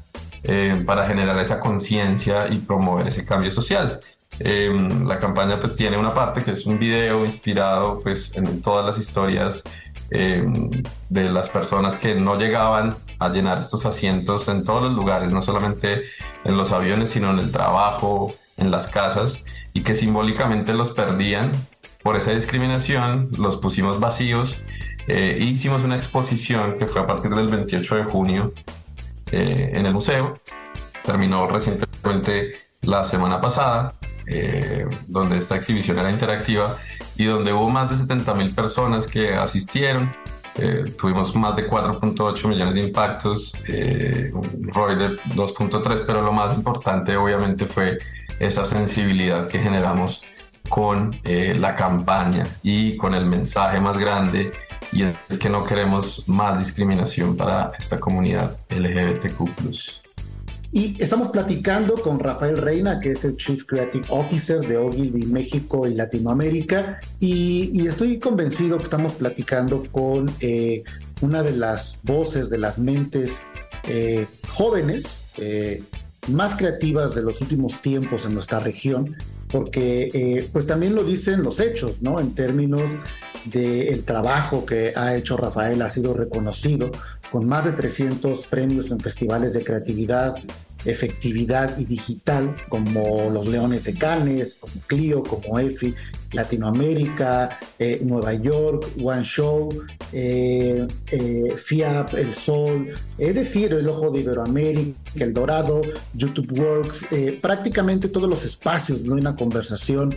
para 0.86 1.08
generar 1.08 1.40
esa 1.40 1.60
conciencia 1.60 2.48
y 2.50 2.58
promover 2.58 3.08
ese 3.08 3.26
cambio 3.26 3.50
social. 3.50 4.00
Em, 4.40 5.08
la 5.08 5.18
campaña 5.18 5.60
pues 5.60 5.76
tiene 5.76 5.98
una 5.98 6.14
parte 6.14 6.44
que 6.44 6.52
es 6.52 6.66
un 6.66 6.78
video 6.78 7.24
inspirado 7.26 8.00
pues 8.02 8.36
en 8.36 8.62
todas 8.62 8.86
las 8.86 8.98
historias 8.98 9.64
de 10.10 11.30
las 11.30 11.50
personas 11.50 11.96
que 11.96 12.14
no 12.14 12.38
llegaban 12.38 12.96
a 13.20 13.30
llenar 13.30 13.58
estos 13.58 13.86
asientos 13.88 14.48
en 14.48 14.64
todos 14.64 14.84
los 14.84 14.94
lugares, 14.94 15.32
no 15.32 15.42
solamente 15.42 16.04
en 16.44 16.58
los 16.58 16.72
aviones, 16.72 17.10
sino 17.10 17.32
en 17.32 17.40
el 17.40 17.52
trabajo, 17.52 18.34
en 18.58 18.70
las 18.70 18.88
casas, 18.88 19.44
y 19.74 19.82
que 19.82 19.96
simbólicamente 19.96 20.74
los 20.74 20.92
perdían 20.92 21.52
por 22.04 22.16
esa 22.16 22.32
discriminación, 22.32 23.30
los 23.38 23.58
pusimos 23.58 24.00
vacíos 24.00 24.62
e 25.08 25.38
hicimos 25.40 25.84
una 25.84 25.96
exposición 25.96 26.76
que 26.78 26.88
fue 26.88 27.02
a 27.02 27.08
partir 27.08 27.34
del 27.34 27.48
28 27.48 27.96
de 27.96 28.04
junio 28.04 28.54
eh, 29.32 29.72
en 29.74 29.86
el 29.86 29.94
museo. 29.94 30.34
Terminó 31.04 31.48
recientemente 31.48 32.54
la 32.82 33.06
semana 33.06 33.42
pasada, 33.42 33.94
eh, 34.28 34.88
donde 35.08 35.38
esta 35.38 35.56
exhibición 35.56 35.98
era 36.00 36.12
interactiva 36.12 36.78
y 37.18 37.26
donde 37.26 37.54
hubo 37.54 37.70
más 37.70 37.90
de 37.90 37.98
70 37.98 38.34
mil 38.34 38.54
personas 38.54 39.08
que 39.08 39.34
asistieron. 39.34 40.14
tuvimos 40.98 41.36
más 41.36 41.56
de 41.58 41.70
4.8 41.70 42.48
millones 42.48 42.74
de 42.74 42.80
impactos, 42.80 43.54
un 44.32 44.72
ROI 44.74 44.96
de 44.96 45.10
2.3, 45.36 46.04
pero 46.08 46.22
lo 46.22 46.32
más 46.32 46.54
importante 46.54 47.18
obviamente 47.18 47.66
fue 47.66 47.98
esa 48.40 48.64
sensibilidad 48.64 49.48
que 49.48 49.60
generamos 49.60 50.24
con 50.70 51.16
eh, 51.24 51.56
la 51.58 51.76
campaña 51.76 52.48
y 52.64 52.98
con 52.98 53.14
el 53.14 53.26
mensaje 53.26 53.80
más 53.80 53.98
grande 53.98 54.52
y 54.92 55.04
es 55.04 55.38
que 55.40 55.50
no 55.50 55.66
queremos 55.66 56.28
más 56.28 56.60
discriminación 56.60 57.36
para 57.36 57.72
esta 57.78 58.00
comunidad 58.00 58.58
LGBTQ+. 58.70 60.05
Y 60.76 61.02
estamos 61.02 61.30
platicando 61.30 61.96
con 61.96 62.20
Rafael 62.20 62.58
Reina, 62.58 63.00
que 63.00 63.14
es 63.14 63.24
el 63.24 63.38
Chief 63.38 63.64
Creative 63.64 64.06
Officer 64.10 64.60
de 64.60 64.76
Ogilvy 64.76 65.26
México 65.26 65.88
y 65.88 65.94
Latinoamérica, 65.94 67.00
y, 67.18 67.88
estoy 67.88 68.20
convencido 68.20 68.76
que 68.78 68.84
estamos 68.84 69.14
platicando 69.14 69.86
con 69.90 70.30
eh, 70.42 70.84
una 71.22 71.44
de 71.44 71.56
las 71.56 71.98
voces, 72.04 72.50
de 72.50 72.58
las 72.58 72.78
mentes 72.78 73.42
eh, 73.88 74.28
jóvenes, 74.50 75.22
más 76.28 76.58
creativas 76.58 77.16
de 77.16 77.22
los 77.22 77.40
últimos 77.40 77.82
tiempos 77.82 78.26
en 78.26 78.34
nuestra 78.34 78.60
región, 78.60 79.16
porque 79.56 80.10
eh, 80.14 80.50
pues 80.52 80.68
también 80.68 80.96
lo 80.96 81.06
dicen 81.06 81.44
los 81.44 81.62
hechos, 81.62 82.02
¿no? 82.02 82.20
En 82.20 82.34
términos 82.34 82.92
del 83.46 84.04
trabajo 84.04 84.66
que 84.66 84.92
ha 84.96 85.16
hecho 85.16 85.38
Rafael, 85.38 85.82
ha 85.82 85.90
sido 85.90 86.14
reconocido 86.14 86.92
con 87.32 87.48
más 87.48 87.66
de 87.66 87.72
300 87.72 88.46
premios 88.48 88.92
en 88.92 89.00
festivales 89.00 89.54
de 89.54 89.64
creatividad 89.64 90.36
efectividad 90.86 91.78
y 91.78 91.86
digital, 91.86 92.56
como 92.70 93.30
los 93.30 93.48
Leones 93.48 93.86
de 93.86 93.96
Cannes, 93.96 94.56
como 94.56 94.74
Clio, 94.88 95.24
como 95.24 95.60
EFI, 95.60 95.96
Latinoamérica, 96.32 97.58
eh, 97.80 98.02
Nueva 98.04 98.34
York, 98.34 98.88
One 99.02 99.24
Show, 99.24 99.70
eh, 100.14 100.88
eh, 101.12 101.56
FIAP, 101.58 102.14
El 102.14 102.34
Sol, 102.34 102.94
es 103.18 103.36
decir, 103.36 103.74
El 103.74 103.88
Ojo 103.88 104.12
de 104.12 104.22
Iberoamérica, 104.22 105.00
El 105.16 105.34
Dorado, 105.34 105.82
YouTube 106.14 106.52
Works, 106.58 107.08
prácticamente 107.42 108.08
todos 108.08 108.30
los 108.30 108.46
espacios 108.46 109.04
de 109.04 109.10
una 109.10 109.36
conversación 109.36 110.16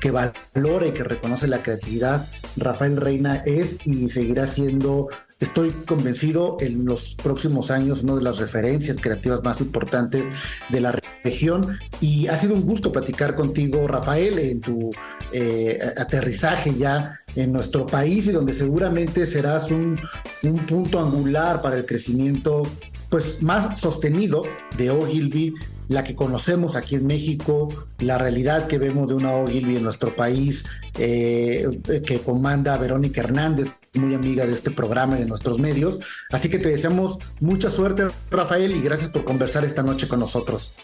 que 0.00 0.10
valore 0.10 0.88
y 0.88 0.92
que 0.92 1.04
reconoce 1.04 1.46
la 1.46 1.62
creatividad, 1.62 2.26
Rafael 2.56 2.96
Reina 2.96 3.36
es 3.44 3.86
y 3.86 4.08
seguirá 4.08 4.46
siendo 4.46 5.08
estoy 5.40 5.70
convencido 5.86 6.58
en 6.60 6.84
los 6.84 7.16
próximos 7.16 7.70
años 7.70 8.02
una 8.02 8.14
de 8.16 8.22
las 8.22 8.38
referencias 8.38 8.98
creativas 9.00 9.42
más 9.42 9.60
importantes 9.60 10.26
de 10.68 10.80
la 10.80 10.98
región 11.24 11.78
y 12.00 12.28
ha 12.28 12.36
sido 12.36 12.54
un 12.54 12.62
gusto 12.62 12.92
platicar 12.92 13.34
contigo 13.34 13.88
Rafael 13.88 14.38
en 14.38 14.60
tu 14.60 14.90
eh, 15.32 15.78
aterrizaje 15.96 16.74
ya 16.76 17.16
en 17.36 17.52
nuestro 17.52 17.86
país 17.86 18.26
y 18.26 18.32
donde 18.32 18.52
seguramente 18.52 19.26
serás 19.26 19.70
un, 19.70 19.98
un 20.42 20.56
punto 20.66 21.00
angular 21.00 21.62
para 21.62 21.76
el 21.76 21.86
crecimiento 21.86 22.64
pues 23.08 23.42
más 23.42 23.80
sostenido 23.80 24.42
de 24.76 24.90
Ogilvy 24.90 25.52
la 25.90 26.04
que 26.04 26.14
conocemos 26.14 26.76
aquí 26.76 26.94
en 26.94 27.06
México, 27.06 27.68
la 27.98 28.16
realidad 28.16 28.68
que 28.68 28.78
vemos 28.78 29.08
de 29.08 29.14
una 29.14 29.32
Ogilvy 29.32 29.76
en 29.76 29.82
nuestro 29.82 30.14
país, 30.14 30.64
eh, 30.96 31.66
que 32.06 32.20
comanda 32.20 32.78
Verónica 32.78 33.22
Hernández, 33.22 33.68
muy 33.94 34.14
amiga 34.14 34.46
de 34.46 34.52
este 34.52 34.70
programa 34.70 35.16
y 35.16 35.22
de 35.22 35.26
nuestros 35.26 35.58
medios. 35.58 35.98
Así 36.30 36.48
que 36.48 36.58
te 36.60 36.68
deseamos 36.68 37.18
mucha 37.40 37.70
suerte, 37.70 38.06
Rafael, 38.30 38.70
y 38.70 38.80
gracias 38.80 39.10
por 39.10 39.24
conversar 39.24 39.64
esta 39.64 39.82
noche 39.82 40.06
con 40.06 40.20
nosotros. 40.20 40.74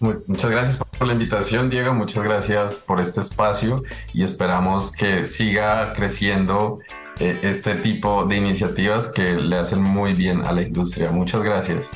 Muchas 0.00 0.50
gracias 0.50 0.76
por 0.76 1.06
la 1.06 1.12
invitación, 1.12 1.70
Diego. 1.70 1.94
Muchas 1.94 2.24
gracias 2.24 2.74
por 2.76 3.00
este 3.00 3.20
espacio 3.20 3.82
y 4.12 4.24
esperamos 4.24 4.90
que 4.90 5.24
siga 5.24 5.92
creciendo 5.92 6.78
eh, 7.20 7.38
este 7.42 7.76
tipo 7.76 8.24
de 8.24 8.36
iniciativas 8.36 9.06
que 9.06 9.34
le 9.34 9.56
hacen 9.56 9.82
muy 9.82 10.14
bien 10.14 10.44
a 10.44 10.52
la 10.52 10.62
industria. 10.62 11.12
Muchas 11.12 11.44
gracias. 11.44 11.90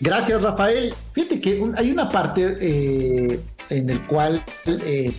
Gracias, 0.00 0.42
Rafael. 0.42 0.94
Fíjate 1.12 1.40
que 1.40 1.62
hay 1.76 1.90
una 1.90 2.08
parte 2.08 2.56
eh, 2.60 3.40
en 3.68 3.90
el 3.90 4.04
cual 4.06 4.44
eh, 4.66 5.12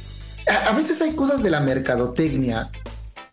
a, 0.68 0.72
veces 0.74 1.02
hay 1.02 1.12
cosas 1.12 1.44
de 1.44 1.50
la 1.50 1.60
mercadotecnia 1.60 2.70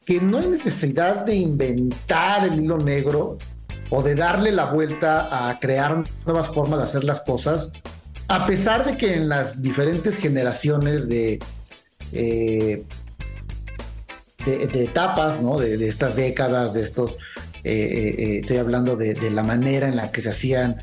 que 0.05 0.21
no 0.21 0.39
hay 0.39 0.49
necesidad 0.49 1.25
de 1.25 1.37
inventar 1.37 2.47
el 2.47 2.65
hilo 2.65 2.79
negro 2.79 3.39
o 3.91 4.03
de 4.03 4.17
darle 4.17 4.51
la 4.51 4.67
vuelta 4.67 5.49
a 5.49 5.59
crear 5.61 6.03
nuevas 6.25 6.49
formas 6.49 6.81
de 6.81 6.85
hacer 6.85 7.05
las 7.05 7.21
cosas, 7.21 7.71
a 8.29 8.47
pesar 8.47 8.85
de 8.85 8.97
que 8.97 9.15
en 9.15 9.29
las 9.29 9.63
diferentes 9.63 10.17
generaciones 10.17 11.09
de, 11.09 11.39
eh, 12.13 12.83
de, 14.45 14.85
etapas, 14.85 15.41
¿no? 15.41 15.59
de, 15.59 15.89
estas 15.89 16.17
décadas, 16.17 16.73
de 16.75 16.83
estos, 16.83 17.17
estoy 17.63 18.57
hablando 18.57 18.97
de, 18.97 19.15
de 19.15 19.31
la 19.31 19.45
manera 19.45 19.89
en 19.89 19.97
la 19.97 20.11
que 20.11 20.21
se 20.21 20.31
hacían 20.31 20.79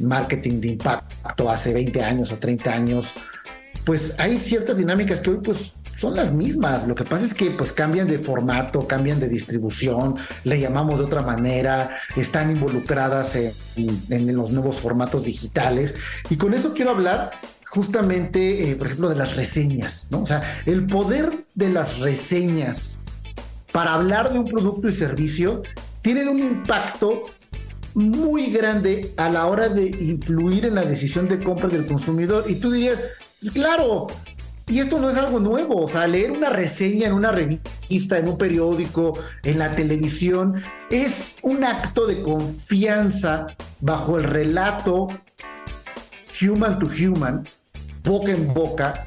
marketing 0.00 0.60
de 0.60 0.68
impacto 0.68 1.50
hace 1.50 1.72
20 1.72 2.02
años 2.02 2.32
o 2.32 2.38
30 2.38 2.72
años, 2.72 3.12
pues 3.84 4.14
hay 4.18 4.36
ciertas 4.36 4.76
dinámicas 4.78 5.20
que 5.20 5.30
hoy 5.30 5.38
pues 5.42 5.72
son 5.98 6.16
las 6.16 6.32
mismas. 6.32 6.86
Lo 6.86 6.94
que 6.94 7.04
pasa 7.04 7.24
es 7.24 7.34
que 7.34 7.50
pues 7.50 7.72
cambian 7.72 8.06
de 8.06 8.18
formato, 8.18 8.86
cambian 8.86 9.20
de 9.20 9.28
distribución, 9.28 10.16
le 10.44 10.60
llamamos 10.60 10.98
de 10.98 11.04
otra 11.04 11.22
manera, 11.22 11.96
están 12.16 12.50
involucradas 12.50 13.36
en, 13.36 14.36
los 14.36 14.52
nuevos 14.52 14.76
formatos 14.76 15.24
digitales. 15.24 15.94
Y 16.30 16.36
con 16.36 16.54
eso 16.54 16.72
quiero 16.74 16.90
hablar 16.90 17.30
justamente, 17.66 18.70
eh, 18.70 18.76
por 18.76 18.86
ejemplo, 18.86 19.08
de 19.08 19.16
las 19.16 19.34
reseñas, 19.36 20.06
¿no? 20.10 20.22
O 20.22 20.26
sea, 20.26 20.42
el 20.64 20.86
poder 20.86 21.30
de 21.54 21.68
las 21.70 21.98
reseñas 21.98 22.98
para 23.72 23.94
hablar 23.94 24.32
de 24.32 24.38
un 24.38 24.44
producto 24.44 24.88
y 24.88 24.92
servicio 24.92 25.62
tienen 26.02 26.28
un 26.28 26.38
impacto 26.38 27.24
muy 27.94 28.50
grande 28.50 29.12
a 29.16 29.30
la 29.30 29.46
hora 29.46 29.68
de 29.68 29.86
influir 29.86 30.66
en 30.66 30.74
la 30.74 30.82
decisión 30.82 31.28
de 31.28 31.38
compra 31.38 31.68
del 31.68 31.86
consumidor. 31.86 32.44
Y 32.48 32.56
tú 32.56 32.70
dirías, 32.70 32.98
pues 33.40 33.52
claro, 33.52 34.08
y 34.66 34.80
esto 34.80 34.98
no 34.98 35.10
es 35.10 35.16
algo 35.16 35.40
nuevo, 35.40 35.82
o 35.82 35.88
sea, 35.88 36.06
leer 36.06 36.30
una 36.30 36.48
reseña 36.48 37.08
en 37.08 37.12
una 37.12 37.30
revista, 37.30 38.18
en 38.18 38.28
un 38.28 38.38
periódico, 38.38 39.18
en 39.42 39.58
la 39.58 39.74
televisión, 39.76 40.60
es 40.90 41.36
un 41.42 41.64
acto 41.64 42.06
de 42.06 42.22
confianza 42.22 43.46
bajo 43.80 44.18
el 44.18 44.24
relato 44.24 45.08
human 46.40 46.78
to 46.78 46.86
human, 46.86 47.44
boca 48.02 48.32
en 48.32 48.52
boca, 48.52 49.06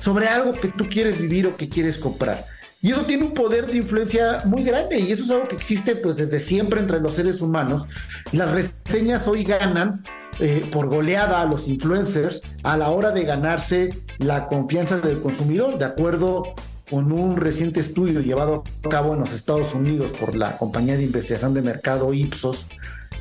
sobre 0.00 0.28
algo 0.28 0.52
que 0.52 0.68
tú 0.68 0.86
quieres 0.88 1.20
vivir 1.20 1.46
o 1.46 1.56
que 1.56 1.68
quieres 1.68 1.98
comprar. 1.98 2.44
Y 2.84 2.90
eso 2.90 3.06
tiene 3.06 3.24
un 3.24 3.32
poder 3.32 3.66
de 3.68 3.78
influencia 3.78 4.42
muy 4.44 4.62
grande 4.62 5.00
y 5.00 5.10
eso 5.10 5.24
es 5.24 5.30
algo 5.30 5.48
que 5.48 5.56
existe 5.56 5.96
pues 5.96 6.16
desde 6.16 6.38
siempre 6.38 6.80
entre 6.80 7.00
los 7.00 7.14
seres 7.14 7.40
humanos. 7.40 7.86
Las 8.30 8.50
reseñas 8.50 9.26
hoy 9.26 9.42
ganan 9.42 10.02
eh, 10.38 10.68
por 10.70 10.88
goleada 10.88 11.40
a 11.40 11.46
los 11.46 11.66
influencers 11.66 12.42
a 12.62 12.76
la 12.76 12.90
hora 12.90 13.10
de 13.12 13.24
ganarse 13.24 13.98
la 14.18 14.48
confianza 14.48 14.98
del 14.98 15.18
consumidor, 15.22 15.78
de 15.78 15.86
acuerdo 15.86 16.42
con 16.90 17.10
un 17.10 17.38
reciente 17.38 17.80
estudio 17.80 18.20
llevado 18.20 18.64
a 18.84 18.88
cabo 18.90 19.14
en 19.14 19.20
los 19.20 19.32
Estados 19.32 19.72
Unidos 19.72 20.12
por 20.12 20.36
la 20.36 20.58
compañía 20.58 20.98
de 20.98 21.04
investigación 21.04 21.54
de 21.54 21.62
mercado 21.62 22.12
Ipsos, 22.12 22.66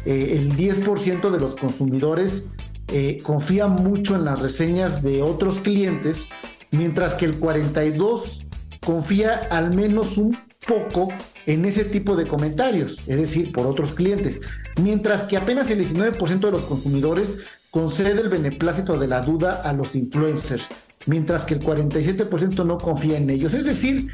eh, 0.03 0.39
el 0.41 0.57
10% 0.57 1.31
de 1.31 1.39
los 1.39 1.55
consumidores 1.55 2.43
eh, 2.89 3.19
confía 3.23 3.67
mucho 3.67 4.17
en 4.17 4.25
las 4.25 4.41
reseñas 4.41 5.03
de 5.03 5.21
otros 5.21 5.59
clientes, 5.59 6.27
mientras 6.71 7.13
que 7.13 7.23
el 7.23 7.39
42% 7.39 8.42
confía 8.85 9.47
al 9.49 9.73
menos 9.73 10.17
un 10.17 10.37
poco 10.67 11.09
en 11.45 11.65
ese 11.65 11.83
tipo 11.83 12.15
de 12.15 12.27
comentarios, 12.27 12.99
es 13.07 13.17
decir, 13.17 13.51
por 13.51 13.67
otros 13.67 13.93
clientes, 13.93 14.39
mientras 14.81 15.23
que 15.23 15.37
apenas 15.37 15.69
el 15.69 15.79
19% 15.79 16.39
de 16.39 16.51
los 16.51 16.63
consumidores 16.63 17.39
concede 17.71 18.21
el 18.21 18.29
beneplácito 18.29 18.97
de 18.97 19.07
la 19.07 19.21
duda 19.21 19.61
a 19.63 19.73
los 19.73 19.95
influencers, 19.95 20.63
mientras 21.05 21.43
que 21.43 21.55
el 21.55 21.59
47% 21.59 22.65
no 22.65 22.77
confía 22.77 23.17
en 23.17 23.29
ellos. 23.29 23.53
Es 23.53 23.65
decir, 23.65 24.09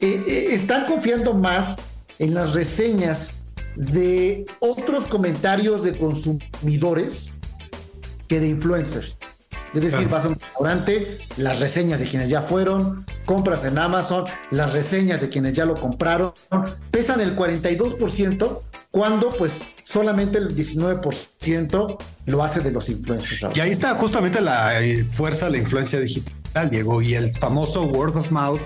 eh, 0.00 0.22
eh, 0.26 0.48
están 0.52 0.86
confiando 0.86 1.34
más 1.34 1.76
en 2.18 2.34
las 2.34 2.54
reseñas 2.54 3.32
de 3.74 4.46
otros 4.60 5.04
comentarios 5.04 5.82
de 5.82 5.96
consumidores 5.96 7.32
que 8.28 8.40
de 8.40 8.48
influencers. 8.48 9.16
Es 9.76 9.82
decir, 9.82 10.08
vas 10.08 10.24
a 10.24 10.28
un 10.28 10.36
restaurante, 10.36 11.18
las 11.36 11.60
reseñas 11.60 12.00
de 12.00 12.06
quienes 12.06 12.30
ya 12.30 12.40
fueron, 12.40 13.04
compras 13.26 13.62
en 13.66 13.76
Amazon, 13.76 14.24
las 14.50 14.72
reseñas 14.72 15.20
de 15.20 15.28
quienes 15.28 15.52
ya 15.52 15.66
lo 15.66 15.74
compraron, 15.74 16.32
pesan 16.90 17.20
el 17.20 17.36
42% 17.36 18.60
cuando 18.90 19.28
pues 19.30 19.52
solamente 19.84 20.38
el 20.38 20.56
19% 20.56 21.98
lo 22.24 22.42
hace 22.42 22.60
de 22.60 22.70
los 22.70 22.88
influencers. 22.88 23.54
Y 23.54 23.60
ahí 23.60 23.70
está 23.70 23.94
justamente 23.96 24.40
la 24.40 24.80
eh, 24.80 25.04
fuerza 25.04 25.50
la 25.50 25.58
influencia 25.58 26.00
digital, 26.00 26.70
Diego, 26.70 27.02
y 27.02 27.14
el 27.14 27.36
famoso 27.36 27.84
word 27.84 28.16
of 28.16 28.30
mouth 28.30 28.62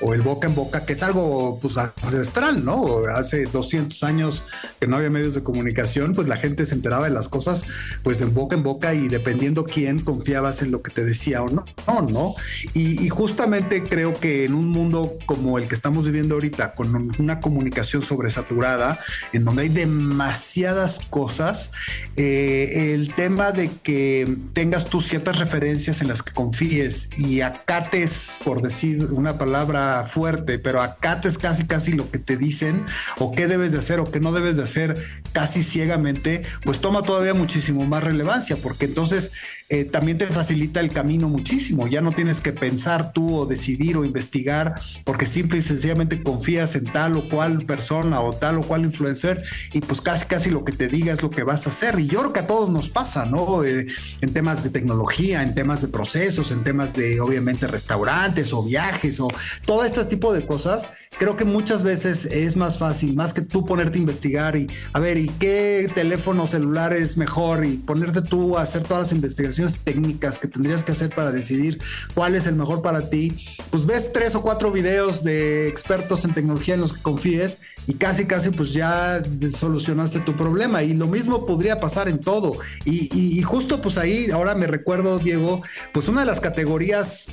o 0.00 0.14
el 0.14 0.22
boca 0.22 0.46
en 0.46 0.54
boca, 0.54 0.84
que 0.84 0.94
es 0.94 1.02
algo 1.02 1.58
pues 1.60 1.76
ancestral, 1.76 2.64
¿no? 2.64 3.02
Hace 3.14 3.44
200 3.46 4.02
años 4.04 4.44
que 4.80 4.86
no 4.86 4.96
había 4.96 5.10
medios 5.10 5.34
de 5.34 5.42
comunicación, 5.42 6.14
pues 6.14 6.28
la 6.28 6.36
gente 6.36 6.66
se 6.66 6.74
enteraba 6.74 7.08
de 7.08 7.14
las 7.14 7.28
cosas 7.28 7.64
pues 8.02 8.20
en 8.20 8.34
boca 8.34 8.56
en 8.56 8.62
boca 8.62 8.94
y 8.94 9.08
dependiendo 9.08 9.64
quién 9.64 10.00
confiabas 10.00 10.62
en 10.62 10.70
lo 10.70 10.82
que 10.82 10.90
te 10.90 11.04
decía 11.04 11.42
o 11.42 11.48
no, 11.48 11.64
no, 11.86 12.02
¿no? 12.02 12.34
Y, 12.74 13.08
justamente 13.12 13.82
creo 13.82 14.18
que 14.18 14.44
en 14.44 14.54
un 14.54 14.68
mundo 14.70 15.18
como 15.26 15.58
el 15.58 15.68
que 15.68 15.74
estamos 15.74 16.06
viviendo 16.06 16.34
ahorita, 16.34 16.74
con 16.74 17.12
una 17.18 17.40
comunicación 17.40 18.02
sobresaturada, 18.02 18.98
en 19.32 19.44
donde 19.44 19.62
hay 19.62 19.68
demasiadas 19.68 20.98
cosas, 21.10 21.72
eh, 22.16 22.92
el 22.94 23.14
tema 23.14 23.52
de 23.52 23.70
que 23.82 24.36
tengas 24.54 24.86
tú 24.86 25.00
ciertas 25.00 25.38
referencias 25.38 26.00
en 26.00 26.08
las 26.08 26.22
que 26.22 26.32
confíes 26.32 27.18
y 27.18 27.42
acates, 27.42 28.38
por 28.44 28.62
decir 28.62 29.04
una 29.12 29.36
palabra, 29.36 29.81
fuerte, 30.06 30.58
pero 30.58 30.82
acates 30.82 31.38
casi 31.38 31.66
casi 31.66 31.92
lo 31.92 32.10
que 32.10 32.18
te 32.18 32.36
dicen 32.36 32.84
o 33.18 33.32
qué 33.32 33.46
debes 33.46 33.72
de 33.72 33.78
hacer 33.78 34.00
o 34.00 34.10
qué 34.10 34.20
no 34.20 34.32
debes 34.32 34.56
de 34.56 34.64
hacer 34.64 34.96
casi 35.32 35.62
ciegamente, 35.62 36.42
pues 36.64 36.80
toma 36.80 37.02
todavía 37.02 37.34
muchísimo 37.34 37.84
más 37.86 38.04
relevancia, 38.04 38.56
porque 38.56 38.84
entonces 38.84 39.32
eh, 39.72 39.86
también 39.86 40.18
te 40.18 40.26
facilita 40.26 40.80
el 40.80 40.90
camino 40.90 41.30
muchísimo. 41.30 41.88
Ya 41.88 42.02
no 42.02 42.12
tienes 42.12 42.40
que 42.40 42.52
pensar 42.52 43.14
tú 43.14 43.38
o 43.38 43.46
decidir 43.46 43.96
o 43.96 44.04
investigar, 44.04 44.74
porque 45.02 45.24
simple 45.24 45.60
y 45.60 45.62
sencillamente 45.62 46.22
confías 46.22 46.74
en 46.74 46.84
tal 46.84 47.16
o 47.16 47.26
cual 47.26 47.64
persona 47.64 48.20
o 48.20 48.34
tal 48.34 48.58
o 48.58 48.62
cual 48.64 48.84
influencer 48.84 49.42
y 49.72 49.80
pues 49.80 50.02
casi 50.02 50.26
casi 50.26 50.50
lo 50.50 50.66
que 50.66 50.72
te 50.72 50.88
diga 50.88 51.14
es 51.14 51.22
lo 51.22 51.30
que 51.30 51.42
vas 51.42 51.66
a 51.66 51.70
hacer. 51.70 51.98
Y 52.00 52.06
yo 52.06 52.20
creo 52.20 52.32
que 52.34 52.40
a 52.40 52.46
todos 52.46 52.68
nos 52.68 52.90
pasa, 52.90 53.24
¿no? 53.24 53.64
Eh, 53.64 53.86
en 54.20 54.34
temas 54.34 54.62
de 54.62 54.68
tecnología, 54.68 55.42
en 55.42 55.54
temas 55.54 55.80
de 55.80 55.88
procesos, 55.88 56.50
en 56.50 56.64
temas 56.64 56.92
de 56.92 57.18
obviamente 57.22 57.66
restaurantes 57.66 58.52
o 58.52 58.62
viajes 58.62 59.20
o 59.20 59.28
todo 59.64 59.86
este 59.86 60.04
tipo 60.04 60.34
de 60.34 60.44
cosas, 60.44 60.84
creo 61.18 61.36
que 61.36 61.44
muchas 61.44 61.82
veces 61.82 62.26
es 62.26 62.56
más 62.56 62.78
fácil, 62.78 63.14
más 63.14 63.32
que 63.32 63.42
tú 63.42 63.64
ponerte 63.64 63.98
a 63.98 64.00
investigar 64.00 64.56
y 64.56 64.66
a 64.92 64.98
ver, 64.98 65.16
¿y 65.16 65.28
qué 65.28 65.90
teléfono 65.94 66.46
celular 66.46 66.92
es 66.92 67.16
mejor? 67.16 67.64
Y 67.64 67.76
ponerte 67.76 68.22
tú 68.22 68.58
a 68.58 68.62
hacer 68.62 68.82
todas 68.82 69.04
las 69.04 69.12
investigaciones 69.12 69.76
técnicas 69.76 70.38
que 70.38 70.48
tendrías 70.48 70.84
que 70.84 70.92
hacer 70.92 71.10
para 71.10 71.32
decidir 71.32 71.80
cuál 72.14 72.34
es 72.34 72.46
el 72.46 72.56
mejor 72.56 72.82
para 72.82 73.10
ti. 73.10 73.46
Pues 73.70 73.86
ves 73.86 74.12
tres 74.12 74.34
o 74.34 74.42
cuatro 74.42 74.70
videos 74.72 75.22
de 75.22 75.68
expertos 75.68 76.24
en 76.24 76.34
tecnología 76.34 76.74
en 76.74 76.80
los 76.80 76.92
que 76.92 77.02
confíes 77.02 77.58
y 77.86 77.94
casi, 77.94 78.24
casi 78.24 78.50
pues 78.50 78.72
ya 78.72 79.22
solucionaste 79.56 80.20
tu 80.20 80.36
problema. 80.36 80.82
Y 80.82 80.94
lo 80.94 81.06
mismo 81.06 81.46
podría 81.46 81.80
pasar 81.80 82.08
en 82.08 82.20
todo. 82.20 82.58
Y, 82.84 83.42
justo 83.42 83.82
pues 83.82 83.98
ahí, 83.98 84.30
ahora 84.30 84.54
me 84.54 84.66
recuerdo, 84.66 85.18
Diego, 85.18 85.62
pues 85.92 86.08
una 86.08 86.20
de 86.20 86.26
las 86.26 86.40
categorías 86.40 87.26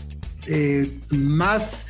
eh, 0.47 0.89
más 1.09 1.85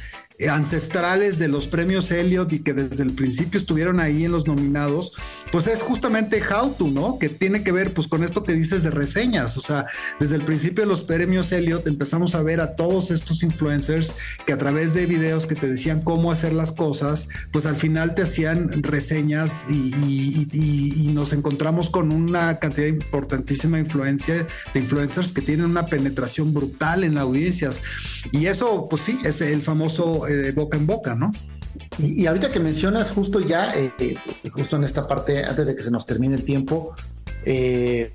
ancestrales 0.48 1.38
de 1.38 1.50
los 1.50 1.68
premios 1.68 2.12
Elliot 2.12 2.54
y 2.54 2.60
que 2.60 2.74
desde 2.74 3.04
el 3.04 3.12
principio 3.12 3.60
estuvieron 3.60 4.00
ahí 4.00 4.24
en 4.24 4.32
los 4.32 4.48
nominados, 4.48 5.14
pues 5.52 5.68
es 5.68 5.82
justamente 5.82 6.42
How 6.42 6.74
to, 6.74 6.88
¿no? 6.88 7.20
Que 7.20 7.30
tiene 7.30 7.64
que 7.64 7.72
ver 7.72 7.94
pues 7.94 8.08
con 8.08 8.24
esto 8.24 8.44
que 8.44 8.54
dices 8.54 8.84
de 8.84 8.92
reseñas, 8.92 9.58
o 9.58 9.62
sea, 9.62 9.86
desde 10.20 10.36
el 10.36 10.44
principio 10.44 10.84
de 10.84 10.90
los 10.90 11.04
premios 11.04 11.52
Elliot 11.52 11.88
empezamos 11.88 12.36
a 12.36 12.42
ver 12.42 12.62
a 12.62 12.76
todos 12.76 13.12
estos 13.12 13.44
influencers 13.44 14.14
que 14.46 14.54
a 14.54 14.58
través 14.58 14.94
de 14.94 15.06
videos 15.06 15.48
que 15.48 15.56
te 15.56 15.68
decían 15.68 16.02
cómo 16.02 16.32
hacer 16.32 16.54
las 16.54 16.72
cosas, 16.72 17.28
pues 17.52 17.66
al 17.66 17.76
final 17.76 18.16
te 18.16 18.24
hacían 18.24 18.84
reseñas 18.84 19.54
y, 19.70 20.48
nos 21.10 21.34
encontramos 21.34 21.90
con 21.90 22.14
una 22.14 22.60
cantidad 22.60 22.88
importantísima 22.88 23.80
influencia 23.80 24.48
de 24.74 24.80
influencers 24.80 25.34
que 25.34 25.42
tienen 25.42 25.66
una 25.66 25.88
penetración 25.88 26.54
brutal 26.54 27.04
en 27.04 27.18
audiencias 27.18 27.82
y 28.32 28.46
eso 28.46 28.88
pues 28.90 29.02
sí 29.02 29.20
es 29.26 29.42
el 29.42 29.62
famoso 29.62 30.28
eh, 30.28 30.52
boca 30.52 30.78
en 30.78 30.86
boca, 30.86 31.16
¿no? 31.16 31.32
Y, 31.98 32.26
ahorita 32.26 32.52
que 32.52 32.60
mencionas 32.60 33.12
justo 33.12 33.40
ya, 33.40 33.74
eh, 33.76 33.92
eh, 34.00 34.18
justo 34.50 34.76
en 34.76 34.84
esta 34.84 35.08
parte, 35.08 35.44
antes 35.44 35.68
de 35.68 35.76
que 35.76 35.84
se 35.84 35.92
nos 35.92 36.06
termine 36.06 36.36
el 36.36 36.44
tiempo, 36.44 36.96
el 37.46 38.10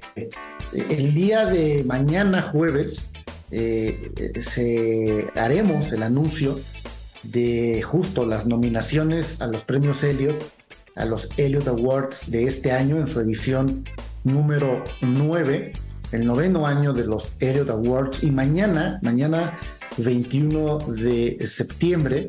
día 1.14 1.46
de 1.46 1.82
mañana 1.84 2.42
jueves 2.42 3.10
se 3.50 5.26
haremos 5.34 5.92
el 5.92 6.02
anuncio 6.02 6.58
de 7.24 7.82
justo 7.82 8.26
las 8.26 8.46
nominaciones 8.46 9.40
a 9.40 9.46
los 9.46 9.62
premios 9.62 10.02
Elliot, 10.04 10.36
a 10.96 11.04
los 11.04 11.28
Elliot 11.36 11.66
Awards 11.68 12.30
de 12.30 12.44
este 12.44 12.72
año 12.72 12.98
en 12.98 13.08
su 13.08 13.20
edición 13.20 13.84
número 14.24 14.84
9, 15.00 15.72
el 16.12 16.26
noveno 16.26 16.66
año 16.66 16.92
de 16.92 17.04
los 17.04 17.32
Elliot 17.40 17.70
Awards. 17.70 18.22
Y 18.22 18.30
mañana, 18.30 18.98
mañana 19.02 19.58
21 19.98 20.78
de 20.78 21.46
septiembre, 21.46 22.28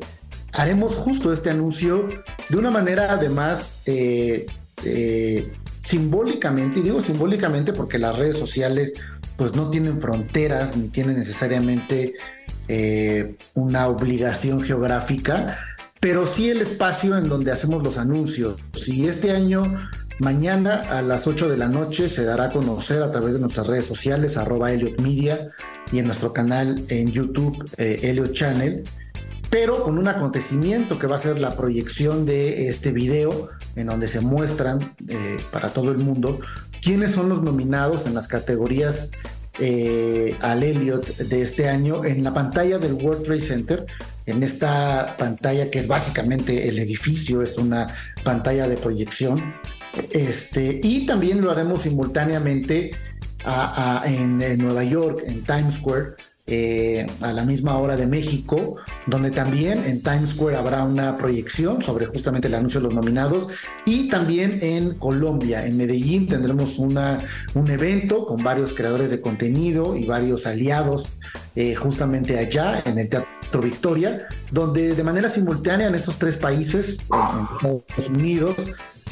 haremos 0.56 0.94
justo 0.94 1.32
este 1.32 1.50
anuncio 1.50 2.08
de 2.48 2.56
una 2.56 2.70
manera 2.70 3.12
además 3.12 3.76
eh, 3.86 4.46
eh, 4.84 5.52
simbólicamente, 5.84 6.80
y 6.80 6.82
digo 6.82 7.00
simbólicamente 7.00 7.72
porque 7.72 7.98
las 7.98 8.16
redes 8.16 8.36
sociales 8.36 8.94
pues 9.36 9.54
no 9.54 9.70
tienen 9.70 10.00
fronteras 10.00 10.76
ni 10.76 10.88
tienen 10.88 11.18
necesariamente 11.18 12.14
eh, 12.68 13.36
una 13.54 13.86
obligación 13.86 14.62
geográfica, 14.62 15.58
pero 16.00 16.26
sí 16.26 16.48
el 16.48 16.62
espacio 16.62 17.16
en 17.16 17.28
donde 17.28 17.52
hacemos 17.52 17.82
los 17.82 17.98
anuncios. 17.98 18.56
Y 18.86 19.06
este 19.06 19.32
año 19.32 19.76
Mañana 20.18 20.76
a 20.76 21.02
las 21.02 21.26
8 21.26 21.46
de 21.50 21.58
la 21.58 21.68
noche 21.68 22.08
se 22.08 22.24
dará 22.24 22.44
a 22.44 22.50
conocer 22.50 23.02
a 23.02 23.10
través 23.10 23.34
de 23.34 23.40
nuestras 23.40 23.66
redes 23.66 23.84
sociales, 23.84 24.38
arroba 24.38 24.72
Elliot 24.72 24.98
Media 25.02 25.44
y 25.92 25.98
en 25.98 26.06
nuestro 26.06 26.32
canal 26.32 26.86
en 26.88 27.12
YouTube, 27.12 27.70
eh, 27.76 28.30
Channel, 28.32 28.82
pero 29.58 29.82
con 29.82 29.96
un 29.96 30.06
acontecimiento 30.06 30.98
que 30.98 31.06
va 31.06 31.16
a 31.16 31.18
ser 31.18 31.38
la 31.38 31.56
proyección 31.56 32.26
de 32.26 32.68
este 32.68 32.92
video 32.92 33.48
en 33.74 33.86
donde 33.86 34.06
se 34.06 34.20
muestran 34.20 34.94
eh, 35.08 35.38
para 35.50 35.70
todo 35.70 35.92
el 35.92 35.96
mundo 35.96 36.40
quiénes 36.82 37.12
son 37.12 37.30
los 37.30 37.42
nominados 37.42 38.04
en 38.04 38.12
las 38.12 38.28
categorías 38.28 39.08
eh, 39.58 40.36
al 40.42 40.62
Elliot 40.62 41.06
de 41.16 41.40
este 41.40 41.70
año 41.70 42.04
en 42.04 42.22
la 42.22 42.34
pantalla 42.34 42.78
del 42.78 42.92
World 42.92 43.24
Trade 43.24 43.40
Center, 43.40 43.86
en 44.26 44.42
esta 44.42 45.16
pantalla 45.18 45.70
que 45.70 45.78
es 45.78 45.88
básicamente 45.88 46.68
el 46.68 46.78
edificio, 46.78 47.40
es 47.40 47.56
una 47.56 47.86
pantalla 48.24 48.68
de 48.68 48.76
proyección. 48.76 49.54
Este, 50.10 50.80
y 50.82 51.06
también 51.06 51.40
lo 51.40 51.50
haremos 51.50 51.80
simultáneamente 51.80 52.90
en, 54.04 54.58
Nueva 54.58 54.84
York, 54.84 55.22
en 55.24 55.44
Times 55.44 55.76
Square, 55.76 56.08
eh, 56.48 57.06
a 57.22 57.32
la 57.32 57.44
misma 57.44 57.76
hora 57.78 57.96
de 57.96 58.06
México, 58.06 58.76
donde 59.06 59.32
también 59.32 59.84
en 59.84 60.00
Times 60.00 60.30
Square 60.30 60.56
habrá 60.56 60.84
una 60.84 61.18
proyección 61.18 61.82
sobre 61.82 62.06
justamente 62.06 62.46
el 62.46 62.54
anuncio 62.54 62.80
de 62.80 62.86
los 62.86 62.94
nominados. 62.94 63.48
Y 63.84 64.08
también 64.08 64.60
en 64.62 64.94
Colombia, 64.94 65.66
en 65.66 65.76
Medellín 65.76 66.28
tendremos 66.28 66.78
una, 66.78 67.18
un 67.54 67.70
evento 67.70 68.24
con 68.24 68.44
varios 68.44 68.74
creadores 68.74 69.10
de 69.10 69.20
contenido 69.20 69.96
y 69.96 70.04
varios 70.04 70.46
aliados 70.46 71.12
eh, 71.56 71.74
justamente 71.74 72.38
allá 72.38 72.82
en 72.84 72.98
el 72.98 73.08
Teatro 73.08 73.60
Victoria, 73.60 74.28
donde 74.50 74.94
de 74.94 75.02
manera 75.02 75.28
simultánea 75.28 75.88
en 75.88 75.96
estos 75.96 76.18
tres 76.18 76.36
países, 76.36 76.98
en 77.10 77.56
Estados 77.56 78.08
Unidos, 78.08 78.54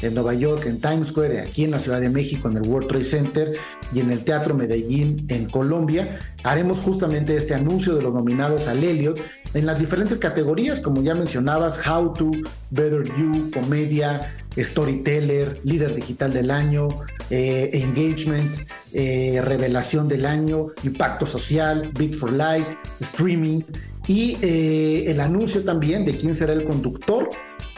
en 0.07 0.15
Nueva 0.15 0.33
York, 0.33 0.65
en 0.65 0.79
Times 0.79 1.09
Square, 1.09 1.41
aquí 1.41 1.63
en 1.63 1.71
la 1.71 1.79
Ciudad 1.79 1.99
de 1.99 2.09
México, 2.09 2.47
en 2.49 2.57
el 2.57 2.63
World 2.63 2.87
Trade 2.87 3.03
Center 3.03 3.51
y 3.93 3.99
en 3.99 4.11
el 4.11 4.23
Teatro 4.23 4.53
Medellín 4.53 5.25
en 5.29 5.49
Colombia. 5.49 6.19
Haremos 6.43 6.79
justamente 6.79 7.35
este 7.35 7.53
anuncio 7.53 7.95
de 7.95 8.01
los 8.03 8.13
nominados 8.13 8.67
al 8.67 8.83
Elliot 8.83 9.19
en 9.53 9.65
las 9.65 9.79
diferentes 9.79 10.17
categorías, 10.17 10.79
como 10.79 11.01
ya 11.01 11.15
mencionabas, 11.15 11.79
How 11.87 12.13
to, 12.13 12.31
Better 12.71 13.03
You, 13.17 13.51
Comedia, 13.53 14.35
Storyteller, 14.57 15.59
Líder 15.63 15.95
Digital 15.95 16.33
del 16.33 16.51
Año, 16.51 16.87
eh, 17.29 17.69
Engagement, 17.73 18.51
eh, 18.93 19.41
Revelación 19.43 20.07
del 20.07 20.25
Año, 20.25 20.67
Impacto 20.83 21.25
Social, 21.25 21.89
Beat 21.97 22.13
for 22.13 22.31
Life, 22.31 22.67
Streaming 22.99 23.61
y 24.07 24.37
eh, 24.41 25.05
el 25.07 25.19
anuncio 25.19 25.63
también 25.63 26.05
de 26.05 26.15
quién 26.15 26.35
será 26.35 26.53
el 26.53 26.63
conductor 26.63 27.27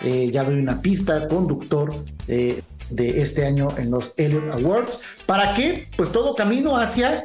eh, 0.03 0.29
ya 0.31 0.43
doy 0.43 0.59
una 0.59 0.81
pista, 0.81 1.27
conductor 1.27 1.93
eh, 2.27 2.61
de 2.89 3.21
este 3.21 3.45
año 3.45 3.69
en 3.77 3.91
los 3.91 4.13
Elliot 4.17 4.51
Awards. 4.51 4.99
¿Para 5.25 5.53
qué? 5.53 5.87
Pues 5.97 6.11
todo 6.11 6.35
camino 6.35 6.77
hacia 6.77 7.23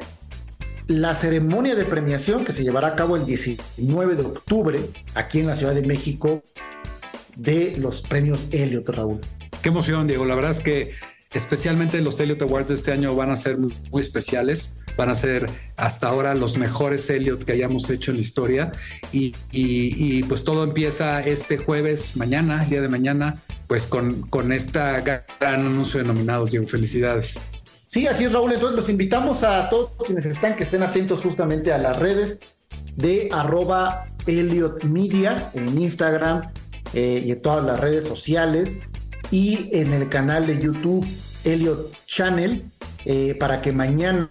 la 0.87 1.13
ceremonia 1.13 1.75
de 1.75 1.85
premiación 1.85 2.43
que 2.43 2.51
se 2.51 2.63
llevará 2.63 2.89
a 2.89 2.95
cabo 2.95 3.15
el 3.15 3.25
19 3.25 4.15
de 4.15 4.21
octubre 4.23 4.79
aquí 5.15 5.39
en 5.39 5.47
la 5.47 5.55
Ciudad 5.55 5.73
de 5.73 5.83
México 5.83 6.41
de 7.35 7.75
los 7.77 8.01
premios 8.01 8.47
Elliot, 8.51 8.87
Raúl. 8.89 9.21
Qué 9.61 9.69
emoción, 9.69 10.07
Diego. 10.07 10.25
La 10.25 10.35
verdad 10.35 10.51
es 10.51 10.59
que 10.59 10.91
especialmente 11.33 12.01
los 12.01 12.19
Elliot 12.19 12.41
Awards 12.41 12.67
de 12.67 12.75
este 12.75 12.91
año 12.91 13.15
van 13.15 13.31
a 13.31 13.35
ser 13.35 13.57
muy, 13.57 14.01
especiales. 14.01 14.73
Van 14.97 15.09
a 15.09 15.15
ser 15.15 15.49
hasta 15.77 16.07
ahora 16.07 16.35
los 16.35 16.57
mejores 16.57 17.09
Elliot 17.09 17.43
que 17.43 17.53
hayamos 17.53 17.89
hecho 17.89 18.11
en 18.11 18.17
la 18.17 18.21
historia. 18.21 18.71
Y, 19.11 20.23
pues 20.23 20.43
todo 20.43 20.63
empieza 20.63 21.21
este 21.21 21.57
jueves, 21.57 22.15
mañana, 22.17 22.63
día 22.65 22.81
de 22.81 22.89
mañana, 22.89 23.41
pues 23.67 23.87
con, 23.87 24.21
con 24.29 24.51
esta 24.51 25.01
gran 25.01 25.65
anuncio 25.65 25.99
de 25.99 26.05
nominados, 26.05 26.51
Diego. 26.51 26.65
Felicidades. 26.65 27.39
Sí, 27.87 28.07
así 28.07 28.23
es, 28.23 28.33
Raúl. 28.33 28.53
Entonces 28.53 28.75
los 28.75 28.89
invitamos 28.89 29.43
a 29.43 29.69
todos 29.69 29.91
quienes 30.05 30.25
están, 30.25 30.55
que 30.55 30.63
estén 30.63 30.81
atentos 30.81 31.21
justamente 31.21 31.71
a 31.71 31.77
las 31.77 31.97
redes 31.97 32.39
de 32.95 33.29
arroba 33.31 34.05
Elliot 34.25 34.83
Media 34.85 35.51
en 35.53 35.79
Instagram 35.81 36.41
eh, 36.93 37.21
y 37.25 37.31
en 37.31 37.41
todas 37.41 37.63
las 37.63 37.79
redes 37.79 38.07
sociales 38.07 38.77
y 39.31 39.69
en 39.71 39.93
el 39.93 40.09
canal 40.09 40.45
de 40.45 40.59
YouTube 40.59 41.05
Elliot 41.43 41.91
Channel 42.05 42.63
eh, 43.05 43.35
para 43.39 43.61
que 43.61 43.71
mañana 43.71 44.29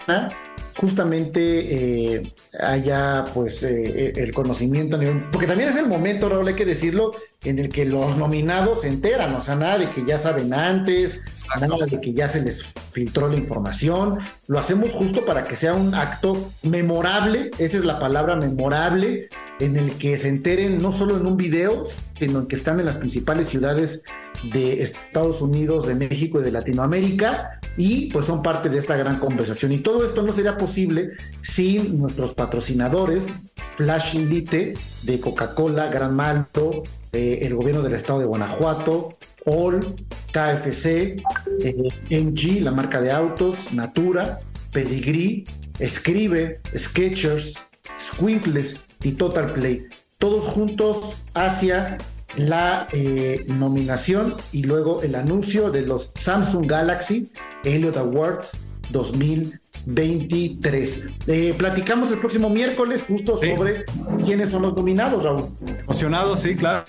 justamente 0.82 2.16
eh, 2.16 2.32
haya 2.58 3.24
pues 3.32 3.62
el 3.62 4.34
conocimiento, 4.34 4.98
porque 5.30 5.46
también 5.46 5.70
es 5.70 5.76
el 5.76 5.86
momento, 5.86 6.28
Raúl, 6.28 6.48
hay 6.48 6.54
que 6.54 6.66
decirlo, 6.66 7.12
en 7.44 7.60
el 7.60 7.68
que 7.68 7.84
los 7.84 8.16
nominados 8.16 8.80
se 8.80 8.88
enteran, 8.88 9.32
o 9.36 9.40
sea, 9.40 9.54
nada 9.54 9.78
de 9.78 9.90
que 9.90 10.04
ya 10.04 10.18
saben 10.18 10.52
antes, 10.52 11.20
nada 11.60 11.86
de 11.86 12.00
que 12.00 12.12
ya 12.12 12.26
se 12.26 12.42
les 12.42 12.64
filtró 12.90 13.28
la 13.28 13.36
información, 13.36 14.18
lo 14.48 14.58
hacemos 14.58 14.90
justo 14.90 15.24
para 15.24 15.44
que 15.44 15.54
sea 15.54 15.72
un 15.72 15.94
acto 15.94 16.50
memorable, 16.64 17.52
esa 17.58 17.78
es 17.78 17.84
la 17.84 18.00
palabra 18.00 18.34
memorable, 18.34 19.28
en 19.62 19.76
el 19.76 19.92
que 19.92 20.18
se 20.18 20.28
enteren 20.28 20.82
no 20.82 20.92
solo 20.92 21.16
en 21.16 21.24
un 21.24 21.36
video, 21.36 21.84
sino 22.18 22.48
que 22.48 22.56
están 22.56 22.80
en 22.80 22.86
las 22.86 22.96
principales 22.96 23.48
ciudades 23.48 24.02
de 24.52 24.82
Estados 24.82 25.40
Unidos, 25.40 25.86
de 25.86 25.94
México 25.94 26.40
y 26.40 26.42
de 26.42 26.50
Latinoamérica, 26.50 27.60
y 27.76 28.10
pues 28.10 28.26
son 28.26 28.42
parte 28.42 28.68
de 28.68 28.78
esta 28.78 28.96
gran 28.96 29.20
conversación. 29.20 29.70
Y 29.70 29.78
todo 29.78 30.04
esto 30.04 30.22
no 30.22 30.32
sería 30.34 30.58
posible 30.58 31.08
sin 31.42 31.96
nuestros 31.98 32.34
patrocinadores, 32.34 33.26
Flash 33.76 34.16
Elite 34.16 34.74
de 35.04 35.20
Coca-Cola, 35.20 35.88
Gran 35.88 36.16
Malto, 36.16 36.82
eh, 37.12 37.38
el 37.42 37.54
gobierno 37.54 37.82
del 37.82 37.94
estado 37.94 38.18
de 38.18 38.26
Guanajuato, 38.26 39.10
All, 39.46 39.80
KFC, 40.32 41.16
eh, 41.62 41.88
MG, 42.10 42.60
la 42.62 42.72
marca 42.72 43.00
de 43.00 43.12
autos, 43.12 43.72
Natura, 43.72 44.40
Pedigree, 44.72 45.44
Escribe, 45.78 46.58
Sketchers, 46.76 47.54
Squinkles 48.00 48.80
y 49.02 49.12
Total 49.12 49.52
Play. 49.52 49.82
Todos 50.18 50.44
juntos 50.44 51.16
hacia 51.34 51.98
la 52.36 52.86
eh, 52.92 53.44
nominación 53.48 54.34
y 54.52 54.64
luego 54.64 55.02
el 55.02 55.14
anuncio 55.14 55.70
de 55.70 55.82
los 55.82 56.12
Samsung 56.14 56.66
Galaxy 56.66 57.30
Elliot 57.64 57.96
Awards 57.96 58.52
2023. 59.86 61.08
Eh, 61.26 61.54
platicamos 61.56 62.10
el 62.12 62.18
próximo 62.18 62.48
miércoles 62.50 63.04
justo 63.06 63.36
sobre 63.38 63.84
quiénes 64.24 64.50
son 64.50 64.62
los 64.62 64.74
nominados, 64.74 65.22
Raúl. 65.22 65.48
Emocionado, 65.84 66.36
sí, 66.36 66.56
claro. 66.56 66.84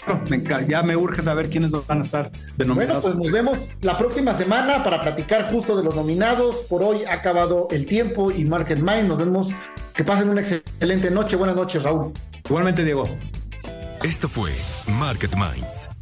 ya 0.68 0.84
me 0.84 0.96
urge 0.96 1.22
saber 1.22 1.50
quiénes 1.50 1.72
van 1.72 2.00
a 2.00 2.02
estar 2.02 2.32
denominados. 2.58 3.04
Bueno, 3.04 3.18
pues 3.18 3.18
nos 3.18 3.32
vemos 3.32 3.70
la 3.82 3.98
próxima 3.98 4.34
semana 4.34 4.84
para 4.84 5.02
platicar 5.02 5.52
justo 5.52 5.76
de 5.76 5.84
los 5.84 5.96
nominados. 5.96 6.58
Por 6.70 6.84
hoy 6.84 7.04
ha 7.06 7.14
acabado 7.14 7.68
el 7.72 7.86
tiempo 7.86 8.32
y 8.32 8.46
Market 8.46 8.80
Mind. 8.80 9.08
Nos 9.08 9.18
vemos. 9.18 9.50
Que 9.94 10.04
pasen 10.04 10.30
una 10.30 10.42
excelente 10.42 11.12
noche. 11.12 11.36
Buenas 11.36 11.56
noches, 11.56 11.84
Raúl. 11.84 12.14
Igualmente, 12.46 12.84
Diego. 12.84 13.08
Esto 14.04 14.28
fue 14.28 14.52
Market 15.00 15.34
Minds, 15.36 15.88